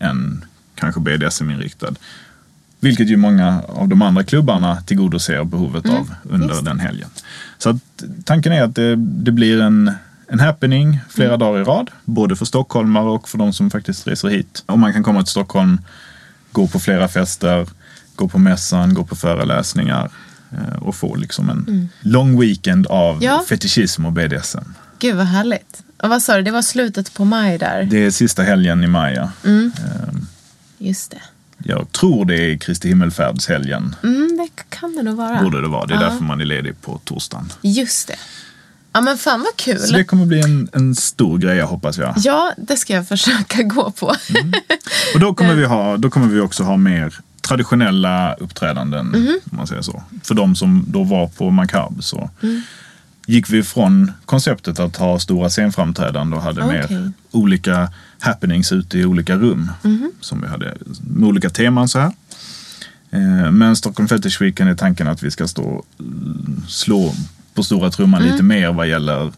än 0.00 0.44
kanske 0.74 1.00
BDSM-inriktad. 1.00 1.94
Vilket 2.80 3.08
ju 3.08 3.16
många 3.16 3.62
av 3.68 3.88
de 3.88 4.02
andra 4.02 4.24
klubbarna 4.24 4.76
tillgodoser 4.82 5.44
behovet 5.44 5.86
av 5.88 6.14
under 6.30 6.62
den 6.62 6.80
helgen. 6.80 7.08
Tanken 8.24 8.52
är 8.52 8.62
att 8.62 8.74
det, 8.74 8.96
det 8.96 9.32
blir 9.32 9.60
en, 9.60 9.90
en 10.28 10.40
happening 10.40 11.00
flera 11.10 11.36
dagar 11.36 11.60
i 11.60 11.64
rad. 11.64 11.90
Både 12.04 12.36
för 12.36 12.44
stockholmare 12.44 13.04
och 13.04 13.28
för 13.28 13.38
de 13.38 13.52
som 13.52 13.70
faktiskt 13.70 14.06
reser 14.06 14.28
hit. 14.28 14.62
Och 14.66 14.78
man 14.78 14.92
kan 14.92 15.02
komma 15.02 15.22
till 15.22 15.30
Stockholm, 15.30 15.80
gå 16.52 16.66
på 16.66 16.78
flera 16.80 17.08
fester, 17.08 17.68
gå 18.16 18.28
på 18.28 18.38
mässan, 18.38 18.94
gå 18.94 19.04
på 19.04 19.16
föreläsningar 19.16 20.10
eh, 20.52 20.82
och 20.82 20.94
få 20.96 21.14
liksom 21.16 21.50
en 21.50 21.88
lång 22.00 22.40
weekend 22.40 22.86
av 22.86 23.24
Ja. 23.24 23.44
fetischism 23.48 24.06
och 24.06 24.12
BDSM. 24.12 24.74
Gud 24.98 25.16
vad 25.16 25.26
härligt. 25.26 25.82
Och 26.02 26.08
vad 26.08 26.22
sa 26.22 26.36
du, 26.36 26.42
det 26.42 26.50
var 26.50 26.62
slutet 26.62 27.14
på 27.14 27.24
maj 27.24 27.58
där? 27.58 27.82
Det 27.90 28.04
är 28.04 28.10
sista 28.10 28.42
helgen 28.42 28.84
i 28.84 28.86
maj. 28.86 29.14
ja. 29.14 29.30
Just 30.78 31.10
det. 31.10 31.20
Jag 31.66 31.92
tror 31.92 32.24
det 32.24 32.36
är 32.52 32.56
Kristi 32.58 32.88
himmelfärdshelgen. 32.88 33.96
Mm, 34.02 34.36
det 34.36 34.62
kan 34.76 34.96
det 34.96 35.02
nog 35.02 35.16
vara. 35.16 35.42
Borde 35.42 35.60
det 35.60 35.68
vara. 35.68 35.86
Det 35.86 35.94
är 35.94 36.02
Ja. 36.02 36.08
därför 36.08 36.24
man 36.24 36.40
är 36.40 36.44
ledig 36.44 36.80
på 36.82 37.00
torsdagen. 37.04 37.52
Just 37.62 38.08
det. 38.08 38.16
Ja 38.92 39.00
men 39.00 39.18
fan 39.18 39.40
vad 39.40 39.56
kul. 39.56 39.78
Så 39.78 39.92
det 39.96 40.04
kommer 40.04 40.26
bli 40.26 40.40
en, 40.40 40.68
en 40.72 40.94
stor 40.94 41.38
grej 41.38 41.60
hoppas 41.60 41.98
jag. 41.98 42.14
Ja, 42.16 42.52
det 42.56 42.76
ska 42.76 42.92
jag 42.94 43.08
försöka 43.14 43.62
gå 43.62 43.90
på. 43.90 44.14
Mm. 44.40 44.52
Och 45.14 45.20
då 45.20 45.34
kommer, 45.34 45.54
vi 45.60 45.64
ha, 45.64 45.96
då 45.96 46.10
kommer 46.10 46.26
vi 46.26 46.40
också 46.40 46.62
ha 46.62 46.76
mer 46.76 47.14
traditionella 47.40 48.34
uppträdanden. 48.34 49.06
Mhm. 49.06 49.38
Om 49.50 49.56
man 49.56 49.66
säger 49.66 49.82
så. 49.82 50.02
För 50.22 50.34
de 50.34 50.56
som 50.56 50.84
då 50.88 51.02
var 51.04 51.28
på 51.28 51.50
Macabre 51.50 52.02
så 52.02 52.30
Mm. 52.42 52.62
Gick 53.26 53.50
vi 53.50 53.62
från 53.62 54.12
konceptet 54.24 54.80
att 54.80 54.96
ha 54.96 55.18
stora 55.18 55.48
scenframträdanden 55.50 56.32
och 56.38 56.42
hade 56.44 56.62
Okej. 56.64 56.88
mer 56.90 57.12
olika 57.30 57.92
happenings 58.20 58.72
ute 58.72 58.98
i 58.98 59.04
olika 59.04 59.36
rum. 59.36 59.70
Mhm. 59.82 60.12
Som 60.20 60.40
vi 60.40 60.46
hade 60.48 60.74
med 61.10 61.28
olika 61.28 61.50
teman 61.50 61.88
så 61.88 61.98
här. 61.98 62.12
Eh, 63.10 63.50
Men 63.50 63.76
Stockholm 63.76 64.08
Fetish 64.08 64.42
Weekend 64.42 64.70
är 64.70 64.74
tanken 64.74 65.08
att 65.08 65.22
vi 65.22 65.30
ska 65.30 65.48
stå 65.48 65.84
slå 66.68 67.14
på 67.54 67.62
stora 67.62 67.90
trumman 67.90 68.20
Mm. 68.22 68.32
lite 68.32 68.44
mer 68.44 68.72
vad 68.72 68.88
gäller 68.88 69.32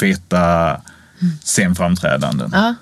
feta 0.00 0.76
scenframträdanden. 1.44 2.50
Ja, 2.52 2.74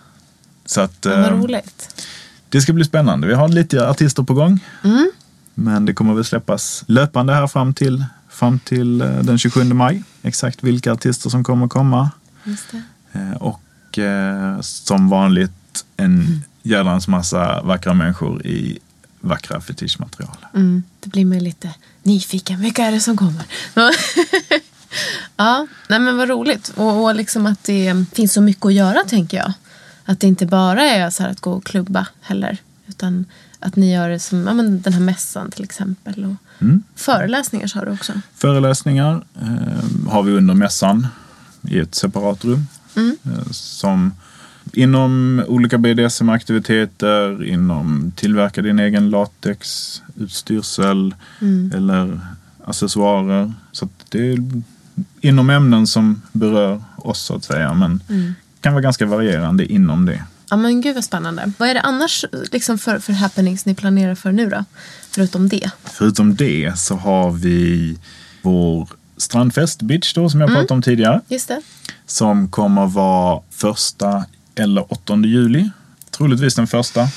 Så 0.67 0.81
att, 0.81 1.07
vad 1.07 1.19
eh, 1.25 1.31
roligt. 1.33 2.05
det 2.49 2.61
ska 2.61 2.73
bli 2.73 2.85
spännande. 2.85 3.27
Vi 3.27 3.35
har 3.35 3.49
lite 3.49 3.89
artister 3.89 4.23
på 4.23 4.35
gång. 4.35 4.61
Mm. 4.85 5.11
Men 5.55 5.85
det 5.85 5.93
kommer 5.95 6.15
väl 6.15 6.25
släppas 6.25 6.85
löpande 6.87 7.35
här 7.35 7.47
fram 7.47 7.75
till, 7.75 8.05
fram 8.39 8.59
till 8.59 9.01
eh, 9.01 9.19
den 9.23 9.39
27 9.39 9.65
maj. 9.65 10.03
Exakt 10.23 10.63
vilka 10.63 10.93
artister 10.93 11.31
som 11.31 11.45
kommer 11.45 11.69
komma. 11.69 12.11
Eh, 13.13 13.33
Och 13.33 13.99
eh, 13.99 14.61
som 14.61 15.09
vanligt 15.09 15.85
en 15.97 16.45
jädrans 16.63 17.09
massa 17.09 17.63
vackra 17.63 17.95
människor 17.95 18.47
i 18.47 18.79
vackra 19.21 19.61
fetischmaterial. 19.61 20.37
Mm, 20.55 20.83
det 21.01 21.09
blir 21.11 21.25
mig 21.25 21.41
lite 21.41 21.75
nyfiken. 22.03 22.61
Vilka 22.61 22.85
är 22.85 22.93
det 22.93 23.01
som 23.01 23.17
kommer? 23.17 23.45
ja, 25.37 25.67
nej 25.89 25.99
men 25.99 26.17
vad 26.17 26.29
roligt. 26.29 26.69
Och, 26.77 27.03
och 27.05 27.15
liksom 27.15 27.47
att 27.47 27.65
det 27.65 28.05
finns 28.13 28.33
så 28.33 28.41
mycket 28.41 28.67
att 28.67 28.75
göra 28.75 28.99
tänker 29.07 29.37
jag. 29.37 29.53
Att 30.05 30.21
det 30.21 30.27
inte 30.27 30.47
bara 30.47 30.83
är 30.83 31.11
så 31.11 31.23
här 31.23 31.31
att 31.31 31.41
gå 31.41 31.53
och 31.53 31.65
klubba 31.65 32.07
heller. 32.21 32.57
Utan 32.87 33.25
att 33.61 33.77
ni 33.77 33.93
gör 33.95 34.09
det 34.09 34.19
som 34.21 34.47
ja, 34.47 34.55
men 34.55 34.81
den 34.81 34.93
här 34.93 35.01
mässan 35.01 35.51
till 35.51 35.65
exempel. 35.65 36.25
Och 36.25 36.35
Föreläsningar 36.95 37.67
sa 37.67 37.85
du 37.85 37.91
också. 37.91 38.13
Föreläsningar 38.35 39.25
eh, 39.43 40.09
har 40.11 40.23
vi 40.23 40.33
under 40.33 40.55
mässan 40.55 41.07
i 41.63 41.79
ett 41.79 41.95
separat 41.95 42.45
rum. 42.45 42.67
Eh, 42.97 43.51
som 43.51 44.13
inom 44.73 45.43
olika 45.49 45.79
BDSM-aktiviteter, 45.79 47.45
inom 47.45 48.13
tillverka 48.17 48.63
din 48.63 48.79
egen 48.79 49.11
latexutstyrsel 49.11 51.15
eller 51.75 52.21
accessoarer. 52.65 53.53
Så 53.73 53.89
det 54.09 54.33
är 54.33 54.39
inom 55.21 55.51
ämnen 55.51 55.87
som 55.87 56.23
berör 56.33 56.83
oss 56.97 57.23
så 57.23 57.37
att 57.37 57.45
säga. 57.45 57.75
Men 57.75 58.03
kan 58.61 58.73
vara 58.73 58.83
ganska 58.83 59.07
varierande 59.07 59.73
inom 59.73 60.07
det. 60.07 60.25
Ja 60.51 60.57
men 60.57 60.81
gud 60.81 60.95
vad 60.95 61.05
spännande. 61.05 61.53
Vad 61.59 61.69
är 61.69 61.75
det 61.75 61.81
annars 61.81 62.25
liksom 62.53 62.79
för, 62.79 62.99
för 62.99 63.13
happenings 63.13 63.67
ni 63.67 63.75
planerar 63.75 64.15
för 64.15 64.33
nu 64.33 64.51
då? 64.51 64.65
Förutom 65.19 65.49
det. 65.49 65.71
Förutom 65.85 66.35
det 66.37 66.79
så 66.79 66.97
har 66.97 67.31
vi 67.31 67.99
vår 68.43 68.89
strandfest, 69.17 69.83
Beach 69.83 70.15
då, 70.15 70.31
som 70.31 70.41
jag 70.41 70.51
pratade 70.51 70.75
om 70.75 70.83
tidigare. 70.83 71.21
Just 71.29 71.49
det. 71.49 71.61
Som 72.07 72.49
kommer 72.49 72.87
vara 72.87 73.43
första 73.51 74.25
eller 74.55 74.93
8 74.93 75.17
juli. 75.17 75.71
Troligtvis 76.11 76.55
den 76.55 76.67
första. 76.67 77.09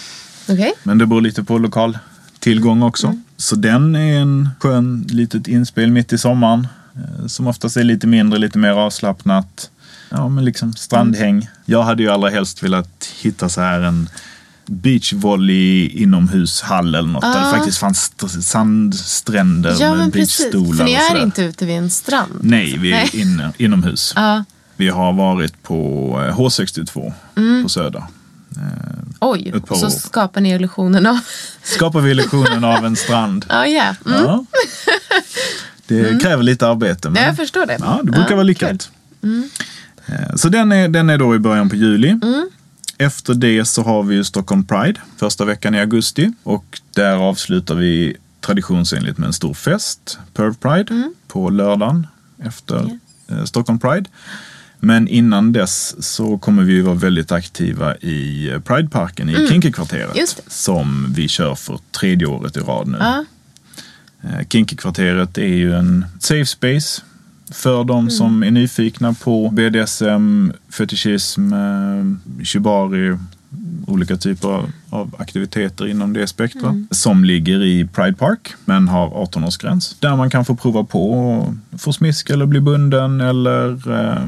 Okej. 0.50 0.74
Men 0.84 0.98
det 0.98 1.06
beror 1.06 1.22
lite 1.22 1.44
på 1.44 1.58
lokal 1.58 1.98
tillgång 2.40 2.84
också. 2.84 3.16
Så 3.38 3.56
den 3.56 3.96
är 3.96 4.20
en 4.22 4.50
skön 4.60 5.08
litet 5.10 5.48
inspel 5.48 5.92
mitt 5.92 6.14
i 6.14 6.18
sommaren. 6.18 6.68
eh, 6.96 7.28
Som 7.28 7.48
oftast 7.48 7.78
är 7.78 7.84
lite 7.84 8.08
mindre, 8.08 8.40
lite 8.40 8.58
mer 8.58 8.72
avslappnat. 8.72 9.70
Ja, 10.10 10.30
men 10.30 10.46
liksom 10.46 10.74
strandhäng. 10.74 11.50
Jag 11.66 11.84
hade 11.84 12.04
ju 12.04 12.10
allra 12.10 12.30
helst 12.30 12.64
velat 12.64 13.06
hitta 13.22 13.50
så 13.50 13.62
här 13.62 13.80
en 13.82 14.10
beachvolley 14.66 15.88
inomhushall 15.88 16.96
eller 16.96 17.10
något. 17.10 17.22
Där 17.22 17.46
det 17.46 17.52
faktiskt 17.58 17.78
fanns 17.78 17.98
st- 18.00 18.42
sandstränder 18.42 19.76
Ja 19.80 19.96
med 19.96 20.12
beachstolar 20.12 20.78
För 20.78 20.84
ni 20.84 20.94
är 20.94 21.24
inte 21.24 21.42
ute 21.44 21.66
vid 21.66 21.76
en 21.78 21.90
strand. 21.90 22.32
Nej, 22.42 22.78
vi 22.78 22.92
är 22.92 22.96
Nej. 22.96 23.10
inne, 23.14 23.52
inomhus. 23.58 24.14
Ja. 24.16 24.44
Vi 24.76 24.90
har 24.90 25.14
varit 25.14 25.64
på 25.64 25.76
eh, 26.28 26.38
H62 26.40 27.14
Mm. 27.36 27.64
på 27.64 27.70
Söder. 27.70 28.04
Oj, 29.20 29.52
Ett 29.56 29.66
par 29.68 29.76
och 29.76 29.80
så 29.80 29.86
år. 29.86 29.90
skapar 29.90 30.42
ni 30.42 30.50
illusionen 30.56 31.06
av... 31.06 31.20
Skapar 31.64 32.02
vi 32.02 32.12
illusionen 32.12 32.64
av 32.64 32.86
en 32.86 32.96
strand. 32.96 33.46
Ja, 33.50 33.66
ja. 33.68 33.96
Mm. 34.06 34.24
Ja. 34.26 34.46
Det 35.88 36.22
kräver 36.22 36.44
lite 36.44 36.68
arbete. 36.68 37.10
Men 37.10 37.22
Ja, 37.22 37.28
jag 37.28 37.36
förstår 37.38 37.66
det. 37.66 37.78
Ja, 37.80 38.00
det 38.04 38.12
brukar 38.12 38.30
Ja, 38.30 38.36
vara 38.36 38.44
lyckat. 38.44 38.90
Eh, 40.06 40.36
Så 40.36 40.50
den 40.50 40.72
är, 40.72 40.88
den 40.88 41.10
är 41.10 41.18
då 41.18 41.36
i 41.36 41.40
början 41.40 41.70
på 41.70 41.76
juli. 41.76 42.20
Efter 43.02 43.34
det 43.34 43.66
så 43.66 43.82
har 43.84 44.04
vi 44.04 44.16
ju 44.16 44.24
Stockholm 44.24 44.64
Pride 44.64 45.00
första 45.18 45.46
veckan 45.46 45.76
i 45.76 45.80
augusti. 45.80 46.32
Och 46.44 46.80
där 46.96 47.16
avslutar 47.16 47.76
vi 47.76 48.18
traditionsenligt 48.42 49.18
med 49.18 49.28
en 49.28 49.34
stor 49.34 49.54
fest, 49.54 50.20
Perv 50.34 50.54
Pride, 50.54 50.94
Mm. 50.94 51.14
på 51.28 51.50
lördagen 51.50 52.08
efter 52.44 52.98
eh, 53.28 53.44
Stockholm 53.44 53.80
Pride. 53.80 54.10
Men 54.80 55.08
innan 55.08 55.54
dess 55.54 55.96
så 56.06 56.38
kommer 56.38 56.64
vi 56.64 56.82
vara 56.82 56.96
väldigt 56.96 57.32
aktiva 57.32 57.96
i 57.98 58.50
eh, 58.50 58.60
Prideparken 58.60 59.30
i. 59.30 59.34
Mm. 59.34 59.48
Det. 60.14 60.36
Som 60.48 61.14
vi 61.16 61.28
kör 61.28 61.56
för 61.56 61.80
tredje 62.00 62.28
året 62.28 62.58
i 62.58 62.60
rad 62.60 62.88
nu. 62.88 62.98
Ja. 63.00 63.26
Eh, 64.24 64.48
Kinkykvarteret 64.50 65.38
är 65.38 65.46
ju 65.56 65.76
en 65.76 66.06
safe 66.20 66.46
space 66.46 67.02
för 67.52 67.84
de 67.84 68.00
Mm. 68.00 68.12
som 68.12 68.44
är 68.44 68.52
nyfikna 68.52 69.14
på 69.14 69.50
BDSM, 69.50 70.52
fetischism, 70.70 71.54
eh, 71.54 72.44
shibari, 72.44 73.18
olika 73.88 74.18
typer 74.18 74.48
av, 74.48 74.72
av 74.90 75.16
aktiviteter 75.20 75.88
inom 75.88 76.14
det 76.14 76.28
spektrat. 76.28 76.64
Mm. 76.72 76.88
Som 76.92 77.24
ligger 77.24 77.64
i 77.64 77.88
Pride 77.94 78.14
Park 78.18 78.54
men 78.66 78.88
har 78.88 79.08
18-årsgräns. 79.10 79.96
Där 80.00 80.16
man 80.16 80.30
kan 80.30 80.46
få 80.46 80.56
prova 80.56 80.84
på 80.84 81.12
och 81.12 81.54
få 81.82 81.94
smisk 81.94 82.30
eller 82.30 82.46
bli 82.46 82.60
bunden 82.62 83.22
eller 83.22 83.92
eh, 84.00 84.24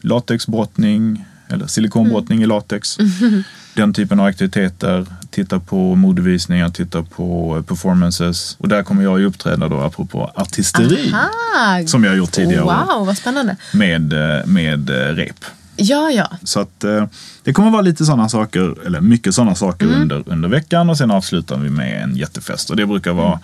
latexbrottning 0.00 1.24
eller 1.48 1.66
silikonbrottning 1.66 2.42
i 2.42 2.46
latex. 2.46 2.98
Den 3.74 3.92
typen 3.94 4.20
av 4.20 4.26
aktiviteter. 4.26 5.06
Titta 5.30 5.60
på 5.60 5.94
modevisningar, 5.94 6.68
titta 6.68 7.02
på 7.02 7.62
performances. 7.68 8.56
Och 8.58 8.68
där 8.68 8.82
kommer 8.82 9.02
jag 9.02 9.18
ju 9.20 9.26
uppträda 9.26 9.68
då 9.68 9.80
apropå 9.80 10.30
artisteri. 10.34 11.12
Ah, 11.14 11.86
Som 11.86 12.04
jag 12.04 12.10
har 12.10 12.16
gjort 12.16 12.32
tidigare. 12.32 12.62
Wow, 12.62 13.06
vad 13.06 13.16
spännande. 13.18 13.56
Med, 13.74 14.12
eh, 14.12 14.46
med 14.46 14.90
eh, 14.90 14.94
rep. 15.14 15.44
Ja, 15.76 16.10
ja. 16.10 16.30
Så 16.42 16.60
att 16.60 16.84
eh, 16.84 17.06
det 17.42 17.52
kommer 17.52 17.70
vara 17.70 17.82
lite 17.82 18.04
sådana 18.04 18.28
saker, 18.28 18.86
eller 18.86 19.00
mycket 19.00 19.34
sådana 19.34 19.54
saker 19.54 19.86
Mm. 19.86 20.00
under, 20.02 20.22
under 20.26 20.48
veckan 20.48 20.90
och 20.90 20.98
sen 20.98 21.10
avslutar 21.10 21.56
vi 21.56 21.70
med 21.70 22.02
en 22.02 22.16
jättefest. 22.16 22.70
Och 22.70 22.76
det 22.76 22.86
brukar 22.86 23.12
vara 23.12 23.28
Mm. 23.32 23.40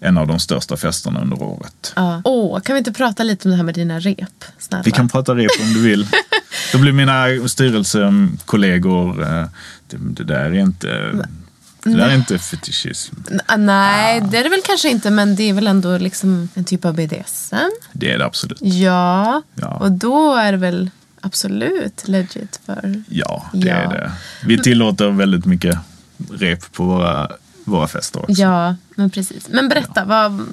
en 0.00 0.18
av 0.18 0.26
de 0.26 0.38
största 0.38 0.76
festerna 0.76 1.20
under 1.20 1.42
året. 1.42 1.92
ja. 1.96 2.20
Åh, 2.24 2.60
kan 2.60 2.74
vi 2.74 2.78
inte 2.78 2.92
prata 2.92 3.22
lite 3.22 3.48
om 3.48 3.50
det 3.50 3.56
här 3.56 3.64
med 3.64 3.74
dina 3.74 3.98
rep? 4.00 4.44
Snälla. 4.58 4.82
Vi 4.82 4.90
kan 4.90 5.08
prata 5.08 5.34
rep 5.34 5.50
om 5.62 5.72
du 5.74 5.80
vill. 5.82 6.06
Då 6.72 6.78
blir 6.78 6.92
mina 6.92 7.48
styrelsekollegor, 7.48 9.22
eh, 9.22 9.44
det, 9.90 9.96
det 10.00 10.24
där 10.24 10.44
är 10.44 10.52
inte, 10.54 10.86
det 11.84 11.94
där 11.94 12.08
är 12.08 12.14
inte 12.14 12.38
fetischism. 12.38 13.14
N- 13.30 13.66
Nej, 13.66 14.20
det 14.30 14.38
är 14.38 14.44
det 14.44 14.50
väl 14.50 14.60
kanske 14.64 14.88
inte, 14.90 15.10
men 15.10 15.36
det 15.36 15.42
är 15.42 15.52
väl 15.54 15.66
ändå 15.66 15.98
liksom 15.98 16.48
en 16.54 16.64
typ 16.64 16.84
av 16.84 16.94
BDSM? 16.94 17.56
Det 17.92 18.12
är 18.12 18.18
det 18.18 18.24
absolut. 18.24 18.58
Ja, 18.62 19.42
Ja. 19.54 19.68
och 19.68 19.92
då 19.92 20.34
är 20.34 20.52
det 20.52 20.58
väl 20.58 20.90
absolut 21.20 22.08
legit 22.08 22.60
för... 22.66 23.02
Ja, 23.08 23.46
det 23.52 23.68
Ja. 23.68 23.74
är 23.74 23.88
det. 23.88 24.12
Vi 24.46 24.58
tillåter 24.58 25.10
väldigt 25.10 25.44
mycket 25.44 25.78
rep 26.32 26.72
på 26.72 26.84
våra, 26.84 27.30
våra 27.64 27.88
fester 27.88 28.20
också. 28.20 28.32
Ja, 28.42 28.76
men 28.96 29.10
precis. 29.10 29.48
Men 29.50 29.68
berätta, 29.68 30.04
vad... 30.04 30.46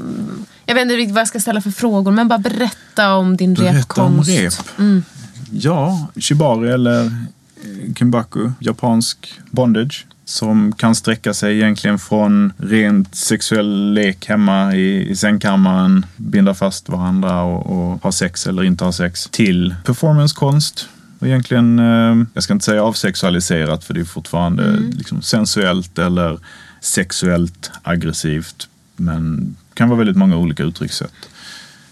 Jag 0.66 0.76
vet 0.76 0.82
inte 0.82 0.96
riktigt 0.96 1.14
vad 1.14 1.22
jag 1.22 1.28
ska 1.28 1.40
ställa 1.40 1.62
för 1.62 1.72
frågor, 1.72 2.12
men 2.12 2.28
bara 2.28 2.40
berätta 2.40 3.14
om 3.14 3.38
din 3.38 3.54
Berätta 3.54 4.04
om 4.04 4.22
repkonst. 4.24 4.64
Mm. 4.80 5.04
Ja, 5.52 6.08
shibari 6.16 6.70
eller 6.70 7.06
eh, 7.06 7.94
kimbaku, 7.96 8.52
japansk 8.60 9.40
bondage. 9.52 10.06
Som 10.26 10.72
kan 10.72 10.96
sträcka 10.96 11.34
sig 11.34 11.56
egentligen 11.56 12.00
från 12.00 12.54
rent 12.58 13.16
sexuell 13.16 13.94
lek 13.94 14.26
hemma 14.26 14.76
i, 14.76 15.10
i 15.10 15.16
sängkammaren, 15.16 16.06
binda 16.18 16.54
fast 16.54 16.90
varandra 16.90 17.42
och, 17.42 17.66
och 17.66 18.04
ha 18.04 18.12
sex 18.12 18.48
eller 18.48 18.64
inte 18.64 18.84
ha 18.84 18.92
sex, 18.92 19.28
till 19.32 19.76
performancekonst. 19.86 20.90
Och 21.20 21.28
egentligen, 21.28 21.80
eh, 21.80 22.26
jag 22.34 22.44
ska 22.44 22.54
inte 22.54 22.66
säga 22.66 22.84
avsexualiserat 22.84 23.84
för 23.84 23.94
det 23.94 24.00
är 24.00 24.06
fortfarande 24.06 24.80
liksom 24.92 25.22
sensuellt 25.22 26.00
eller 26.00 26.40
sexuellt 26.82 27.72
aggressivt. 27.84 28.68
Men 28.96 29.56
kan 29.74 29.90
vara 29.90 29.98
väldigt 29.98 30.18
många 30.18 30.38
olika 30.38 30.64
uttryckssätt 30.64 31.30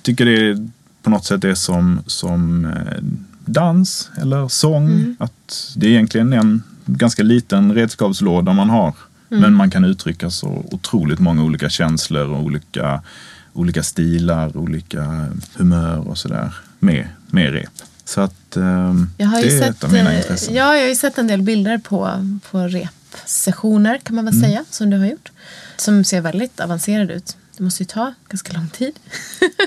tycker 0.08 0.26
det 0.26 0.70
på 1.04 1.10
något 1.10 1.26
sätt 1.26 1.44
är 1.44 1.56
som, 1.56 2.00
som 2.06 2.66
eh, 2.66 3.04
dans 3.48 4.10
eller 4.22 4.48
sång. 4.48 5.16
Att 5.20 5.74
det 5.76 5.86
är 5.88 5.92
egentligen 5.92 6.34
en 6.34 6.64
ganska 6.86 7.24
liten 7.24 7.74
redskapslåda 7.74 8.54
man 8.54 8.70
har. 8.70 8.94
Men 9.30 9.54
man 9.54 9.70
kan 9.70 9.84
uttrycka 9.86 10.30
så 10.30 10.66
otroligt 10.72 11.20
många 11.20 11.44
olika 11.44 11.70
känslor 11.70 12.30
och 12.30 12.44
olika, 12.44 13.02
olika 13.54 13.84
stilar, 13.84 14.58
olika 14.58 15.26
humör 15.56 16.08
och 16.08 16.18
sådär 16.18 16.54
med, 16.80 17.08
med 17.28 17.54
rep. 17.54 17.70
Så 18.06 18.22
att 18.22 18.58
eh, 18.58 18.94
Jag 19.18 19.28
har 19.28 19.42
ju 19.42 19.48
det 19.50 19.56
är 19.56 19.60
sett, 19.60 19.70
ett 19.78 19.84
av 19.84 19.94
mina 19.94 20.12
eh, 20.14 20.18
intressen. 20.18 20.54
Ja, 20.56 20.76
jag 20.76 20.82
har 20.82 20.90
ju 20.90 20.96
sett 20.96 21.18
en 21.18 21.28
del 21.28 21.42
bilder 21.42 21.78
på, 21.78 22.12
på 22.52 22.60
repsessioner 22.60 23.98
kan 23.98 24.16
man 24.16 24.28
Mm. 24.28 24.40
väl 24.42 24.50
säga, 24.50 24.66
som 24.70 24.90
du 24.90 24.98
har 24.98 25.06
gjort. 25.06 25.32
Som 25.78 26.04
ser 26.04 26.22
väldigt 26.22 26.60
avancerade 26.60 27.14
ut. 27.14 27.38
Det 27.58 27.64
måste 27.64 27.84
ju 27.84 27.88
ta 27.88 28.14
ganska 28.30 28.54
lång 28.54 28.68
tid. 28.68 28.94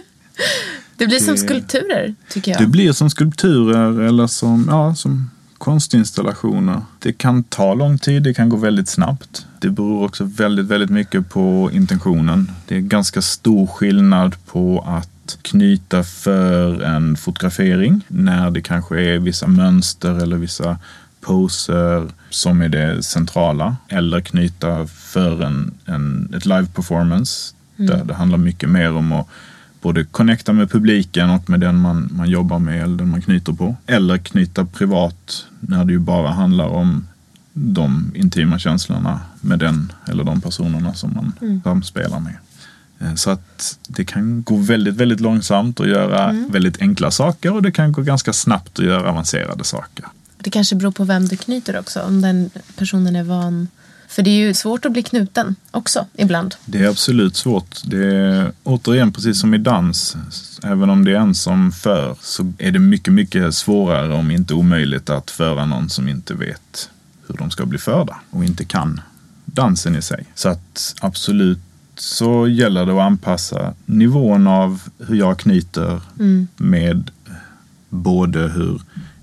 det 1.01 1.07
blir 1.07 1.19
som 1.19 1.35
Det- 1.35 1.41
skulpturer, 1.41 2.15
tycker 2.29 2.51
jag. 2.53 2.61
Det 2.61 2.67
blir 2.67 2.93
som 2.93 3.11
skulpturer 3.11 4.01
eller 4.01 4.27
som, 4.27 4.67
ja, 4.71 4.95
som 4.95 5.31
konstinstallationer. 5.59 6.83
Det 6.99 7.13
kan 7.13 7.43
ta 7.43 7.75
lång 7.75 7.99
tid, 7.99 8.23
det 8.23 8.35
kan 8.35 8.49
gå 8.49 8.57
väldigt 8.57 8.89
snabbt. 8.89 9.47
Det 9.61 9.69
beror 9.71 10.05
också 10.05 10.25
väldigt, 10.25 10.67
väldigt 10.67 10.91
mycket 10.91 11.29
på 11.29 11.71
intentionen. 11.73 12.51
Det 12.69 12.77
är 12.77 12.81
ganska 12.81 13.23
stor 13.23 13.67
skillnad 13.67 14.37
på 14.47 14.85
att 14.87 15.39
knyta 15.43 16.05
för 16.05 16.81
en 16.83 17.17
fotografering 17.17 18.01
när 18.09 18.51
det 18.51 18.61
kanske 18.63 19.01
är 19.01 19.19
vissa 19.19 19.47
mönster 19.47 20.23
eller 20.23 20.37
vissa 20.37 20.79
poser 21.21 22.09
som 22.31 22.63
är 22.63 22.69
det 22.69 23.03
centrala. 23.03 23.77
Eller 23.89 24.21
knyta 24.21 24.87
för 24.87 25.43
en, 25.43 25.75
en, 25.85 26.35
ett 26.37 26.47
live 26.47 26.67
performance 26.75 27.55
där 27.77 28.05
det 28.05 28.15
handlar 28.15 28.39
mycket 28.39 28.69
mer 28.69 28.93
om 28.93 29.13
att 29.13 29.27
både 29.81 30.05
connecta 30.05 30.53
med 30.53 30.71
publiken 30.71 31.31
och 31.31 31.51
med 31.51 31.61
den 31.61 31.77
man, 31.77 32.09
man 32.13 32.31
jobbar 32.31 32.59
med 32.59 32.83
eller 32.83 32.97
den 32.97 33.11
man 33.11 33.23
knyter 33.23 33.53
på. 33.53 33.77
Eller 33.87 34.19
knyta 34.19 34.65
privat 34.65 35.47
när 35.61 35.85
det 35.85 35.93
ju 35.93 35.99
bara 35.99 36.31
handlar 36.31 36.67
om 36.69 37.07
de 37.53 38.13
intima 38.15 38.59
känslorna 38.59 39.21
med 39.41 39.59
den 39.59 39.93
eller 40.07 40.25
de 40.25 40.41
personerna 40.41 40.95
som 40.95 41.15
man 41.15 41.61
samspelar 41.65 42.21
med. 42.21 42.37
Eh, 43.01 43.15
Så 43.15 43.31
att 43.31 43.79
det 43.89 44.05
kan 44.05 44.43
gå 44.43 44.57
väldigt, 44.57 44.95
väldigt 44.95 45.21
långsamt 45.21 45.81
att 45.81 45.89
göra 45.89 46.47
väldigt 46.51 46.81
enkla 46.81 47.11
saker 47.11 47.53
och 47.55 47.63
det 47.63 47.73
kan 47.73 47.93
gå 47.93 48.03
ganska 48.03 48.33
snabbt 48.33 48.79
att 48.79 48.85
göra 48.85 49.11
avancerade 49.11 49.65
saker. 49.65 50.05
Det 50.39 50.51
kanske 50.51 50.77
beror 50.77 50.91
på 50.93 51.05
vem 51.05 51.29
du 51.29 51.37
knyter 51.37 51.79
också. 51.79 52.01
Om 52.01 52.21
den 52.21 52.51
personen 52.77 53.17
är 53.17 53.23
van. 53.25 53.69
För 54.11 54.23
det 54.23 54.31
är 54.31 54.47
ju 54.47 54.55
svårt 54.55 54.85
att 54.85 54.93
bli 54.93 55.03
knuten 55.03 55.55
också 55.71 56.07
ibland. 56.15 56.55
Det 56.67 56.79
är 56.79 56.89
absolut 56.89 57.37
svårt. 57.37 57.77
Det 57.85 58.17
är 58.17 58.53
återigen 58.65 59.13
precis 59.13 59.41
som 59.41 59.55
i 59.55 59.59
dans. 59.59 60.17
Även 60.63 60.91
om 60.91 61.05
det 61.05 61.11
är 61.13 61.17
en 61.21 61.35
som 61.35 61.73
för 61.73 62.17
så 62.21 62.53
är 62.59 62.71
det 62.73 62.79
mycket, 62.79 63.13
mycket 63.13 63.55
svårare 63.55 64.15
om 64.15 64.31
inte 64.31 64.55
omöjligt 64.55 65.11
att 65.11 65.31
föra 65.31 65.67
någon 65.67 65.91
som 65.91 66.09
inte 66.09 66.35
vet 66.35 66.91
hur 67.29 67.37
de 67.37 67.51
ska 67.51 67.67
bli 67.67 67.79
förda 67.79 68.17
och 68.31 68.45
inte 68.45 68.65
kan 68.65 69.01
dansen 69.45 69.97
i 69.97 70.03
sig. 70.03 70.25
Så 70.35 70.49
att 70.49 70.95
absolut 71.01 71.59
så 71.97 72.49
gäller 72.49 72.87
det 72.87 72.93
att 72.93 72.99
anpassa 73.07 73.75
nivån 73.87 74.47
av 74.47 74.83
hur 74.99 75.17
jag 75.17 75.39
knyter 75.39 76.01
Mm. 76.19 76.49
med 76.57 77.11
både 77.89 78.39
hur 78.41 78.81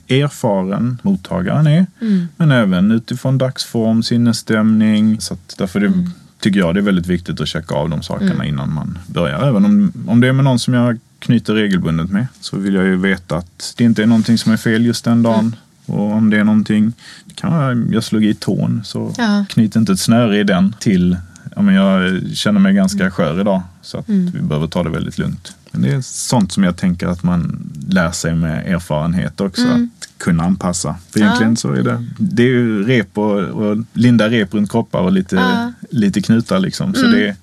erfaren 0.09 0.99
mottagaren 1.03 1.67
är, 1.67 1.85
Mm. 2.01 2.27
men 2.37 2.51
även 2.51 2.91
utifrån 2.91 3.37
dagsform, 3.37 4.03
sinnesstämning. 4.03 5.21
Så 5.21 5.33
att 5.33 5.55
därför 5.57 5.79
det, 5.79 5.85
Mm. 5.87 6.09
tycker 6.39 6.59
jag 6.59 6.75
det 6.75 6.79
är 6.79 6.81
väldigt 6.81 7.07
viktigt 7.07 7.41
att 7.41 7.47
checka 7.47 7.75
av 7.75 7.89
de 7.89 8.01
sakerna 8.03 8.45
innan 8.45 8.73
man 8.73 8.97
börjar. 9.07 9.47
Även 9.47 9.65
om, 9.65 9.93
om 10.07 10.21
det 10.21 10.27
är 10.27 10.33
med 10.33 10.43
någon 10.45 10.59
som 10.59 10.73
jag 10.73 10.99
knyter 11.19 11.53
regelbundet 11.53 12.11
med 12.11 12.27
så 12.41 12.57
vill 12.57 12.73
jag 12.73 12.85
ju 12.85 12.95
veta 12.95 13.37
att 13.37 13.73
det 13.77 13.83
inte 13.83 14.03
är 14.03 14.07
någonting 14.07 14.37
som 14.37 14.51
är 14.51 14.57
fel 14.57 14.85
just 14.85 15.05
den 15.05 15.23
dagen. 15.23 15.39
Mm. 15.39 15.99
Och 15.99 16.11
om 16.13 16.29
det 16.29 16.37
är 16.37 16.43
någonting, 16.43 16.93
det 17.25 17.33
kan 17.35 17.51
vara, 17.51 17.73
jag 17.91 18.03
slog 18.03 18.25
i 18.25 18.33
tån 18.33 18.81
så 18.85 19.13
Ja. 19.17 19.45
knyt 19.49 19.75
inte 19.75 19.91
ett 19.91 19.99
snöre 19.99 20.39
i 20.39 20.43
den 20.43 20.75
till, 20.79 21.17
ja 21.57 21.63
men 21.63 21.75
jag 21.75 22.21
känner 22.37 22.59
mig 22.59 22.73
ganska 22.73 23.11
skör 23.11 23.41
idag 23.41 23.61
så 23.81 23.97
att 23.97 24.09
vi 24.09 24.41
behöver 24.41 24.67
ta 24.67 24.83
det 24.83 24.89
väldigt 24.89 25.17
lugnt. 25.17 25.55
Men 25.71 25.81
det 25.81 25.89
är 25.91 26.01
sånt 26.01 26.51
som 26.51 26.63
jag 26.63 26.77
tänker 26.77 27.07
att 27.07 27.23
man 27.23 27.69
lär 27.89 28.11
sig 28.11 28.35
med 28.35 28.67
erfarenhet 28.73 29.41
också, 29.41 29.67
att 29.67 30.17
kunna 30.17 30.43
anpassa. 30.43 30.95
För 31.11 31.19
egentligen 31.19 31.57
så 31.57 31.71
är 31.73 31.83
det, 31.83 32.05
det 32.17 32.43
är 32.43 32.47
ju 32.47 32.83
rep 32.83 33.17
och, 33.17 33.39
och 33.39 33.77
linda 33.93 34.29
rep 34.29 34.53
runt 34.53 34.71
kroppar 34.71 34.99
och 34.99 35.11
lite, 35.11 35.35
Ja. 35.35 35.71
lite 35.89 36.21
knutar 36.21 36.59
liksom. 36.59 36.93
Så 36.93 37.07
det 37.07 37.27
är 37.27 37.35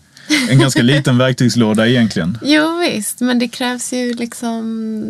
en 0.49 0.59
ganska 0.59 0.83
liten 0.93 1.19
verktygslåda 1.19 1.89
egentligen. 1.89 2.39
Jo 2.43 2.79
visst, 2.79 3.21
men 3.21 3.39
det 3.39 3.49
krävs 3.49 3.93
ju 3.93 4.15
liksom, 4.15 4.65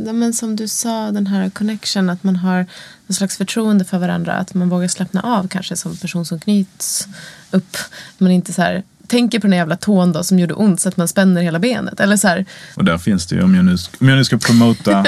ja, 0.07 0.13
men 0.13 0.33
som 0.33 0.57
du 0.57 0.69
sa, 0.69 1.11
den 1.11 1.27
här 1.27 1.51
connection, 1.51 2.11
att 2.11 2.25
man 2.25 2.37
har 2.37 2.67
någon 3.07 3.15
slags 3.15 3.37
förtroende 3.37 3.85
för 3.85 3.99
varandra, 3.99 4.33
att 4.33 4.55
man 4.55 4.69
vågar 4.69 4.89
slappna 4.89 5.21
av 5.21 5.49
kanske 5.49 5.77
som 5.77 5.97
person 5.97 6.25
som 6.27 6.41
knyts 6.41 7.09
upp. 7.51 7.77
Man 8.19 8.31
inte 8.31 8.53
så 8.53 8.63
här, 8.63 8.83
tänker 9.07 9.41
på 9.41 9.47
den 9.47 9.57
jävla 9.57 9.77
tån 9.77 10.13
då 10.13 10.23
som 10.25 10.39
gjorde 10.39 10.55
ont 10.55 10.81
så 10.81 10.89
att 10.89 10.97
man 10.97 11.09
spänner 11.09 11.43
hela 11.43 11.59
benet. 11.59 12.01
Eller 12.01 12.17
så 12.17 12.29
här, 12.29 12.45
Och 12.75 12.85
där 12.85 12.99
finns 12.99 13.27
det 13.27 13.35
ju, 13.37 13.43
om 13.43 13.55
jag 13.55 13.65
nu, 13.65 13.77
om 14.01 14.09
jag 14.09 14.17
nu 14.17 14.25
ska 14.25 14.39
promota 14.39 15.05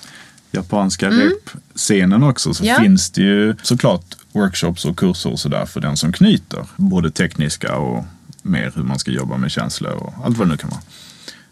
japanska 0.52 1.10
rep-scenen 1.10 2.22
också, 2.22 2.54
så 2.54 2.62
Mm. 2.64 2.74
Ja. 2.74 2.80
finns 2.82 3.10
det 3.10 3.22
ju 3.22 3.54
såklart 3.62 4.04
workshops 4.32 4.84
och 4.84 4.96
kurser 4.98 5.32
och 5.32 5.38
sådär 5.40 5.66
för 5.66 5.80
den 5.80 5.96
som 5.96 6.12
knyter. 6.12 6.66
Både 6.76 7.10
tekniska 7.10 7.76
och 7.76 8.04
mer 8.42 8.72
hur 8.74 8.82
man 8.82 8.98
ska 8.98 9.10
jobba 9.10 9.36
med 9.36 9.50
känslor 9.50 9.92
och 9.92 10.12
allt 10.24 10.36
vad 10.36 10.46
det 10.46 10.50
nu 10.50 10.56
kan 10.56 10.70
vara. 10.70 10.80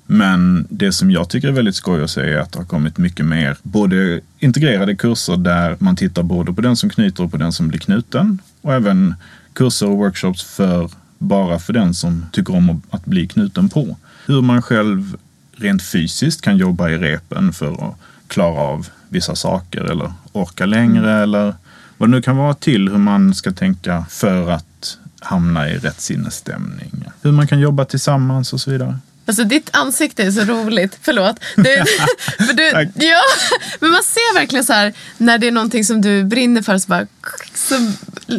Men 0.06 0.66
det 0.70 0.92
som 0.92 1.10
jag 1.10 1.28
tycker 1.30 1.48
är 1.48 1.52
väldigt 1.52 1.74
skoj 1.74 2.02
att 2.04 2.10
se 2.10 2.20
är 2.20 2.38
att 2.38 2.52
det 2.52 2.58
har 2.58 2.66
kommit 2.66 2.98
mycket 2.98 3.26
mer 3.26 3.56
både 3.62 4.20
integrerade 4.38 4.96
kurser 4.96 5.36
där 5.36 5.76
man 5.78 5.96
tittar 5.96 6.22
både 6.22 6.52
på 6.52 6.60
den 6.60 6.76
som 6.76 6.90
knyter 6.90 7.24
och 7.24 7.30
på 7.30 7.36
den 7.36 7.52
som 7.52 7.68
blir 7.68 7.78
knuten. 7.80 8.38
Och 8.60 8.74
även 8.74 9.14
kurser 9.52 9.86
och 9.88 9.96
workshops 9.96 10.42
för 10.42 10.90
bara 11.18 11.58
för 11.58 11.72
den 11.72 11.94
som 11.94 12.26
tycker 12.32 12.54
om 12.56 12.82
att- 12.90 13.04
bli 13.04 13.28
knuten 13.28 13.68
på. 13.68 13.96
Hur 14.26 14.42
man 14.42 14.62
själv 14.62 15.16
rent 15.56 15.82
fysiskt 15.82 16.40
kan 16.40 16.56
jobba 16.56 16.88
i 16.90 16.98
repen 16.98 17.52
för 17.52 17.72
att 17.88 17.94
klara 18.28 18.60
av 18.60 18.88
vissa 19.08 19.34
saker 19.34 19.80
eller 19.80 20.12
orka 20.32 20.66
längre 20.66 21.22
eller 21.22 21.54
vad 21.98 22.08
det 22.08 22.10
nu 22.16 22.22
kan 22.22 22.36
vara 22.36 22.54
till 22.54 22.88
hur 22.88 22.98
man 22.98 23.34
ska 23.34 23.52
tänka 23.52 24.04
för 24.10 24.50
att 24.50 24.98
hamna 25.20 25.68
i 25.70 25.78
rätt 25.78 26.00
sinnesstämning. 26.00 27.04
Hur 27.22 27.32
man 27.32 27.46
kan 27.46 27.60
jobba 27.60 27.84
tillsammans 27.84 28.52
och 28.52 28.60
så 28.60 28.70
vidare. 28.70 28.98
Alltså 29.26 29.44
ditt 29.44 29.70
ansikte 29.72 30.22
är 30.22 30.30
så 30.30 30.40
roligt. 30.44 30.98
Förlåt. 31.02 31.36
Det, 31.56 31.84
för 32.46 32.52
du, 32.54 32.70
Tack. 32.70 32.88
ja, 32.94 33.20
men 33.80 33.90
man 33.90 34.02
ser 34.02 34.34
verkligen 34.34 34.64
så 34.64 34.72
här 34.72 34.92
när 35.18 35.38
det 35.38 35.46
är 35.46 35.52
någonting 35.52 35.84
som 35.84 36.00
du 36.00 36.24
brinner 36.24 36.62
för 36.62 36.78
så, 36.78 36.88
bara, 36.88 37.06
så 37.54 37.74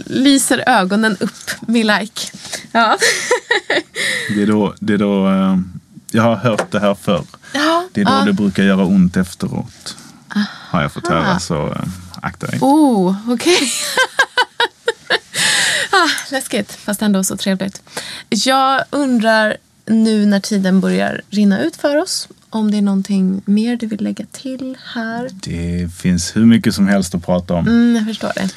lyser 0.06 0.64
ögonen 0.68 1.18
upp. 1.20 1.52
Me 1.68 1.84
like. 1.84 2.22
Ja. 2.76 2.98
Det 4.36 4.42
är 4.42 4.48
då, 4.48 4.74
det 4.80 4.94
är 4.94 4.98
då 4.98 5.28
eh, 5.28 5.58
jag 6.12 6.24
har 6.24 6.36
hört 6.36 6.72
det 6.72 6.80
här 6.80 6.96
förr. 6.96 7.24
ja. 7.54 7.88
Det 7.94 8.02
är 8.02 8.06
då 8.06 8.12
ja. 8.12 8.24
det 8.26 8.34
brukar 8.34 8.64
göra 8.64 8.86
ont 8.86 9.18
efteråt. 9.18 9.98
Har 10.48 10.82
jag 10.82 10.92
fått 10.92 11.08
höra, 11.08 11.40
så 11.40 11.68
eh, 11.68 11.82
akta 12.22 12.48
dig. 12.48 12.60
Oh, 12.62 13.16
okej. 13.28 13.58
ah, 15.92 16.10
läskigt, 16.32 16.72
fast 16.72 17.02
ändå 17.02 17.24
så 17.24 17.38
trevligt. 17.38 17.82
Jag 18.30 18.84
undrar 18.90 19.58
nu 19.86 20.26
när 20.26 20.40
tiden 20.40 20.82
börjar 20.82 21.22
rinna 21.30 21.60
ut 21.60 21.76
för 21.76 21.98
oss 21.98 22.28
om 22.50 22.72
det 22.72 22.78
är 22.78 22.82
någonting 22.82 23.42
mer 23.46 23.76
du 23.76 23.88
vill 23.88 24.04
lägga 24.04 24.26
till 24.32 24.78
här. 24.94 25.30
Det 25.34 25.90
finns 25.98 26.36
hur 26.36 26.46
mycket 26.46 26.76
som 26.76 26.88
helst 26.88 27.16
att 27.16 27.26
prata 27.26 27.54
om. 27.54 27.68
Mm, 27.68 27.96
jag 27.96 28.06
förstår 28.06 28.32
det. 28.36 28.50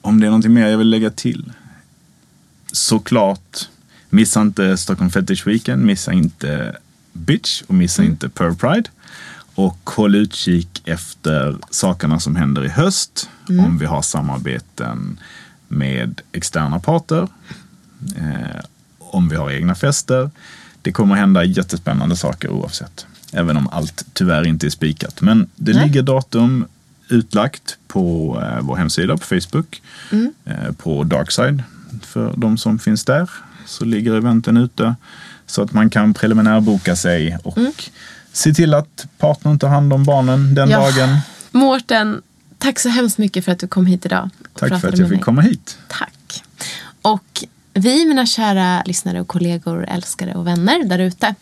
Om 0.00 0.20
det 0.20 0.26
är 0.26 0.30
någonting 0.30 0.54
mer 0.54 0.66
jag 0.66 0.78
vill 0.78 0.90
lägga 0.90 1.10
till? 1.10 1.52
Såklart, 2.72 3.68
missa 4.10 4.40
inte 4.40 4.76
Stockholm 4.76 5.10
Fetish 5.10 5.46
Weekend, 5.46 5.84
missa 5.84 6.12
inte 6.12 6.76
Bitch 7.12 7.62
och 7.66 7.74
missa 7.74 8.04
inte 8.04 8.28
Pearl 8.28 8.54
Pride. 8.54 8.90
Och 9.54 9.90
håll 9.90 10.14
utkik 10.14 10.82
efter 10.84 11.56
sakerna 11.70 12.20
som 12.20 12.36
händer 12.36 12.64
i 12.64 12.68
höst. 12.68 13.30
Om 13.48 13.78
vi 13.78 13.86
har 13.86 14.02
samarbeten 14.02 15.20
med 15.68 16.20
externa 16.32 16.80
parter. 16.80 17.28
Eh, 18.16 18.60
om 18.98 19.28
vi 19.28 19.36
har 19.36 19.50
egna 19.50 19.74
fester. 19.74 20.30
Det 20.82 20.92
kommer 20.92 21.14
hända 21.14 21.44
jättespännande 21.44 22.16
saker 22.16 22.50
oavsett. 22.50 23.06
Även 23.32 23.56
om 23.56 23.68
allt 23.68 24.04
tyvärr 24.12 24.46
inte 24.46 24.66
är 24.66 24.70
spikat. 24.70 25.20
Men 25.20 25.50
det 25.56 25.72
Nej. 25.72 25.86
ligger 25.86 26.02
datum 26.02 26.64
utlagt 27.08 27.78
på 27.88 28.36
eh, 28.42 28.60
vår 28.60 28.76
hemsida 28.76 29.16
på 29.16 29.24
Facebook. 29.24 29.82
Eh, 30.44 30.72
på 30.72 31.04
Darkside. 31.04 31.62
För 32.02 32.34
de 32.36 32.58
som 32.58 32.78
finns 32.78 33.04
där 33.04 33.30
så 33.66 33.84
ligger 33.84 34.14
eventen 34.14 34.56
ute. 34.56 34.94
Så 35.46 35.62
att 35.62 35.72
man 35.72 35.90
kan 35.90 36.14
preliminärboka 36.14 36.96
sig 36.96 37.38
och 37.44 37.58
se 38.32 38.54
till 38.54 38.74
att 38.74 39.06
partnern 39.18 39.58
tar 39.58 39.68
hand 39.68 39.92
om 39.92 40.04
barnen 40.04 40.54
den 40.54 40.70
Ja. 40.70 40.78
dagen. 40.80 41.18
Mårten, 41.50 42.22
tack 42.58 42.78
så 42.78 42.88
hemskt 42.88 43.18
mycket 43.18 43.44
för 43.44 43.52
att 43.52 43.58
du 43.58 43.66
kom 43.68 43.86
hit 43.86 44.06
idag. 44.06 44.30
Tack 44.54 44.68
för 44.80 44.88
att 44.88 44.98
jag 44.98 45.08
fick 45.08 45.16
mig. 45.16 45.20
komma 45.20 45.42
hit. 45.42 45.78
Tack. 45.88 46.42
Och 47.02 47.44
vi, 47.74 48.04
mina 48.04 48.26
kära 48.26 48.82
lyssnare 48.86 49.20
och 49.20 49.28
kollegor, 49.28 49.86
älskare 49.88 50.34
och 50.34 50.46
vänner 50.46 50.84
där 50.84 50.98
ute. 50.98 51.34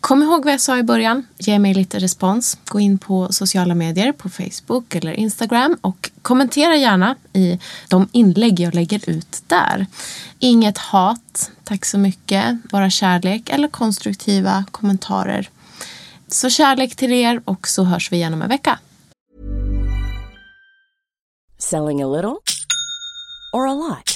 Kom 0.00 0.22
ihåg 0.22 0.44
vad 0.44 0.52
jag 0.52 0.60
sa 0.60 0.78
i 0.78 0.82
början. 0.82 1.26
Ge 1.38 1.58
mig 1.58 1.74
lite 1.74 1.98
respons. 1.98 2.58
Gå 2.64 2.80
in 2.80 2.98
på 2.98 3.32
sociala 3.32 3.74
medier, 3.74 4.12
på 4.12 4.28
Facebook 4.28 4.94
eller 4.94 5.12
Instagram 5.12 5.76
och 5.80 6.10
kommentera 6.22 6.76
gärna 6.76 7.16
i 7.32 7.58
de 7.88 8.08
inlägg 8.12 8.60
jag 8.60 8.74
lägger 8.74 9.10
ut 9.10 9.42
där. 9.46 9.86
Inget 10.38 10.78
hat, 10.78 11.50
tack 11.64 11.84
så 11.84 11.98
mycket. 11.98 12.62
Bara 12.70 12.90
kärlek 12.90 13.48
eller 13.48 13.68
konstruktiva 13.68 14.64
kommentarer. 14.70 15.50
Så 16.28 16.50
kärlek 16.50 16.96
till 16.96 17.12
er 17.12 17.40
och 17.44 17.68
så 17.68 17.84
hörs 17.84 18.12
vi 18.12 18.16
igen 18.16 18.34
om 18.34 18.42
en 18.42 18.48
vecka. 18.48 18.78
Selling 21.58 22.02
a 22.02 22.06
little 22.06 22.36
or 23.52 23.68
a 23.68 23.74
lot? 23.74 24.15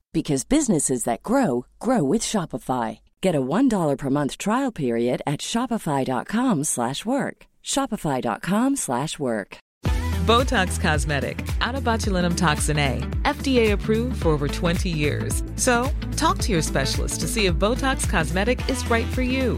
because 0.13 0.43
businesses 0.43 1.05
that 1.05 1.23
grow 1.23 1.65
grow 1.79 2.03
with 2.03 2.21
Shopify. 2.21 2.99
Get 3.21 3.35
a 3.35 3.41
$1 3.41 3.97
per 3.97 4.09
month 4.09 4.37
trial 4.37 4.71
period 4.71 5.21
at 5.25 5.39
shopify.com/work. 5.39 7.45
shopify.com/work. 7.63 9.57
Botox 10.25 10.79
Cosmetic, 10.79 11.43
out 11.61 11.73
of 11.73 11.83
botulinum 11.83 12.37
toxin 12.37 12.77
A, 12.77 12.99
FDA 13.25 13.71
approved 13.71 14.21
for 14.21 14.29
over 14.29 14.47
20 14.47 14.87
years. 14.87 15.43
So, 15.55 15.89
talk 16.15 16.37
to 16.39 16.51
your 16.51 16.61
specialist 16.61 17.21
to 17.21 17.27
see 17.27 17.47
if 17.47 17.55
Botox 17.55 18.07
Cosmetic 18.07 18.59
is 18.69 18.87
right 18.89 19.07
for 19.07 19.23
you. 19.23 19.57